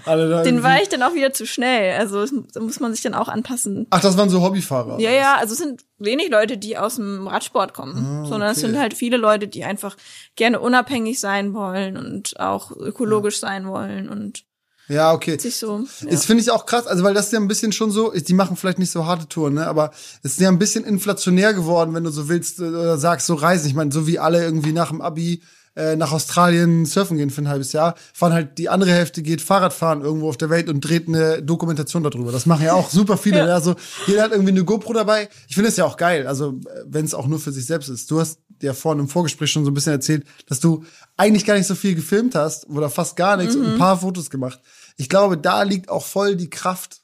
Alle 0.07 0.42
Den 0.42 0.62
war 0.62 0.81
ich 0.81 0.88
dann 0.88 1.02
auch 1.02 1.14
wieder 1.14 1.33
zu 1.33 1.46
schnell. 1.46 1.98
Also 1.98 2.24
da 2.52 2.61
muss 2.61 2.81
man 2.81 2.92
sich 2.92 3.02
dann 3.02 3.14
auch 3.14 3.28
anpassen. 3.28 3.87
Ach, 3.90 4.00
das 4.00 4.16
waren 4.16 4.31
so 4.31 4.42
Hobbyfahrer. 4.42 4.98
Ja, 5.00 5.11
ja, 5.11 5.37
also 5.37 5.52
es 5.52 5.59
sind 5.59 5.85
wenig 5.98 6.31
Leute, 6.31 6.57
die 6.57 6.78
aus 6.78 6.96
dem 6.96 7.26
Radsport 7.26 7.74
kommen, 7.74 8.22
Ah, 8.24 8.26
sondern 8.26 8.52
es 8.52 8.61
sind 8.61 8.78
halt 8.78 8.94
viele 8.94 9.16
Leute, 9.16 9.48
die 9.48 9.64
einfach 9.64 9.96
gerne 10.37 10.61
unabhängig 10.61 11.20
sein 11.20 11.52
wollen 11.55 11.96
und 11.96 12.40
auch 12.40 12.70
ökologisch 12.72 13.38
sein 13.38 13.66
wollen 13.68 14.09
und 14.09 14.44
Ja, 14.92 15.12
okay. 15.12 15.38
sich 15.38 15.57
so. 15.57 15.85
Ja. 16.00 16.11
Das 16.11 16.26
finde 16.26 16.42
ich 16.42 16.50
auch 16.50 16.66
krass, 16.66 16.87
also 16.87 17.02
weil 17.02 17.14
das 17.14 17.26
ist 17.26 17.33
ja 17.33 17.40
ein 17.40 17.48
bisschen 17.48 17.72
schon 17.72 17.90
so, 17.90 18.12
die 18.12 18.35
machen 18.35 18.57
vielleicht 18.57 18.78
nicht 18.78 18.90
so 18.90 19.07
harte 19.07 19.26
Touren, 19.26 19.55
ne, 19.55 19.66
aber 19.66 19.90
es 20.22 20.33
ist 20.33 20.40
ja 20.40 20.48
ein 20.48 20.59
bisschen 20.59 20.85
inflationär 20.85 21.55
geworden, 21.55 21.94
wenn 21.94 22.05
du 22.05 22.11
so 22.11 22.28
willst 22.28 22.59
äh, 22.61 22.64
oder 22.64 22.98
sagst, 22.98 23.26
so 23.26 23.35
reisen. 23.35 23.66
Ich 23.66 23.74
meine, 23.74 23.90
so 23.90 24.07
wie 24.07 24.18
alle 24.18 24.42
irgendwie 24.42 24.72
nach 24.72 24.90
dem 24.90 25.00
Abi 25.00 25.42
äh, 25.74 25.96
nach 25.96 26.12
Australien 26.12 26.85
surfen 26.85 27.16
gehen 27.16 27.31
für 27.31 27.40
ein 27.40 27.48
halbes 27.48 27.72
Jahr, 27.72 27.94
fahren 28.12 28.35
halt 28.35 28.59
die 28.59 28.68
andere 28.68 28.90
Hälfte 28.90 29.22
geht 29.22 29.40
Fahrradfahren 29.40 30.02
irgendwo 30.02 30.28
auf 30.28 30.37
der 30.37 30.50
Welt 30.50 30.68
und 30.68 30.83
dreht 30.83 31.09
eine 31.09 31.42
Dokumentation 31.42 32.02
darüber. 32.02 32.31
Das 32.31 32.44
machen 32.44 32.66
ja 32.66 32.74
auch 32.74 32.90
super 32.90 33.16
viele. 33.16 33.38
Ja. 33.38 33.46
Also 33.46 33.74
jeder 34.07 34.22
hat 34.22 34.33
irgendwie 34.33 34.50
eine 34.50 34.64
GoPro 34.64 34.92
dabei. 34.92 35.31
Ich 35.48 35.55
finde 35.55 35.70
es 35.70 35.76
ja 35.76 35.87
auch 35.87 35.96
geil, 35.96 36.26
also 36.26 36.61
wenn 36.85 37.07
es 37.07 37.14
auch 37.14 37.26
nur 37.26 37.40
für 37.40 37.52
sich 37.52 37.64
selbst 37.64 37.88
ist. 37.88 38.11
Du 38.11 38.20
hast 38.20 38.38
ja 38.61 38.74
vorhin 38.74 39.00
im 39.00 39.09
Vorgespräch 39.09 39.50
schon 39.50 39.64
so 39.64 39.70
ein 39.70 39.74
bisschen 39.74 39.92
erzählt, 39.92 40.24
dass 40.46 40.61
du 40.61 40.85
eigentlich 41.16 41.44
gar 41.46 41.55
nicht 41.55 41.66
so 41.66 41.74
viel 41.74 41.94
gefilmt 41.94 42.35
hast 42.35 42.68
oder 42.68 42.90
fast 42.90 43.16
gar 43.16 43.37
nichts 43.37 43.57
und 43.57 43.64
ein 43.66 43.78
paar 43.78 43.98
Fotos 43.98 44.31
gemacht. 44.31 44.61
Ich 44.96 45.09
glaube, 45.09 45.37
da 45.38 45.62
liegt 45.62 45.88
auch 45.88 46.05
voll 46.05 46.37
die 46.37 46.50
Kraft 46.50 47.00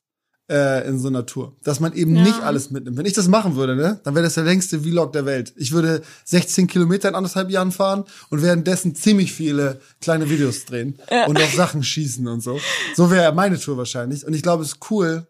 äh, 0.51 0.89
in 0.89 0.99
so 0.99 1.09
einer 1.09 1.27
Tour, 1.27 1.57
dass 1.63 1.79
man 1.79 1.93
eben 1.93 2.17
Ja. 2.17 2.23
nicht 2.23 2.41
alles 2.43 2.71
mitnimmt. 2.71 2.97
Wenn 2.97 3.05
ich 3.05 3.13
das 3.13 3.29
machen 3.29 3.55
würde, 3.57 3.77
ne, 3.77 4.01
dann 4.05 4.15
wäre 4.15 4.25
das 4.25 4.35
der 4.35 4.45
längste 4.45 4.81
Vlog 4.81 5.13
der 5.13 5.27
Welt. 5.27 5.53
Ich 5.57 5.73
würde 5.73 6.01
16 6.25 6.67
Kilometer 6.69 7.09
in 7.11 7.15
anderthalb 7.15 7.51
Jahren 7.51 7.71
fahren 7.71 8.05
und 8.31 8.41
währenddessen 8.43 8.95
ziemlich 8.95 9.33
viele 9.35 9.81
kleine 10.01 10.31
Videos 10.31 10.65
drehen 10.65 10.99
und 11.27 11.37
auf 11.39 11.53
Sachen 11.55 11.83
schießen 11.83 12.27
und 12.29 12.41
so. 12.41 12.59
So 12.97 13.11
wäre 13.11 13.35
meine 13.35 13.59
Tour 13.61 13.77
wahrscheinlich. 13.77 14.27
Und 14.27 14.33
ich 14.33 14.43
glaube, 14.43 14.63
es 14.63 14.71
ist 14.71 14.91
cool, 14.91 15.27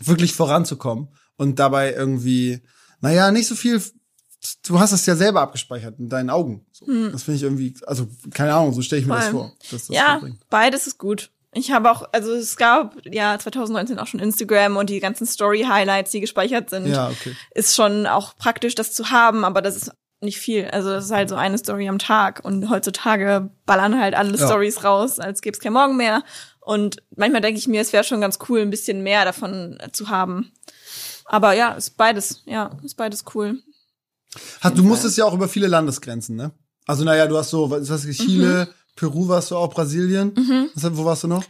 wirklich 0.00 0.34
voranzukommen 0.34 1.08
und 1.36 1.60
dabei 1.60 1.92
irgendwie, 1.92 2.60
naja, 3.00 3.30
nicht 3.30 3.46
so 3.46 3.54
viel. 3.54 3.80
Du 4.66 4.80
hast 4.80 4.90
es 4.90 5.06
ja 5.06 5.14
selber 5.14 5.40
abgespeichert 5.40 6.00
in 6.00 6.08
deinen 6.08 6.30
Augen. 6.30 6.66
So. 6.72 6.86
Das 7.12 7.22
finde 7.22 7.36
ich 7.36 7.42
irgendwie, 7.44 7.74
also 7.86 8.08
keine 8.34 8.52
Ahnung, 8.54 8.72
so 8.72 8.82
stelle 8.82 9.00
ich 9.02 9.06
mir 9.06 9.14
das 9.14 9.26
Hm. 9.26 9.32
Voll. 9.32 9.40
vor. 9.42 9.52
Dass 9.70 9.86
das 9.86 9.96
ja, 9.96 10.18
bringt. 10.18 10.38
beides 10.50 10.88
ist 10.88 10.98
gut. 10.98 11.30
Ich 11.54 11.70
habe 11.70 11.90
auch, 11.90 12.08
also 12.12 12.32
es 12.32 12.56
gab 12.56 12.96
ja 13.04 13.38
2019 13.38 13.98
auch 13.98 14.06
schon 14.06 14.20
Instagram 14.20 14.76
und 14.78 14.88
die 14.88 15.00
ganzen 15.00 15.26
Story-Highlights, 15.26 16.10
die 16.10 16.20
gespeichert 16.20 16.70
sind, 16.70 16.86
Ja, 16.86 17.08
okay. 17.10 17.36
ist 17.54 17.74
schon 17.76 18.06
auch 18.06 18.36
praktisch, 18.36 18.74
das 18.74 18.92
zu 18.94 19.10
haben, 19.10 19.44
aber 19.44 19.60
das 19.60 19.76
ist 19.76 19.90
nicht 20.22 20.38
viel. 20.38 20.66
Also 20.70 20.88
das 20.90 21.06
ist 21.06 21.10
halt 21.10 21.28
so 21.28 21.34
eine 21.34 21.58
Story 21.58 21.88
am 21.88 21.98
Tag 21.98 22.40
und 22.44 22.70
heutzutage 22.70 23.50
ballern 23.66 24.00
halt 24.00 24.14
alle 24.14 24.36
Ja. 24.38 24.46
Stories 24.46 24.82
raus, 24.84 25.18
als 25.18 25.42
gäbe 25.42 25.54
es 25.54 25.60
kein 25.60 25.72
Morgen 25.74 25.96
mehr. 25.96 26.22
Und 26.60 27.02
manchmal 27.16 27.40
denke 27.42 27.58
ich 27.58 27.66
mir, 27.68 27.80
es 27.82 27.92
wäre 27.92 28.04
schon 28.04 28.20
ganz 28.20 28.38
cool, 28.48 28.60
ein 28.60 28.70
bisschen 28.70 29.02
mehr 29.02 29.24
davon 29.24 29.78
zu 29.92 30.08
haben. 30.08 30.52
Aber 31.26 31.52
ja, 31.54 31.72
ist 31.72 31.96
beides, 31.96 32.42
ja, 32.46 32.70
ist 32.84 32.96
beides 32.96 33.24
cool. 33.34 33.58
Hat, 34.60 34.78
du 34.78 34.82
musstest 34.84 35.18
ja 35.18 35.24
auch 35.26 35.34
über 35.34 35.48
viele 35.48 35.66
Landesgrenzen, 35.66 36.36
ne? 36.36 36.52
Also, 36.86 37.04
naja, 37.04 37.26
du 37.26 37.36
hast 37.36 37.50
so, 37.50 37.70
was 37.70 37.90
weiß 37.90 38.04
ich, 38.06 38.18
Chile, 38.18 38.66
Mhm. 38.66 38.74
Peru 38.96 39.28
warst 39.28 39.50
du 39.50 39.56
auch, 39.56 39.70
Brasilien. 39.72 40.32
Was, 40.74 40.96
wo 40.96 41.04
warst 41.04 41.24
du 41.24 41.28
noch? 41.28 41.44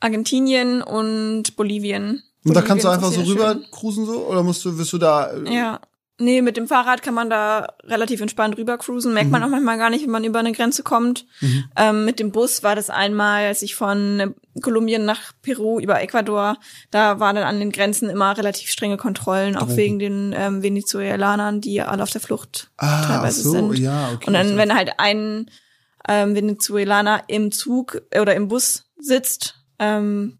Argentinien 0.00 0.82
und 0.82 1.56
Bolivien. 1.56 2.22
Und 2.44 2.54
da 2.54 2.62
kannst 2.62 2.84
du 2.84 2.88
einfach 2.88 3.08
auch 3.08 3.12
so 3.12 3.22
rüber 3.22 3.52
schön. 3.52 3.64
cruisen 3.70 4.06
so? 4.06 4.26
Oder 4.26 4.42
musst 4.42 4.64
du, 4.64 4.76
wirst 4.76 4.92
du 4.92 4.98
da, 4.98 5.32
äh, 5.32 5.54
Ja. 5.54 5.80
Nee, 6.20 6.42
mit 6.42 6.56
dem 6.56 6.68
Fahrrad 6.68 7.02
kann 7.02 7.14
man 7.14 7.28
da 7.28 7.66
relativ 7.82 8.20
entspannt 8.20 8.56
rüber 8.56 8.78
cruisen. 8.78 9.14
Merkt 9.14 9.32
man 9.32 9.42
auch 9.42 9.48
manchmal 9.48 9.78
gar 9.78 9.90
nicht, 9.90 10.04
wenn 10.04 10.12
man 10.12 10.22
über 10.22 10.38
eine 10.38 10.52
Grenze 10.52 10.84
kommt. 10.84 11.26
Ähm, 11.76 12.04
mit 12.04 12.20
dem 12.20 12.30
Bus 12.30 12.62
war 12.62 12.76
das 12.76 12.88
einmal, 12.88 13.46
als 13.46 13.62
ich 13.62 13.74
von 13.74 14.20
äh, 14.20 14.60
Kolumbien 14.60 15.04
nach 15.04 15.32
Peru 15.42 15.80
über 15.80 16.00
Ecuador, 16.00 16.56
da 16.92 17.18
waren 17.18 17.34
dann 17.34 17.44
an 17.44 17.58
den 17.58 17.72
Grenzen 17.72 18.10
immer 18.10 18.38
relativ 18.38 18.70
strenge 18.70 18.96
Kontrollen, 18.96 19.56
auch 19.56 19.62
Drogen. 19.62 19.76
wegen 19.76 19.98
den 19.98 20.34
ähm, 20.38 20.62
Venezuelanern, 20.62 21.60
die 21.60 21.82
alle 21.82 22.04
auf 22.04 22.10
der 22.10 22.20
Flucht 22.20 22.70
ah, 22.76 23.00
ach 23.02 23.06
teilweise 23.08 23.42
so, 23.42 23.50
sind. 23.50 23.78
ja, 23.80 24.12
okay. 24.14 24.28
Und 24.28 24.34
dann, 24.34 24.56
wenn 24.56 24.72
halt 24.72 24.92
ein 24.98 25.50
ähm, 26.08 26.34
Venezuelaner 26.34 27.24
im 27.28 27.52
Zug 27.52 28.02
oder 28.18 28.34
im 28.34 28.48
Bus 28.48 28.84
sitzt, 28.98 29.56
ähm, 29.78 30.38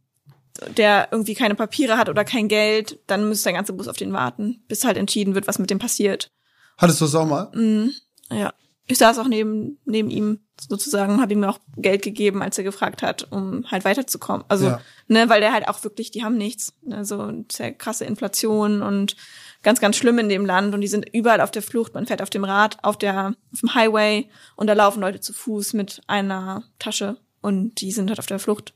der 0.76 1.08
irgendwie 1.10 1.34
keine 1.34 1.54
Papiere 1.54 1.96
hat 1.98 2.08
oder 2.08 2.24
kein 2.24 2.48
Geld, 2.48 3.00
dann 3.06 3.28
müsste 3.28 3.44
der 3.44 3.54
ganze 3.54 3.72
Bus 3.72 3.88
auf 3.88 3.96
den 3.96 4.12
warten, 4.12 4.62
bis 4.68 4.84
halt 4.84 4.96
entschieden 4.96 5.34
wird, 5.34 5.48
was 5.48 5.58
mit 5.58 5.70
dem 5.70 5.78
passiert. 5.78 6.30
Hattest 6.78 7.00
du 7.00 7.04
das 7.06 7.14
auch 7.14 7.26
mal? 7.26 7.50
Mhm. 7.54 7.92
Ja. 8.30 8.52
Ich 8.86 8.98
saß 8.98 9.18
auch 9.18 9.28
neben, 9.28 9.78
neben 9.86 10.10
ihm 10.10 10.40
sozusagen, 10.68 11.20
habe 11.22 11.32
ihm 11.32 11.42
auch 11.44 11.58
Geld 11.76 12.02
gegeben, 12.02 12.42
als 12.42 12.58
er 12.58 12.64
gefragt 12.64 13.02
hat, 13.02 13.26
um 13.32 13.64
halt 13.70 13.84
weiterzukommen. 13.86 14.44
Also, 14.48 14.66
Ja. 14.66 14.80
ne, 15.08 15.28
weil 15.30 15.40
der 15.40 15.52
halt 15.54 15.68
auch 15.68 15.82
wirklich, 15.84 16.10
die 16.10 16.22
haben 16.22 16.36
nichts. 16.36 16.74
Also 16.90 17.32
sehr 17.50 17.72
krasse 17.72 18.04
Inflation 18.04 18.82
und 18.82 19.16
ganz, 19.64 19.80
ganz 19.80 19.96
schlimm 19.96 20.18
in 20.18 20.28
dem 20.28 20.46
Land 20.46 20.74
und 20.74 20.80
die 20.80 20.86
sind 20.88 21.08
überall 21.12 21.40
auf 21.40 21.50
der 21.50 21.62
Flucht. 21.62 21.94
Man 21.94 22.06
fährt 22.06 22.22
auf 22.22 22.30
dem 22.30 22.44
Rad, 22.44 22.78
auf 22.84 22.96
der, 22.98 23.34
auf 23.52 23.60
dem 23.60 23.74
Highway 23.74 24.28
und 24.56 24.68
da 24.68 24.74
laufen 24.74 25.00
Leute 25.00 25.20
zu 25.20 25.32
Fuß 25.32 25.72
mit 25.72 26.02
einer 26.06 26.62
Tasche 26.78 27.16
und 27.40 27.80
die 27.80 27.90
sind 27.90 28.08
halt 28.10 28.20
auf 28.20 28.26
der 28.26 28.38
Flucht. 28.38 28.72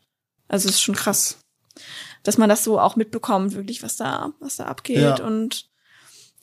Also 0.49 0.69
es 0.69 0.77
ist 0.77 0.83
schon 0.83 0.97
krass, 0.97 1.39
dass 2.25 2.39
man 2.39 2.49
das 2.49 2.65
so 2.65 2.81
auch 2.81 2.97
mitbekommt, 2.97 3.55
wirklich, 3.55 3.83
was 3.83 3.97
da, 3.97 4.33
was 4.41 4.57
da 4.57 4.65
abgeht 4.65 4.97
Ja. 5.19 5.25
und 5.25 5.67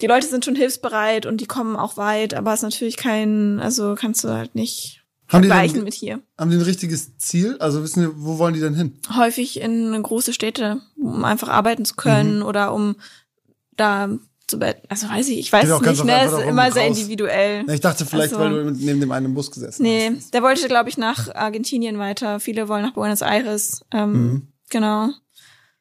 die 0.01 0.07
Leute 0.07 0.27
sind 0.27 0.43
schon 0.45 0.55
hilfsbereit 0.55 1.25
und 1.25 1.39
die 1.41 1.45
kommen 1.47 1.75
auch 1.77 1.95
weit, 1.97 2.33
aber 2.33 2.51
es 2.53 2.59
ist 2.59 2.63
natürlich 2.63 2.97
kein, 2.97 3.59
also 3.59 3.95
kannst 3.95 4.23
du 4.25 4.29
halt 4.29 4.53
nicht 4.53 5.03
Haben 5.29 5.41
die, 5.43 5.47
vergleichen 5.47 5.75
denn, 5.77 5.83
mit 5.85 5.93
hier. 5.93 6.19
haben 6.37 6.51
die 6.51 6.57
ein 6.57 6.61
richtiges 6.61 7.17
Ziel? 7.17 7.55
Also 7.59 7.81
wissen 7.81 8.01
die, 8.03 8.09
wo 8.15 8.37
wollen 8.37 8.53
die 8.53 8.59
denn 8.59 8.75
hin? 8.75 8.99
Häufig 9.15 9.59
in 9.61 10.03
große 10.03 10.33
Städte, 10.33 10.81
um 10.97 11.23
einfach 11.23 11.47
arbeiten 11.47 11.85
zu 11.85 11.95
können 11.95 12.39
Mhm. 12.39 12.45
oder 12.45 12.73
um 12.73 12.97
da 13.77 14.09
zu 14.47 14.59
be- 14.59 14.75
also 14.89 15.09
weiß 15.09 15.27
ich, 15.29 15.39
ich 15.39 15.51
weiß 15.53 15.67
es 15.67 15.81
nicht, 15.81 16.03
ne, 16.05 16.21
es 16.25 16.31
ist 16.31 16.39
immer 16.45 16.71
sehr 16.71 16.87
raus. 16.87 16.97
individuell. 16.97 17.65
Ich 17.69 17.81
dachte 17.81 18.05
vielleicht, 18.05 18.33
Also- 18.33 18.39
weil 18.55 18.63
du 18.65 18.71
neben 18.71 18.99
dem 18.99 19.11
einen 19.11 19.27
im 19.27 19.33
Bus 19.33 19.49
gesessen 19.51 19.83
Nee, 19.83 20.11
hast. 20.15 20.33
der 20.33 20.43
wollte, 20.43 20.67
glaube 20.67 20.89
ich, 20.89 20.97
nach 20.97 21.33
Argentinien 21.33 21.97
weiter. 21.97 22.39
Viele 22.39 22.67
wollen 22.67 22.83
nach 22.83 22.93
Buenos 22.93 23.21
Aires. 23.21 23.81
Ähm, 23.91 24.11
Mhm. 24.13 24.47
Genau. 24.69 25.09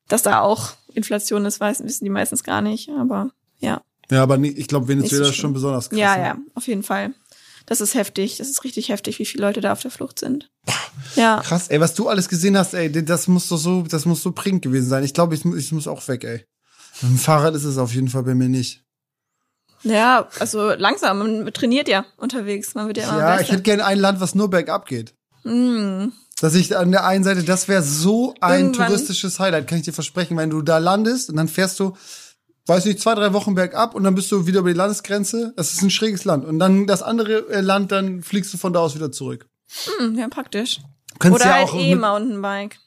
Dass 0.09 0.23
da 0.23 0.41
auch 0.41 0.73
Inflation 0.95 1.45
ist, 1.47 1.61
weiß, 1.61 1.83
wissen 1.85 2.05
die 2.05 2.11
meistens 2.11 2.43
gar 2.45 2.61
nicht. 2.63 2.89
Aber 2.91 3.31
ja. 3.59 3.83
Ja, 4.11 4.23
aber 4.23 4.37
nie, 4.37 4.49
ich 4.51 4.69
glaube, 4.69 4.89
Venezuela 4.89 5.25
so 5.25 5.31
ist 5.31 5.37
schon 5.37 5.53
besonders 5.55 5.89
krass. 5.91 5.99
ja, 5.99 6.17
ne? 6.17 6.23
ja, 6.23 6.37
auf 6.55 6.67
jeden 6.67 6.83
Fall. 6.83 7.15
Das 7.67 7.81
ist 7.81 7.95
heftig. 7.95 8.37
Das 8.37 8.49
ist 8.51 8.63
richtig 8.65 8.91
heftig, 8.91 9.19
wie 9.19 9.25
viele 9.25 9.47
Leute 9.47 9.63
da 9.63 9.73
auf 9.73 9.81
der 9.81 9.91
Flucht 9.91 10.19
sind. 10.21 10.51
Ja. 11.17 11.41
Krass, 11.43 11.69
ey, 11.69 11.81
was 11.81 11.95
du 11.95 12.09
alles 12.09 12.29
gesehen 12.29 12.57
hast, 12.59 12.75
ey, 12.75 12.91
das 12.93 13.27
muss 13.29 13.49
doch 13.49 13.57
so, 13.57 13.83
das 13.83 14.05
muss 14.05 14.23
so 14.23 14.33
prickelnd 14.33 14.63
gewesen 14.63 14.89
sein. 14.89 15.03
Ich 15.05 15.15
glaube, 15.15 15.35
ich, 15.35 15.45
ich 15.47 15.73
muss 15.73 15.89
auch 15.89 16.07
weg, 16.09 16.25
ey. 16.25 16.45
Mit 17.05 17.13
dem 17.13 17.19
Fahrrad 17.19 17.55
ist 17.55 17.65
es 17.65 17.79
auf 17.79 17.95
jeden 17.95 18.09
Fall 18.09 18.23
bei 18.23 18.35
mir 18.35 18.49
nicht. 18.49 18.83
Ja, 19.83 20.29
also 20.41 20.71
langsam. 20.73 21.19
Man 21.19 21.53
trainiert 21.53 21.89
ja 21.89 22.07
unterwegs. 22.17 22.75
Man 22.75 22.87
wird 22.87 22.97
ja 22.99 23.09
immer 23.11 23.19
Ja, 23.19 23.41
ich 23.41 23.53
hätte 23.53 23.63
gerne 23.63 23.85
ein 23.85 23.99
Land, 23.99 24.21
was 24.21 24.35
nur 24.35 24.49
bergab 24.49 24.87
geht. 24.87 25.15
Mm. 25.45 26.07
Dass 26.41 26.55
ich 26.55 26.77
an 26.77 26.91
der 26.91 27.05
einen 27.05 27.23
Seite, 27.23 27.43
das 27.45 27.69
wäre 27.69 27.83
so 27.83 28.35
ein 28.41 28.65
Irgendwann- 28.67 28.87
touristisches 28.89 29.39
Highlight, 29.39 29.69
kann 29.69 29.79
ich 29.79 29.85
dir 29.85 29.93
versprechen, 29.93 30.37
wenn 30.39 30.51
du 30.51 30.63
da 30.63 30.79
landest 30.79 31.29
und 31.31 31.37
dann 31.37 31.49
fährst 31.49 31.79
du, 31.79 31.97
weiß 32.67 32.87
nicht, 32.87 33.01
zwei, 33.01 33.15
drei 33.15 33.33
Wochen 33.35 33.55
bergab 33.55 33.95
und 33.95 34.05
dann 34.05 34.15
bist 34.15 34.33
du 34.33 34.47
wieder 34.47 34.61
über 34.61 34.71
die 34.73 34.77
Landesgrenze. 34.79 35.53
Das 35.57 35.75
ist 35.75 35.83
ein 35.83 35.91
schräges 35.91 36.25
Land. 36.25 36.45
Und 36.47 36.59
dann 36.59 36.87
das 36.87 37.03
andere 37.03 37.51
äh, 37.51 37.61
Land, 37.61 37.93
dann 37.93 38.23
fliegst 38.23 38.53
du 38.55 38.59
von 38.59 38.73
da 38.73 38.81
aus 38.81 38.95
wieder 38.95 39.13
zurück. 39.13 39.47
Hm, 39.99 40.19
ja, 40.19 40.29
praktisch. 40.29 40.81
Könntest 41.19 41.45
Oder 41.45 41.51
ja 41.53 41.59
halt 41.59 41.69
auch 41.69 41.75
eh 41.79 41.95
mit- 41.95 42.01
Mountainbike. 42.01 42.79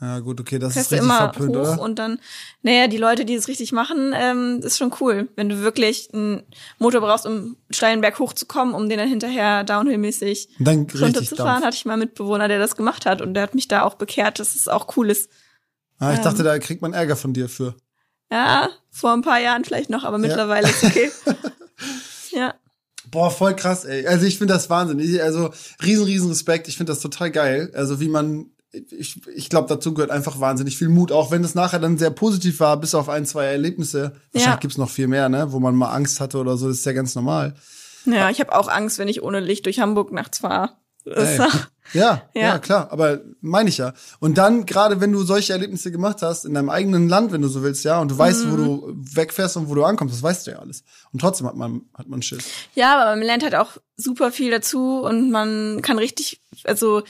Ja, 0.00 0.18
gut, 0.20 0.40
okay, 0.40 0.58
das 0.58 0.76
ist 0.76 0.92
richtig 0.92 1.04
immer 1.04 1.18
verpönt, 1.18 1.56
hoch 1.56 1.60
oder? 1.60 1.82
und 1.82 1.98
dann, 1.98 2.20
naja, 2.62 2.86
die 2.86 2.96
Leute, 2.96 3.26
die 3.26 3.34
es 3.34 3.48
richtig 3.48 3.72
machen, 3.72 4.14
ähm, 4.16 4.60
ist 4.62 4.78
schon 4.78 4.94
cool. 5.00 5.28
Wenn 5.36 5.50
du 5.50 5.60
wirklich 5.60 6.08
einen 6.14 6.42
Motor 6.78 7.02
brauchst, 7.02 7.26
um 7.26 7.56
steilen 7.70 8.00
Berg 8.00 8.18
hochzukommen, 8.18 8.74
um 8.74 8.88
den 8.88 8.98
dann 8.98 9.08
hinterher 9.08 9.62
downhillmäßig 9.62 10.48
runterzufahren, 10.58 11.64
hatte 11.64 11.76
ich 11.76 11.84
mal 11.84 11.94
einen 11.94 12.00
Mitbewohner, 12.00 12.48
der 12.48 12.58
das 12.58 12.76
gemacht 12.76 13.04
hat 13.04 13.20
und 13.20 13.34
der 13.34 13.42
hat 13.42 13.54
mich 13.54 13.68
da 13.68 13.82
auch 13.82 13.94
bekehrt, 13.94 14.38
dass 14.38 14.54
es 14.54 14.68
auch 14.68 14.96
cool 14.96 15.10
ist. 15.10 15.30
Ah, 15.98 16.12
ich 16.12 16.18
ähm, 16.18 16.24
dachte, 16.24 16.42
da 16.44 16.58
kriegt 16.58 16.80
man 16.80 16.94
Ärger 16.94 17.16
von 17.16 17.34
dir 17.34 17.50
für. 17.50 17.74
Ja, 18.32 18.70
vor 18.90 19.12
ein 19.12 19.22
paar 19.22 19.40
Jahren 19.40 19.64
vielleicht 19.64 19.90
noch, 19.90 20.04
aber 20.04 20.16
mittlerweile 20.16 20.70
ist 20.70 20.82
okay. 20.82 21.10
ja. 22.30 22.54
Boah, 23.10 23.30
voll 23.30 23.54
krass, 23.56 23.84
ey. 23.84 24.06
Also 24.06 24.24
ich 24.24 24.38
finde 24.38 24.54
das 24.54 24.70
Wahnsinn. 24.70 24.98
Ich, 24.98 25.22
also 25.22 25.52
riesen, 25.82 26.04
riesen 26.04 26.28
Respekt. 26.28 26.68
Ich 26.68 26.76
finde 26.76 26.92
das 26.92 27.00
total 27.00 27.30
geil. 27.30 27.70
Also 27.74 28.00
wie 28.00 28.08
man, 28.08 28.50
ich, 28.72 29.20
ich 29.34 29.48
glaube, 29.50 29.68
dazu 29.68 29.94
gehört 29.94 30.10
einfach 30.10 30.38
wahnsinnig 30.40 30.76
viel 30.78 30.88
Mut. 30.88 31.10
Auch 31.12 31.30
wenn 31.30 31.42
es 31.44 31.54
nachher 31.54 31.78
dann 31.80 31.98
sehr 31.98 32.10
positiv 32.10 32.60
war, 32.60 32.76
bis 32.76 32.94
auf 32.94 33.08
ein, 33.08 33.26
zwei 33.26 33.46
Erlebnisse. 33.46 34.12
Wahrscheinlich 34.32 34.54
Ja. 34.54 34.60
gibt's 34.60 34.78
noch 34.78 34.90
viel 34.90 35.08
mehr, 35.08 35.28
ne? 35.28 35.52
Wo 35.52 35.58
man 35.60 35.74
mal 35.74 35.90
Angst 35.92 36.20
hatte 36.20 36.38
oder 36.38 36.56
so. 36.56 36.68
Das 36.68 36.78
ist 36.78 36.86
ja 36.86 36.92
ganz 36.92 37.14
normal. 37.14 37.54
Ja, 38.06 38.30
ich 38.30 38.40
habe 38.40 38.54
auch 38.56 38.68
Angst, 38.68 38.98
wenn 38.98 39.08
ich 39.08 39.22
ohne 39.22 39.40
Licht 39.40 39.66
durch 39.66 39.80
Hamburg 39.80 40.12
nachts 40.12 40.38
fahre. 40.38 40.70
Ja, 41.04 41.48
ja, 41.92 42.22
Ja. 42.34 42.58
klar, 42.58 42.92
aber 42.92 43.20
meine 43.40 43.68
ich 43.70 43.78
ja. 43.78 43.94
Und 44.20 44.36
dann, 44.38 44.66
gerade 44.66 45.00
wenn 45.00 45.12
du 45.12 45.22
solche 45.22 45.52
Erlebnisse 45.54 45.90
gemacht 45.90 46.22
hast, 46.22 46.44
in 46.44 46.54
deinem 46.54 46.68
eigenen 46.70 47.08
Land, 47.08 47.32
wenn 47.32 47.40
du 47.42 47.48
so 47.48 47.62
willst, 47.62 47.84
ja, 47.84 48.00
und 48.00 48.10
du 48.10 48.18
weißt, 48.18 48.50
wo 48.52 48.56
du 48.56 48.92
wegfährst 48.94 49.56
und 49.56 49.68
wo 49.70 49.74
du 49.74 49.84
ankommst, 49.84 50.14
das 50.14 50.22
weißt 50.22 50.46
du 50.46 50.50
ja 50.52 50.58
alles. 50.58 50.84
Und 51.12 51.20
trotzdem 51.20 51.46
hat 51.46 51.56
man, 51.56 51.82
hat 51.94 52.06
man 52.06 52.20
Schiss. 52.22 52.44
Ja, 52.74 53.00
aber 53.00 53.16
man 53.16 53.22
lernt 53.24 53.42
halt 53.42 53.54
auch 53.54 53.78
super 53.96 54.30
viel 54.30 54.50
dazu 54.50 55.00
und 55.00 55.30
man 55.30 55.80
kann 55.82 55.98
richtig, 55.98 56.42
also 56.64 57.02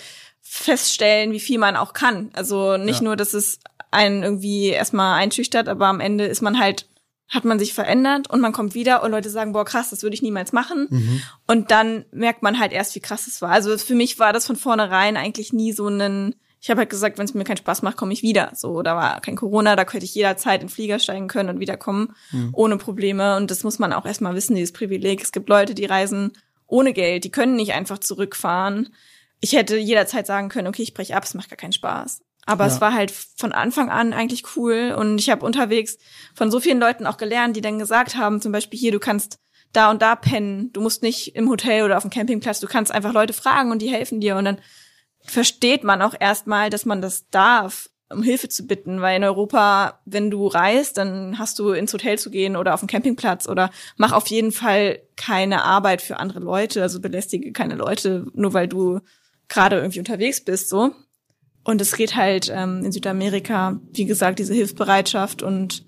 feststellen, 0.53 1.31
wie 1.31 1.39
viel 1.39 1.59
man 1.61 1.77
auch 1.77 1.93
kann. 1.93 2.31
Also 2.33 2.77
nicht 2.77 2.99
Ja. 2.99 3.05
nur, 3.05 3.17
dass 3.17 3.35
es 3.35 3.61
einen 3.93 4.25
irgendwie 4.25 4.69
erstmal 4.71 5.15
einschüchtert, 5.21 5.69
aber 5.69 5.87
am 5.87 6.01
Ende 6.01 6.25
ist 6.25 6.43
man 6.43 6.59
halt, 6.59 6.89
hat 7.29 7.45
man 7.45 7.61
sich 7.61 7.73
verändert 7.73 8.29
und 8.29 8.41
man 8.41 8.51
kommt 8.53 8.75
wieder 8.75 9.05
und 9.05 9.13
Leute 9.13 9.31
sagen, 9.31 9.53
boah, 9.53 9.65
krass, 9.65 9.91
das 9.91 10.03
würde 10.03 10.15
ich 10.15 10.23
niemals 10.23 10.53
machen. 10.53 10.89
Mhm. 10.91 11.23
Und 11.47 11.71
dann 11.71 12.05
merkt 12.11 12.43
man 12.43 12.59
halt 12.59 12.73
erst, 12.73 12.97
wie 12.97 13.01
krass 13.01 13.29
es 13.29 13.41
war. 13.41 13.51
Also 13.51 13.79
für 13.79 13.95
mich 13.95 14.19
war 14.19 14.33
das 14.33 14.45
von 14.45 14.57
vornherein 14.57 15.17
eigentlich 15.17 15.53
nie 15.53 15.73
so 15.73 15.87
ein, 15.87 16.35
ich 16.61 16.69
habe 16.69 16.81
halt 16.81 16.91
gesagt, 16.91 17.17
wenn 17.19 17.27
es 17.27 17.35
mir 17.35 17.45
keinen 17.45 17.57
Spaß 17.57 17.83
macht, 17.83 17.97
komme 17.97 18.13
ich 18.13 18.23
wieder. 18.23 18.51
So, 18.57 18.83
da 18.83 18.97
war 18.97 19.21
kein 19.21 19.37
Corona, 19.37 19.77
da 19.77 19.85
könnte 19.85 20.05
ich 20.05 20.15
jederzeit 20.17 20.63
in 20.63 20.67
den 20.67 20.73
Flieger 20.73 20.99
steigen 20.99 21.29
können 21.29 21.49
und 21.49 21.61
wiederkommen, 21.61 22.13
ohne 22.53 22.77
Probleme. 22.77 23.37
Und 23.37 23.53
das 23.53 23.63
muss 23.63 23.79
man 23.79 23.93
auch 23.93 24.05
erstmal 24.05 24.35
wissen, 24.35 24.57
dieses 24.57 24.73
Privileg. 24.73 25.23
Es 25.23 25.31
gibt 25.31 25.49
Leute, 25.49 25.75
die 25.77 25.87
reisen 25.87 26.33
ohne 26.67 26.93
Geld, 26.93 27.23
die 27.23 27.31
können 27.31 27.55
nicht 27.55 27.73
einfach 27.73 27.99
zurückfahren. 27.99 28.93
Ich 29.41 29.53
hätte 29.53 29.77
jederzeit 29.77 30.27
sagen 30.27 30.49
können, 30.49 30.69
okay, 30.69 30.83
ich 30.83 30.95
breche 30.95 31.17
ab, 31.17 31.25
es 31.25 31.35
macht 31.35 31.49
gar 31.51 31.57
keinen 31.57 31.73
Spaß. 31.73 32.21
Aber 32.47 32.67
Ja. 32.67 32.73
es 32.73 32.81
war 32.81 32.93
halt 32.95 33.11
von 33.11 33.53
Anfang 33.53 33.91
an 33.91 34.13
eigentlich 34.13 34.57
cool 34.57 34.95
und 34.97 35.19
ich 35.19 35.31
habe 35.31 35.45
unterwegs 35.45 35.99
von 36.35 36.51
so 36.51 36.61
vielen 36.61 36.81
Leuten 36.81 37.07
auch 37.07 37.17
gelernt, 37.17 37.57
die 37.57 37.61
dann 37.61 37.79
gesagt 37.79 38.17
haben, 38.17 38.41
zum 38.41 38.53
Beispiel 38.53 38.79
hier, 38.79 38.93
du 38.93 38.99
kannst 38.99 39.39
da 39.73 39.91
und 39.91 40.03
da 40.03 40.17
pennen, 40.17 40.73
du 40.73 40.81
musst 40.81 41.03
nicht 41.03 41.37
im 41.37 41.49
Hotel 41.49 41.85
oder 41.85 41.97
auf 41.97 42.03
dem 42.03 42.11
Campingplatz, 42.11 42.61
du 42.61 42.67
kannst 42.67 42.93
einfach 42.93 43.13
Leute 43.13 43.33
fragen 43.33 43.71
und 43.71 43.81
die 43.81 43.91
helfen 43.91 44.21
dir 44.21 44.37
und 44.37 44.45
dann 44.45 44.59
versteht 45.23 45.85
man 45.85 46.03
auch 46.03 46.15
erstmal, 46.19 46.71
dass 46.71 46.87
man 46.87 47.01
das 47.03 47.29
darf, 47.29 47.89
um 48.09 48.23
Hilfe 48.23 48.49
zu 48.49 48.67
bitten, 48.67 49.01
weil 49.01 49.17
in 49.17 49.25
Europa, 49.25 50.01
wenn 50.05 50.31
du 50.31 50.49
reist, 50.49 50.97
dann 50.97 51.39
hast 51.39 51.59
du 51.61 51.71
ins 51.71 51.93
Hotel 51.93 52.19
zu 52.19 52.31
gehen 52.31 52.57
oder 52.57 52.75
auf 52.75 52.81
dem 52.81 52.89
Campingplatz 52.89 53.47
oder 53.47 53.71
mach 53.97 54.13
auf 54.13 54.27
jeden 54.27 54.51
Fall 54.51 54.99
keine 55.17 55.63
Arbeit 55.63 56.03
für 56.03 56.19
andere 56.19 56.41
Leute, 56.41 56.83
also 56.83 57.01
belästige 57.01 57.53
keine 57.53 57.77
Leute, 57.77 58.27
nur 58.35 58.53
weil 58.53 58.67
du 58.67 59.01
gerade 59.51 59.77
irgendwie 59.77 59.99
unterwegs 59.99 60.41
bist, 60.43 60.71
so. 60.71 60.93
Und 61.63 61.83
es 61.83 61.95
geht 61.95 62.17
halt 62.17 62.51
ähm, 62.55 62.83
in 62.85 62.93
Südamerika, 62.93 63.79
wie 63.93 64.07
gesagt, 64.07 64.39
diese 64.39 64.55
Hilfsbereitschaft 64.55 65.43
und 65.43 65.85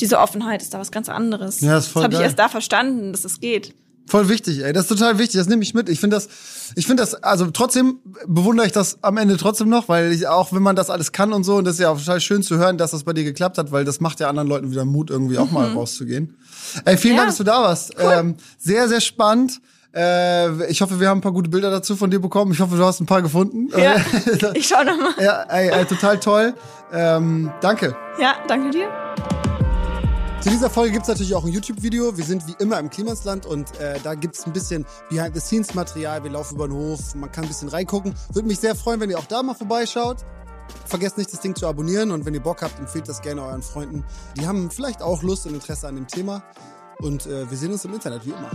diese 0.00 0.18
Offenheit 0.18 0.62
ist 0.62 0.74
da 0.74 0.80
was 0.80 0.90
ganz 0.90 1.08
anderes. 1.08 1.60
Ja, 1.60 1.78
ist 1.78 1.86
voll 1.86 2.02
das 2.02 2.04
habe 2.04 2.14
ich 2.14 2.20
erst 2.20 2.38
da 2.40 2.48
verstanden, 2.48 3.12
dass 3.12 3.24
es 3.24 3.38
geht. 3.40 3.72
Voll 4.08 4.28
wichtig, 4.28 4.62
ey. 4.62 4.72
Das 4.72 4.84
ist 4.84 4.88
total 4.88 5.18
wichtig. 5.18 5.38
Das 5.38 5.48
nehme 5.48 5.62
ich 5.62 5.74
mit. 5.74 5.88
Ich 5.88 5.98
finde 5.98 6.16
das, 6.16 6.28
ich 6.76 6.86
finde 6.86 7.02
das, 7.02 7.14
also 7.14 7.50
trotzdem 7.50 7.98
bewundere 8.26 8.66
ich 8.66 8.72
das 8.72 9.02
am 9.02 9.16
Ende 9.16 9.36
trotzdem 9.36 9.68
noch, 9.68 9.88
weil 9.88 10.12
ich 10.12 10.28
auch, 10.28 10.52
wenn 10.52 10.62
man 10.62 10.76
das 10.76 10.90
alles 10.90 11.10
kann 11.12 11.32
und 11.32 11.42
so, 11.44 11.56
und 11.56 11.64
das 11.64 11.74
ist 11.74 11.80
ja 11.80 11.90
auch 11.90 11.98
total 11.98 12.20
schön 12.20 12.42
zu 12.42 12.56
hören, 12.56 12.78
dass 12.78 12.92
das 12.92 13.02
bei 13.02 13.12
dir 13.12 13.24
geklappt 13.24 13.58
hat, 13.58 13.72
weil 13.72 13.84
das 13.84 14.00
macht 14.00 14.20
ja 14.20 14.28
anderen 14.28 14.48
Leuten 14.48 14.70
wieder 14.70 14.84
Mut, 14.84 15.10
irgendwie 15.10 15.38
auch 15.38 15.50
mal 15.50 15.72
rauszugehen. 15.72 16.36
Ey, 16.84 16.96
vielen 16.96 17.14
Mhm. 17.14 17.16
Ja. 17.16 17.22
Dank, 17.22 17.28
dass 17.30 17.38
du 17.38 17.44
da 17.44 17.62
warst. 17.62 17.94
Ähm, 17.98 18.36
sehr, 18.58 18.88
sehr 18.88 19.00
spannend. 19.00 19.60
Äh, 19.96 20.66
ich 20.70 20.82
hoffe, 20.82 21.00
wir 21.00 21.08
haben 21.08 21.18
ein 21.18 21.22
paar 21.22 21.32
gute 21.32 21.48
Bilder 21.48 21.70
dazu 21.70 21.96
von 21.96 22.10
dir 22.10 22.20
bekommen. 22.20 22.52
Ich 22.52 22.60
hoffe, 22.60 22.76
du 22.76 22.84
hast 22.84 23.00
ein 23.00 23.06
paar 23.06 23.22
gefunden. 23.22 23.70
Ja, 23.76 23.96
ich 24.54 24.68
schau 24.68 24.84
noch 24.84 24.98
mal. 24.98 25.14
ja 25.18 25.42
ey, 25.44 25.70
ey, 25.70 25.84
total 25.86 26.20
toll. 26.20 26.54
Ähm, 26.92 27.50
danke. 27.62 27.96
Ja, 28.20 28.34
danke 28.46 28.70
dir. 28.70 28.88
Zu 30.42 30.50
dieser 30.50 30.68
Folge 30.68 30.92
gibt's 30.92 31.08
natürlich 31.08 31.34
auch 31.34 31.44
ein 31.44 31.50
YouTube-Video. 31.50 32.16
Wir 32.16 32.24
sind 32.24 32.46
wie 32.46 32.54
immer 32.58 32.78
im 32.78 32.90
Klimasland 32.90 33.46
und 33.46 33.80
äh, 33.80 33.98
da 34.04 34.14
gibt's 34.14 34.46
ein 34.46 34.52
bisschen 34.52 34.84
Behind-the-Scenes-Material. 35.08 36.22
Wir 36.22 36.30
laufen 36.30 36.56
über 36.56 36.68
den 36.68 36.76
Hof, 36.76 37.14
man 37.14 37.32
kann 37.32 37.44
ein 37.44 37.48
bisschen 37.48 37.68
reingucken. 37.68 38.14
Würde 38.32 38.46
mich 38.46 38.60
sehr 38.60 38.76
freuen, 38.76 39.00
wenn 39.00 39.08
ihr 39.08 39.18
auch 39.18 39.24
da 39.24 39.42
mal 39.42 39.54
vorbeischaut. 39.54 40.18
Vergesst 40.84 41.16
nicht, 41.16 41.32
das 41.32 41.40
Ding 41.40 41.56
zu 41.56 41.66
abonnieren 41.66 42.10
und 42.10 42.26
wenn 42.26 42.34
ihr 42.34 42.42
Bock 42.42 42.60
habt, 42.62 42.78
empfehlt 42.78 43.08
das 43.08 43.22
gerne 43.22 43.42
euren 43.42 43.62
Freunden. 43.62 44.04
Die 44.36 44.46
haben 44.46 44.70
vielleicht 44.70 45.00
auch 45.00 45.22
Lust 45.22 45.46
und 45.46 45.54
Interesse 45.54 45.88
an 45.88 45.94
dem 45.94 46.06
Thema. 46.06 46.42
Und 46.98 47.26
äh, 47.26 47.50
wir 47.50 47.56
sehen 47.56 47.72
uns 47.72 47.84
im 47.84 47.94
Internet, 47.94 48.26
wie 48.26 48.30
immer. 48.30 48.50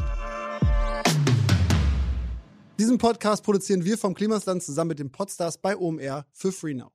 Diesen 2.81 2.97
Podcast 2.97 3.43
produzieren 3.43 3.85
wir 3.85 3.95
vom 3.95 4.15
Klimasland 4.15 4.63
zusammen 4.63 4.87
mit 4.87 4.97
dem 4.97 5.11
Podstars 5.11 5.59
bei 5.59 5.77
OMR 5.77 6.25
für 6.33 6.51
Free 6.51 6.73
Now. 6.73 6.91